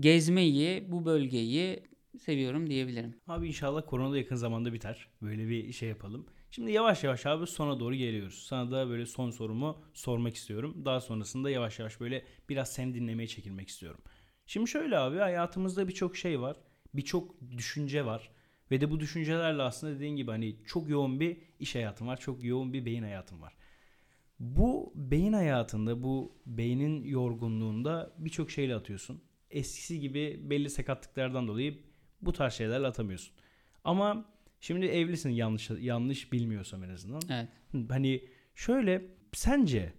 gezmeyi, 0.00 0.92
bu 0.92 1.04
bölgeyi 1.04 1.82
seviyorum 2.18 2.70
diyebilirim. 2.70 3.20
Abi 3.26 3.48
inşallah 3.48 3.82
korona 3.86 4.12
da 4.12 4.18
yakın 4.18 4.36
zamanda 4.36 4.72
biter. 4.72 5.08
Böyle 5.22 5.48
bir 5.48 5.72
şey 5.72 5.88
yapalım. 5.88 6.26
Şimdi 6.50 6.72
yavaş 6.72 7.04
yavaş 7.04 7.26
abi 7.26 7.46
sona 7.46 7.80
doğru 7.80 7.94
geliyoruz. 7.94 8.44
Sana 8.48 8.70
da 8.70 8.88
böyle 8.88 9.06
son 9.06 9.30
sorumu 9.30 9.84
sormak 9.94 10.34
istiyorum. 10.34 10.84
Daha 10.84 11.00
sonrasında 11.00 11.50
yavaş 11.50 11.78
yavaş 11.78 12.00
böyle 12.00 12.24
biraz 12.48 12.72
seni 12.72 12.94
dinlemeye 12.94 13.26
çekilmek 13.26 13.68
istiyorum. 13.68 14.00
Şimdi 14.46 14.70
şöyle 14.70 14.98
abi 14.98 15.16
hayatımızda 15.16 15.88
birçok 15.88 16.16
şey 16.16 16.40
var. 16.40 16.56
Birçok 16.94 17.34
düşünce 17.56 18.06
var. 18.06 18.30
Ve 18.70 18.80
de 18.80 18.90
bu 18.90 19.00
düşüncelerle 19.00 19.62
aslında 19.62 19.94
dediğin 19.94 20.16
gibi 20.16 20.30
hani 20.30 20.56
çok 20.66 20.88
yoğun 20.88 21.20
bir 21.20 21.36
iş 21.58 21.74
hayatım 21.74 22.06
var. 22.06 22.16
Çok 22.16 22.44
yoğun 22.44 22.72
bir 22.72 22.84
beyin 22.84 23.02
hayatım 23.02 23.42
var. 23.42 23.56
Bu 24.38 24.92
beyin 24.94 25.32
hayatında, 25.32 26.02
bu 26.02 26.38
beynin 26.46 27.04
yorgunluğunda 27.04 28.14
birçok 28.18 28.50
şeyle 28.50 28.74
atıyorsun. 28.74 29.22
Eskisi 29.50 30.00
gibi 30.00 30.40
belli 30.50 30.70
sakatlıklardan 30.70 31.48
dolayı 31.48 31.78
bu 32.22 32.32
tarz 32.32 32.52
şeylerle 32.52 32.86
atamıyorsun. 32.86 33.34
Ama 33.84 34.24
şimdi 34.60 34.86
evlisin 34.86 35.30
yanlış 35.30 35.70
yanlış 35.70 36.32
bilmiyorsam 36.32 36.84
en 36.84 36.88
azından. 36.88 37.22
Evet. 37.30 37.48
Hani 37.90 38.28
şöyle 38.54 39.02
sence 39.32 39.92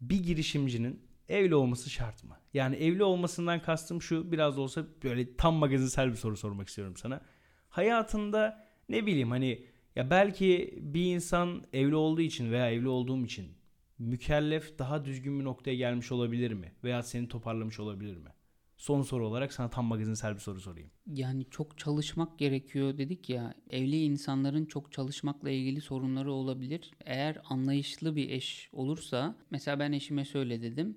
bir 0.00 0.22
girişimcinin 0.22 1.08
evli 1.28 1.54
olması 1.54 1.90
şart 1.90 2.24
mı? 2.24 2.36
Yani 2.54 2.76
evli 2.76 3.04
olmasından 3.04 3.62
kastım 3.62 4.02
şu 4.02 4.32
biraz 4.32 4.56
da 4.56 4.60
olsa 4.60 4.86
böyle 5.04 5.36
tam 5.36 5.54
magazinsel 5.54 6.10
bir 6.10 6.16
soru 6.16 6.36
sormak 6.36 6.68
istiyorum 6.68 6.96
sana. 6.96 7.20
Hayatında 7.68 8.68
ne 8.88 9.06
bileyim 9.06 9.30
hani 9.30 9.66
ya 9.96 10.10
belki 10.10 10.78
bir 10.82 11.14
insan 11.14 11.64
evli 11.72 11.94
olduğu 11.94 12.20
için 12.20 12.52
veya 12.52 12.70
evli 12.70 12.88
olduğum 12.88 13.24
için 13.24 13.58
mükellef 13.98 14.78
daha 14.78 15.04
düzgün 15.04 15.40
bir 15.40 15.44
noktaya 15.44 15.74
gelmiş 15.74 16.12
olabilir 16.12 16.52
mi? 16.52 16.72
Veya 16.84 17.02
seni 17.02 17.28
toparlamış 17.28 17.80
olabilir 17.80 18.16
mi? 18.16 18.30
Son 18.78 19.02
soru 19.02 19.26
olarak 19.26 19.52
sana 19.52 19.70
tam 19.70 19.84
magazinsel 19.84 20.34
bir 20.34 20.40
soru 20.40 20.60
sorayım. 20.60 20.90
Yani 21.06 21.46
çok 21.50 21.78
çalışmak 21.78 22.38
gerekiyor 22.38 22.98
dedik 22.98 23.30
ya. 23.30 23.54
Evli 23.70 24.02
insanların 24.02 24.64
çok 24.64 24.92
çalışmakla 24.92 25.50
ilgili 25.50 25.80
sorunları 25.80 26.32
olabilir. 26.32 26.90
Eğer 27.04 27.38
anlayışlı 27.44 28.16
bir 28.16 28.30
eş 28.30 28.68
olursa 28.72 29.36
mesela 29.50 29.78
ben 29.78 29.92
eşime 29.92 30.24
şöyle 30.24 30.62
dedim. 30.62 30.96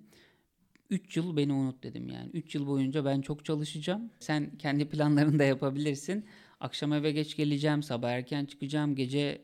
3 0.90 1.18
yıl 1.18 1.38
beni 1.38 1.54
unut 1.54 1.84
dedim 1.84 2.10
yani. 2.10 2.30
3 2.34 2.56
yıl 2.56 2.68
boyunca 2.68 3.06
ben 3.06 3.22
çok 3.22 3.46
çalışacağım. 3.46 4.12
Sen 4.20 4.58
kendi 4.58 4.90
planlarını 4.90 5.40
da 5.40 5.44
yapabilirsin. 5.44 6.26
Akşam 6.60 6.94
eve 6.94 7.12
geç 7.12 7.38
geleceğim, 7.38 7.84
sabah 7.84 8.10
erken 8.10 8.46
çıkacağım, 8.46 8.96
gece 8.96 9.42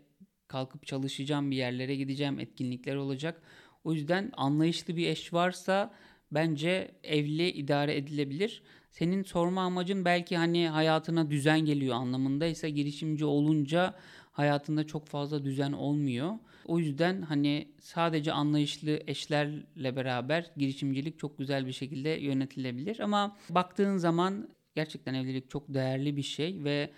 kalkıp 0.47 0.87
çalışacağım, 0.87 1.51
bir 1.51 1.55
yerlere 1.55 1.95
gideceğim, 1.95 2.39
etkinlikler 2.39 2.95
olacak. 2.95 3.41
O 3.83 3.93
yüzden 3.93 4.31
anlayışlı 4.37 4.95
bir 4.95 5.07
eş 5.07 5.33
varsa 5.33 5.93
bence 6.31 6.91
evli 7.03 7.49
idare 7.49 7.97
edilebilir. 7.97 8.61
Senin 8.91 9.23
sorma 9.23 9.61
amacın 9.61 10.05
belki 10.05 10.37
hani 10.37 10.69
hayatına 10.69 11.31
düzen 11.31 11.59
geliyor 11.59 11.95
anlamındaysa 11.95 12.67
girişimci 12.67 13.25
olunca 13.25 13.93
hayatında 14.31 14.87
çok 14.87 15.07
fazla 15.07 15.45
düzen 15.45 15.71
olmuyor. 15.71 16.33
O 16.65 16.79
yüzden 16.79 17.21
hani 17.21 17.67
sadece 17.79 18.31
anlayışlı 18.31 18.99
eşlerle 19.07 19.95
beraber 19.95 20.51
girişimcilik 20.57 21.19
çok 21.19 21.37
güzel 21.37 21.67
bir 21.67 21.71
şekilde 21.71 22.09
yönetilebilir. 22.09 22.99
Ama 22.99 23.37
baktığın 23.49 23.97
zaman 23.97 24.49
gerçekten 24.75 25.13
evlilik 25.13 25.49
çok 25.49 25.73
değerli 25.73 26.17
bir 26.17 26.23
şey 26.23 26.63
ve 26.63 26.89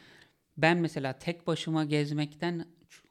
ben 0.57 0.77
mesela 0.77 1.13
tek 1.13 1.47
başıma 1.47 1.85
gezmekten 1.85 2.65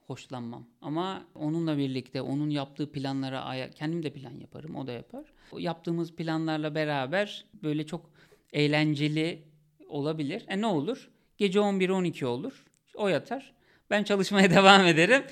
hoşlanmam. 0.08 0.66
Ama 0.82 1.24
onunla 1.34 1.78
birlikte 1.78 2.22
onun 2.22 2.50
yaptığı 2.50 2.92
planlara 2.92 3.70
kendim 3.70 4.02
de 4.02 4.10
plan 4.10 4.40
yaparım, 4.40 4.76
o 4.76 4.86
da 4.86 4.92
yapar. 4.92 5.24
O 5.52 5.58
yaptığımız 5.58 6.16
planlarla 6.16 6.74
beraber 6.74 7.44
böyle 7.62 7.86
çok 7.86 8.10
eğlenceli 8.52 9.42
olabilir. 9.88 10.44
E 10.48 10.60
ne 10.60 10.66
olur? 10.66 11.10
Gece 11.38 11.58
11-12 11.58 12.24
olur. 12.24 12.64
O 12.94 13.08
yatar. 13.08 13.52
Ben 13.90 14.04
çalışmaya 14.04 14.50
devam 14.54 14.86
ederim. 14.86 15.22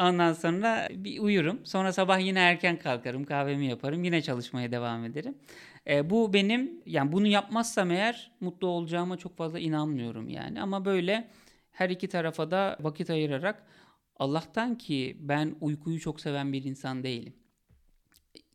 Ondan 0.00 0.32
sonra 0.32 0.88
bir 0.90 1.18
uyurum. 1.18 1.66
Sonra 1.66 1.92
sabah 1.92 2.20
yine 2.20 2.38
erken 2.38 2.78
kalkarım, 2.78 3.24
kahvemi 3.24 3.66
yaparım, 3.66 4.04
yine 4.04 4.22
çalışmaya 4.22 4.72
devam 4.72 5.04
ederim. 5.04 5.34
E, 5.86 6.10
bu 6.10 6.32
benim 6.32 6.82
yani 6.86 7.12
bunu 7.12 7.26
yapmazsam 7.26 7.90
eğer 7.90 8.30
mutlu 8.40 8.68
olacağıma 8.68 9.16
çok 9.16 9.36
fazla 9.36 9.58
inanmıyorum 9.58 10.28
yani. 10.28 10.62
Ama 10.62 10.84
böyle 10.84 11.28
her 11.72 11.90
iki 11.90 12.08
tarafa 12.08 12.50
da 12.50 12.76
vakit 12.80 13.10
ayırarak 13.10 13.62
Allah'tan 14.16 14.78
ki 14.78 15.16
ben 15.20 15.56
uykuyu 15.60 16.00
çok 16.00 16.20
seven 16.20 16.52
bir 16.52 16.64
insan 16.64 17.02
değilim. 17.02 17.34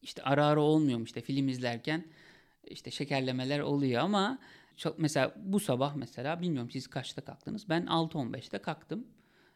İşte 0.01 0.23
ara 0.23 0.45
ara 0.45 0.61
olmuyorum 0.61 1.03
işte 1.03 1.21
film 1.21 1.47
izlerken 1.47 2.05
işte 2.63 2.91
şekerlemeler 2.91 3.59
oluyor 3.59 4.01
ama 4.01 4.39
çok 4.77 4.99
mesela 4.99 5.33
bu 5.37 5.59
sabah 5.59 5.95
mesela 5.95 6.41
bilmiyorum 6.41 6.69
siz 6.71 6.87
kaçta 6.87 7.21
kalktınız. 7.21 7.69
Ben 7.69 7.85
6.15'te 7.85 8.57
kalktım. 8.57 9.07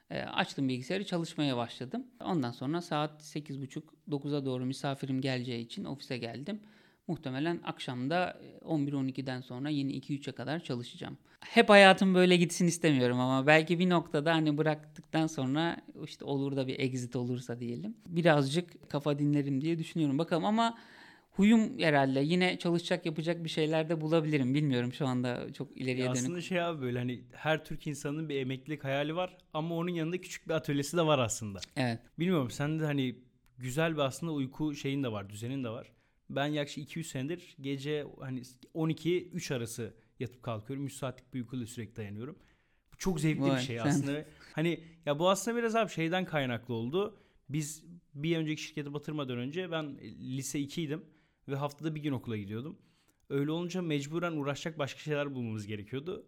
E, 0.10 0.22
açtım 0.22 0.70
bilgisayarı 0.70 1.06
çalışmaya 1.06 1.58
başladım. 1.58 2.08
Ondan 2.22 2.52
sonra 2.52 2.82
saat 2.82 3.22
8.30-9'a 3.22 4.46
doğru 4.46 4.66
misafirim 4.66 5.22
geleceği 5.22 5.66
için 5.66 5.86
ofise 5.86 6.18
geldim. 6.18 6.60
Muhtemelen 7.08 7.60
akşamda 7.64 8.42
11-12'den 8.62 9.40
e, 9.40 9.42
sonra 9.42 9.70
yine 9.70 9.92
2-3'e 9.92 10.32
kadar 10.32 10.60
çalışacağım. 10.60 11.18
Hep 11.40 11.70
hayatım 11.70 12.16
böyle 12.16 12.38
gitsin 12.38 12.68
istemiyorum 12.68 13.20
ama 13.20 13.48
belki 13.48 13.80
bir 13.80 13.90
noktada 13.90 14.34
hani 14.34 14.58
bıraktıktan 14.58 15.28
sonra 15.28 15.78
işte 16.06 16.26
olur 16.26 16.56
da 16.56 16.68
bir 16.68 16.80
exit 16.80 17.16
olursa 17.16 17.60
diyelim. 17.60 17.98
Birazcık 18.08 18.90
kafa 18.90 19.20
dinlerim 19.20 19.62
diye 19.62 19.80
düşünüyorum. 19.80 20.18
Bakalım 20.18 20.46
ama 20.46 20.78
huyum 21.32 21.80
herhalde. 21.80 22.20
Yine 22.20 22.60
çalışacak 22.60 23.06
yapacak 23.06 23.44
bir 23.44 23.50
şeyler 23.50 23.90
de 23.90 24.02
bulabilirim. 24.02 24.54
Bilmiyorum 24.54 24.94
şu 24.94 25.08
anda 25.08 25.54
çok 25.54 25.78
ileriye 25.78 26.06
ya 26.06 26.14
dönük. 26.14 26.24
Aslında 26.24 26.42
şey 26.42 26.62
abi 26.62 26.82
böyle 26.82 27.00
hani 27.00 27.22
her 27.32 27.66
Türk 27.66 27.88
insanının 27.88 28.30
bir 28.30 28.36
emeklilik 28.36 28.84
hayali 28.84 29.16
var 29.16 29.38
ama 29.54 29.76
onun 29.76 29.92
yanında 29.92 30.22
küçük 30.22 30.48
bir 30.48 30.54
atölyesi 30.54 30.98
de 30.98 31.06
var 31.06 31.20
aslında. 31.20 31.60
Evet. 31.76 32.00
Bilmiyorum 32.20 32.50
sen 32.50 32.80
de 32.80 32.86
hani 32.86 33.16
güzel 33.58 33.94
bir 33.94 34.02
aslında 34.02 34.32
uyku 34.32 34.76
şeyin 34.76 35.04
de 35.04 35.12
var, 35.12 35.30
düzenin 35.30 35.64
de 35.64 35.70
var. 35.70 35.93
Ben 36.36 36.48
yaklaşık 36.48 36.84
200 36.84 37.10
senedir 37.10 37.56
gece 37.62 38.08
hani 38.20 38.42
12-3 38.76 39.56
arası 39.56 39.94
yatıp 40.20 40.44
kalkıyorum. 40.44 40.86
3 40.86 40.94
saatlik 40.94 41.34
bir 41.34 41.40
uykuyla 41.40 41.66
sürekli 41.66 41.96
dayanıyorum. 41.96 42.36
Bu 42.94 42.98
çok 42.98 43.20
zevkli 43.20 43.42
Vay, 43.42 43.58
bir 43.58 43.62
şey 43.62 43.78
sen... 43.78 43.88
aslında. 43.88 44.26
hani 44.54 44.84
ya 45.06 45.20
bu 45.20 45.30
aslında 45.30 45.58
biraz 45.58 45.76
abi 45.76 45.92
şeyden 45.92 46.26
kaynaklı 46.26 46.74
oldu. 46.74 47.20
Biz 47.50 47.84
bir 48.14 48.38
önceki 48.38 48.62
şirketi 48.62 48.94
batırmadan 48.94 49.38
önce 49.38 49.72
ben 49.72 49.98
lise 50.38 50.60
2'ydim 50.60 51.02
ve 51.48 51.56
haftada 51.56 51.96
bir 51.96 52.02
gün 52.02 52.12
okula 52.12 52.38
gidiyordum. 52.38 52.78
Öyle 53.30 53.52
olunca 53.52 53.82
mecburen 53.82 54.32
uğraşacak 54.32 54.80
başka 54.80 55.00
şeyler 55.00 55.36
bulmamız 55.36 55.68
gerekiyordu. 55.68 56.26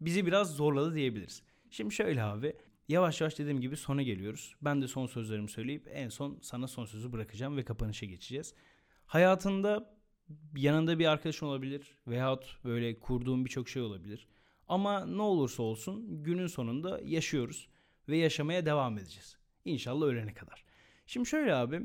Bizi 0.00 0.26
biraz 0.26 0.56
zorladı 0.56 0.94
diyebiliriz. 0.94 1.42
Şimdi 1.70 1.94
şöyle 1.94 2.22
abi 2.22 2.56
yavaş 2.88 3.20
yavaş 3.20 3.38
dediğim 3.38 3.60
gibi 3.60 3.76
sona 3.76 4.02
geliyoruz. 4.02 4.54
Ben 4.62 4.82
de 4.82 4.88
son 4.88 5.06
sözlerimi 5.06 5.48
söyleyip 5.48 5.88
en 5.92 6.08
son 6.08 6.38
sana 6.42 6.68
son 6.68 6.84
sözü 6.84 7.12
bırakacağım 7.12 7.56
ve 7.56 7.64
kapanışa 7.64 8.06
geçeceğiz. 8.06 8.54
Hayatında 9.08 9.94
yanında 10.56 10.98
bir 10.98 11.06
arkadaşın 11.06 11.46
olabilir 11.46 11.94
veyahut 12.06 12.58
böyle 12.64 12.98
kurduğun 12.98 13.44
birçok 13.44 13.68
şey 13.68 13.82
olabilir. 13.82 14.28
Ama 14.68 15.06
ne 15.06 15.22
olursa 15.22 15.62
olsun 15.62 16.22
günün 16.22 16.46
sonunda 16.46 17.00
yaşıyoruz 17.04 17.68
ve 18.08 18.16
yaşamaya 18.16 18.66
devam 18.66 18.98
edeceğiz. 18.98 19.36
İnşallah 19.64 20.06
ölene 20.06 20.34
kadar. 20.34 20.64
Şimdi 21.06 21.28
şöyle 21.28 21.54
abi 21.54 21.82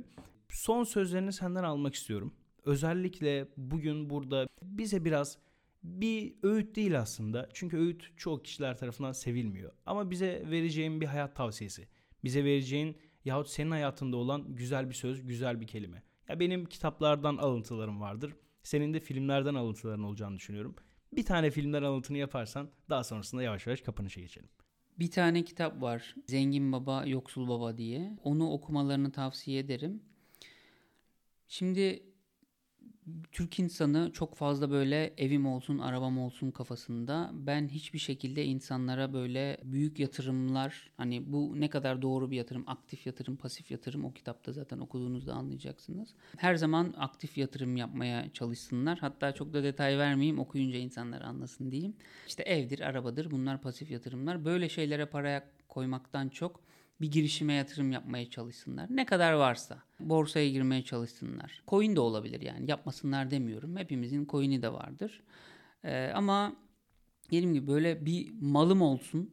son 0.50 0.84
sözlerini 0.84 1.34
senden 1.34 1.64
almak 1.64 1.96
istiyorum. 1.96 2.34
Özellikle 2.66 3.48
bugün 3.58 4.10
burada 4.10 4.48
bize 4.64 5.06
biraz 5.06 5.38
bir 5.84 6.34
öğüt 6.44 6.76
değil 6.76 7.00
aslında. 7.00 7.50
Çünkü 7.54 7.78
öğüt 7.78 8.12
çoğu 8.18 8.44
kişiler 8.44 8.78
tarafından 8.78 9.12
sevilmiyor. 9.12 9.72
Ama 9.86 10.12
bize 10.12 10.44
vereceğin 10.52 11.02
bir 11.02 11.06
hayat 11.06 11.36
tavsiyesi. 11.36 11.88
Bize 12.24 12.44
vereceğin 12.44 12.98
yahut 13.26 13.50
senin 13.50 13.72
hayatında 13.72 14.18
olan 14.18 14.56
güzel 14.56 14.90
bir 14.90 14.96
söz, 14.96 15.28
güzel 15.28 15.62
bir 15.62 15.68
kelime. 15.68 16.04
Ya 16.30 16.40
benim 16.40 16.66
kitaplardan 16.66 17.38
alıntılarım 17.38 18.02
vardır. 18.02 18.34
Senin 18.64 18.94
de 18.94 19.00
filmlerden 19.00 19.56
alıntıların 19.56 20.04
olacağını 20.04 20.36
düşünüyorum. 20.36 20.76
Bir 21.16 21.26
tane 21.26 21.52
filmden 21.52 21.84
alıntını 21.84 22.18
yaparsan 22.18 22.70
daha 22.90 23.04
sonrasında 23.04 23.44
yavaş 23.44 23.68
yavaş 23.68 23.82
kapanışa 23.82 24.22
geçelim. 24.22 24.50
Bir 25.00 25.12
tane 25.12 25.44
kitap 25.44 25.82
var. 25.82 26.16
Zengin 26.28 26.72
Baba, 26.72 27.06
Yoksul 27.06 27.48
Baba 27.48 27.78
diye. 27.78 28.18
Onu 28.24 28.52
okumalarını 28.52 29.12
tavsiye 29.12 29.60
ederim. 29.60 30.04
Şimdi 31.48 32.04
Türk 33.32 33.60
insanı 33.60 34.12
çok 34.14 34.36
fazla 34.36 34.72
böyle 34.72 35.14
evim 35.18 35.46
olsun, 35.46 35.78
arabam 35.78 36.20
olsun 36.20 36.52
kafasında. 36.52 37.32
Ben 37.34 37.68
hiçbir 37.68 38.00
şekilde 38.00 38.46
insanlara 38.46 39.14
böyle 39.14 39.58
büyük 39.64 40.00
yatırımlar, 40.00 40.92
hani 40.98 41.34
bu 41.34 41.60
ne 41.60 41.70
kadar 41.70 42.02
doğru 42.02 42.32
bir 42.32 42.38
yatırım, 42.38 42.64
aktif 42.68 43.08
yatırım, 43.08 43.36
pasif 43.36 43.72
yatırım 43.72 44.06
o 44.06 44.14
kitapta 44.14 44.52
zaten 44.52 44.78
okuduğunuzda 44.78 45.34
anlayacaksınız. 45.34 46.10
Her 46.38 46.56
zaman 46.56 46.94
aktif 46.98 47.38
yatırım 47.38 47.78
yapmaya 47.78 48.34
çalışsınlar. 48.34 48.98
Hatta 49.00 49.32
çok 49.32 49.54
da 49.54 49.64
detay 49.64 49.98
vermeyeyim, 49.98 50.40
okuyunca 50.40 50.80
insanlar 50.80 51.22
anlasın 51.22 51.72
diyeyim. 51.72 51.94
İşte 52.28 52.44
evdir, 52.44 52.80
arabadır 52.80 53.32
bunlar 53.32 53.62
pasif 53.62 53.92
yatırımlar. 53.92 54.46
Böyle 54.46 54.70
şeylere 54.70 55.06
paraya 55.06 55.44
koymaktan 55.68 56.30
çok 56.30 56.60
bir 57.04 57.12
girişime 57.12 57.54
yatırım 57.54 57.92
yapmaya 57.92 58.30
çalışsınlar. 58.30 58.88
Ne 58.90 59.06
kadar 59.06 59.34
varsa. 59.34 59.84
Borsaya 60.00 60.50
girmeye 60.50 60.82
çalışsınlar. 60.82 61.62
Coin 61.68 61.96
de 61.96 62.00
olabilir 62.00 62.42
yani. 62.42 62.70
Yapmasınlar 62.70 63.32
demiyorum. 63.32 63.78
Hepimizin 63.78 64.26
coin'i 64.26 64.62
de 64.62 64.74
vardır. 64.74 65.24
Ee, 65.84 66.12
ama 66.16 66.56
dediğim 67.32 67.54
gibi 67.54 67.68
böyle 67.68 68.06
bir 68.06 68.34
malım 68.42 68.82
olsun 68.82 69.32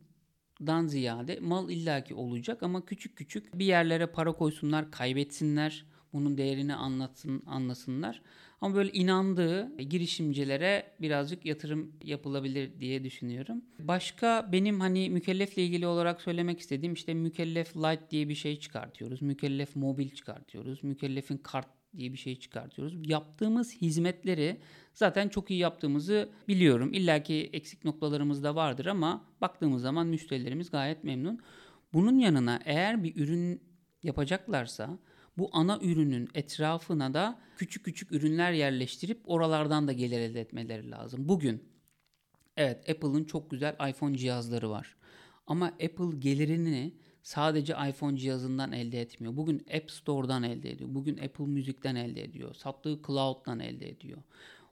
dan 0.66 0.86
ziyade 0.86 1.38
mal 1.40 1.70
illaki 1.70 2.14
olacak 2.14 2.62
ama 2.62 2.84
küçük 2.84 3.16
küçük 3.16 3.58
bir 3.58 3.64
yerlere 3.64 4.06
para 4.06 4.32
koysunlar, 4.32 4.90
kaybetsinler, 4.90 5.86
bunun 6.12 6.38
değerini 6.38 6.74
anlatsın, 6.74 7.42
anlasınlar. 7.46 8.22
Ama 8.61 8.74
böyle 8.74 8.92
inandığı 8.92 9.76
girişimcilere 9.76 10.92
birazcık 11.00 11.46
yatırım 11.46 11.92
yapılabilir 12.04 12.80
diye 12.80 13.04
düşünüyorum. 13.04 13.64
Başka 13.78 14.48
benim 14.52 14.80
hani 14.80 15.11
mükellefle 15.11 15.64
ilgili 15.64 15.86
olarak 15.86 16.20
söylemek 16.20 16.61
istediğim 16.61 16.92
işte 16.92 17.14
mükellef 17.14 17.76
light 17.76 18.11
diye 18.11 18.28
bir 18.28 18.34
şey 18.34 18.61
çıkartıyoruz. 18.61 19.22
Mükellef 19.22 19.76
mobil 19.76 20.11
çıkartıyoruz. 20.11 20.84
Mükellefin 20.84 21.36
kart 21.36 21.66
diye 21.96 22.12
bir 22.12 22.18
şey 22.18 22.36
çıkartıyoruz. 22.36 22.94
Yaptığımız 23.11 23.74
hizmetleri 23.74 24.56
zaten 24.94 25.28
çok 25.28 25.50
iyi 25.50 25.61
yaptığımızı 25.61 26.28
biliyorum. 26.48 26.92
İlla 26.92 27.22
ki 27.22 27.50
eksik 27.52 27.84
noktalarımız 27.84 28.42
da 28.42 28.54
vardır 28.54 28.86
ama 28.86 29.24
baktığımız 29.40 29.82
zaman 29.82 30.06
müşterilerimiz 30.06 30.70
gayet 30.70 31.04
memnun. 31.04 31.40
Bunun 31.92 32.18
yanına 32.18 32.61
eğer 32.64 33.04
bir 33.04 33.16
ürün 33.16 33.61
yapacaklarsa 34.02 34.98
bu 35.41 35.51
ana 35.53 35.78
ürünün 35.82 36.28
etrafına 36.34 37.14
da 37.14 37.38
küçük 37.57 37.84
küçük 37.84 38.12
ürünler 38.12 38.53
yerleştirip 38.53 39.20
oralardan 39.24 39.88
da 39.88 39.93
gelir 39.93 40.20
elde 40.20 40.41
etmeleri 40.41 40.91
lazım. 40.91 41.28
Bugün 41.28 41.64
evet 42.57 42.91
Apple'ın 42.91 43.24
çok 43.24 43.51
güzel 43.51 43.76
iPhone 43.91 44.16
cihazları 44.16 44.70
var. 44.70 44.97
Ama 45.47 45.66
Apple 45.66 46.18
gelirini 46.18 46.95
sadece 47.22 47.74
iPhone 47.88 48.16
cihazından 48.16 48.72
elde 48.72 49.01
etmiyor. 49.01 49.36
Bugün 49.36 49.66
App 49.76 49.91
Store'dan 49.91 50.43
elde 50.43 50.70
ediyor. 50.70 50.91
Bugün 50.95 51.18
Apple 51.18 51.47
Müzik'ten 51.47 51.97
elde 51.97 52.24
ediyor. 52.24 52.55
Sattığı 52.55 53.01
Cloud'dan 53.07 53.61
elde 53.61 53.88
ediyor. 53.88 54.18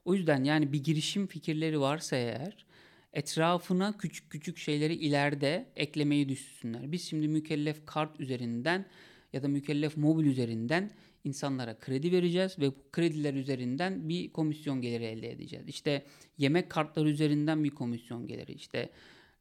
O 0.05 0.15
yüzden 0.15 0.45
yani 0.45 0.73
bir 0.73 0.85
girişim 0.85 1.27
fikirleri 1.27 1.81
varsa 1.81 2.17
eğer 2.17 2.67
etrafına 3.13 3.99
küçük 3.99 4.31
küçük 4.31 4.59
şeyleri 4.59 4.95
ileride 4.95 5.73
eklemeyi 5.77 6.29
düşünsünler. 6.29 6.93
Biz 6.93 7.09
şimdi 7.09 7.29
mükellef 7.29 7.87
kart 7.87 8.21
üzerinden 8.21 8.87
ya 9.33 9.43
da 9.43 9.49
mükellef 9.49 9.97
mobil 9.97 10.27
üzerinden 10.27 10.91
insanlara 11.25 11.79
kredi 11.79 12.13
vereceğiz 12.13 12.59
ve 12.59 12.67
bu 12.67 12.91
krediler 12.93 13.35
üzerinden 13.35 14.09
bir 14.09 14.33
komisyon 14.33 14.81
geliri 14.81 15.05
elde 15.05 15.31
edeceğiz. 15.31 15.69
İşte 15.69 16.05
yemek 16.39 16.71
kartları 16.71 17.09
üzerinden 17.09 17.65
bir 17.65 17.71
komisyon 17.71 18.27
geliri, 18.27 18.53
işte 18.53 18.91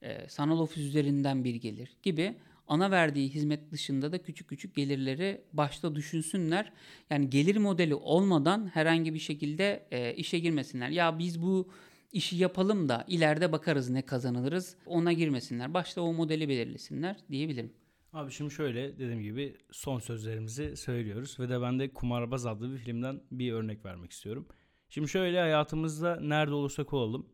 e, 0.02 0.30
sanal 0.30 0.60
ofis 0.60 0.84
üzerinden 0.84 1.44
bir 1.44 1.56
gelir 1.56 1.98
gibi 2.04 2.36
ana 2.68 2.92
verdiği 2.92 3.30
hizmet 3.30 3.72
dışında 3.72 4.12
da 4.12 4.18
küçük 4.18 4.48
küçük 4.48 4.76
gelirleri 4.76 5.42
başta 5.54 5.96
düşünsünler. 5.96 6.72
Yani 7.10 7.30
gelir 7.30 7.58
modeli 7.58 7.96
olmadan 7.96 8.68
herhangi 8.68 9.14
bir 9.14 9.20
şekilde 9.20 9.88
e, 9.92 10.14
işe 10.14 10.40
girmesinler. 10.40 10.90
Ya 10.90 11.20
biz 11.20 11.42
bu 11.42 11.70
işi 12.12 12.36
yapalım 12.36 12.90
da 12.90 13.06
ileride 13.08 13.52
bakarız 13.52 13.90
ne 13.90 14.02
kazanırız 14.02 14.76
ona 14.86 15.14
girmesinler. 15.14 15.74
Başta 15.74 16.02
o 16.02 16.14
modeli 16.14 16.50
belirlesinler 16.50 17.16
diyebilirim. 17.32 17.72
Abi 18.18 18.32
şimdi 18.32 18.54
şöyle 18.54 19.00
dediğim 19.00 19.22
gibi 19.22 19.58
son 19.72 20.00
sözlerimizi 20.00 20.78
söylüyoruz 20.78 21.40
ve 21.40 21.50
de 21.50 21.62
ben 21.62 21.80
de 21.80 21.94
Kumarbaz 21.94 22.46
adlı 22.46 22.74
bir 22.74 22.78
filmden 22.78 23.22
bir 23.32 23.54
örnek 23.54 23.86
vermek 23.86 24.12
istiyorum. 24.12 24.48
Şimdi 24.90 25.10
şöyle 25.10 25.40
hayatımızda 25.40 26.20
nerede 26.22 26.54
olursak 26.54 26.94
olalım 26.94 27.30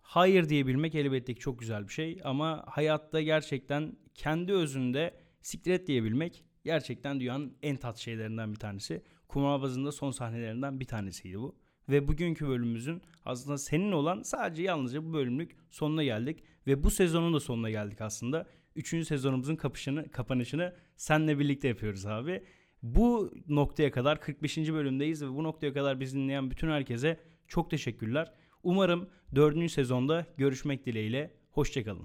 hayır 0.00 0.48
diyebilmek 0.48 0.94
elbette 0.94 1.34
ki 1.34 1.40
çok 1.40 1.58
güzel 1.58 1.88
bir 1.88 1.92
şey 1.92 2.20
ama 2.24 2.64
hayatta 2.68 3.22
gerçekten 3.22 3.96
kendi 4.14 4.52
özünde 4.52 5.14
siklet 5.42 5.86
diyebilmek 5.86 6.44
gerçekten 6.64 7.20
dünyanın 7.20 7.56
en 7.62 7.76
tat 7.76 7.98
şeylerinden 7.98 8.52
bir 8.52 8.58
tanesi. 8.58 9.02
Kumarbaz'ın 9.28 9.84
da 9.84 9.92
son 9.92 10.10
sahnelerinden 10.10 10.80
bir 10.80 10.86
tanesiydi 10.86 11.38
bu. 11.38 11.56
Ve 11.88 12.08
bugünkü 12.08 12.48
bölümümüzün 12.48 13.02
aslında 13.24 13.58
senin 13.58 13.92
olan 13.92 14.22
sadece 14.22 14.62
yalnızca 14.62 15.04
bu 15.04 15.12
bölümlük 15.12 15.56
sonuna 15.70 16.04
geldik. 16.04 16.44
Ve 16.66 16.84
bu 16.84 16.90
sezonun 16.90 17.34
da 17.34 17.40
sonuna 17.40 17.70
geldik 17.70 18.00
aslında. 18.00 18.46
Üçüncü 18.76 19.04
sezonumuzun 19.04 19.56
kapışını, 19.56 20.10
kapanışını 20.10 20.74
senle 20.96 21.38
birlikte 21.38 21.68
yapıyoruz 21.68 22.06
abi. 22.06 22.44
Bu 22.82 23.34
noktaya 23.48 23.90
kadar 23.90 24.20
45. 24.20 24.58
bölümdeyiz 24.58 25.22
ve 25.22 25.28
bu 25.28 25.44
noktaya 25.44 25.72
kadar 25.72 26.00
bizi 26.00 26.16
dinleyen 26.16 26.50
bütün 26.50 26.68
herkese 26.68 27.20
çok 27.48 27.70
teşekkürler. 27.70 28.32
Umarım 28.62 29.08
dördüncü 29.34 29.68
sezonda 29.68 30.26
görüşmek 30.36 30.86
dileğiyle. 30.86 31.34
Hoşçakalın. 31.50 32.02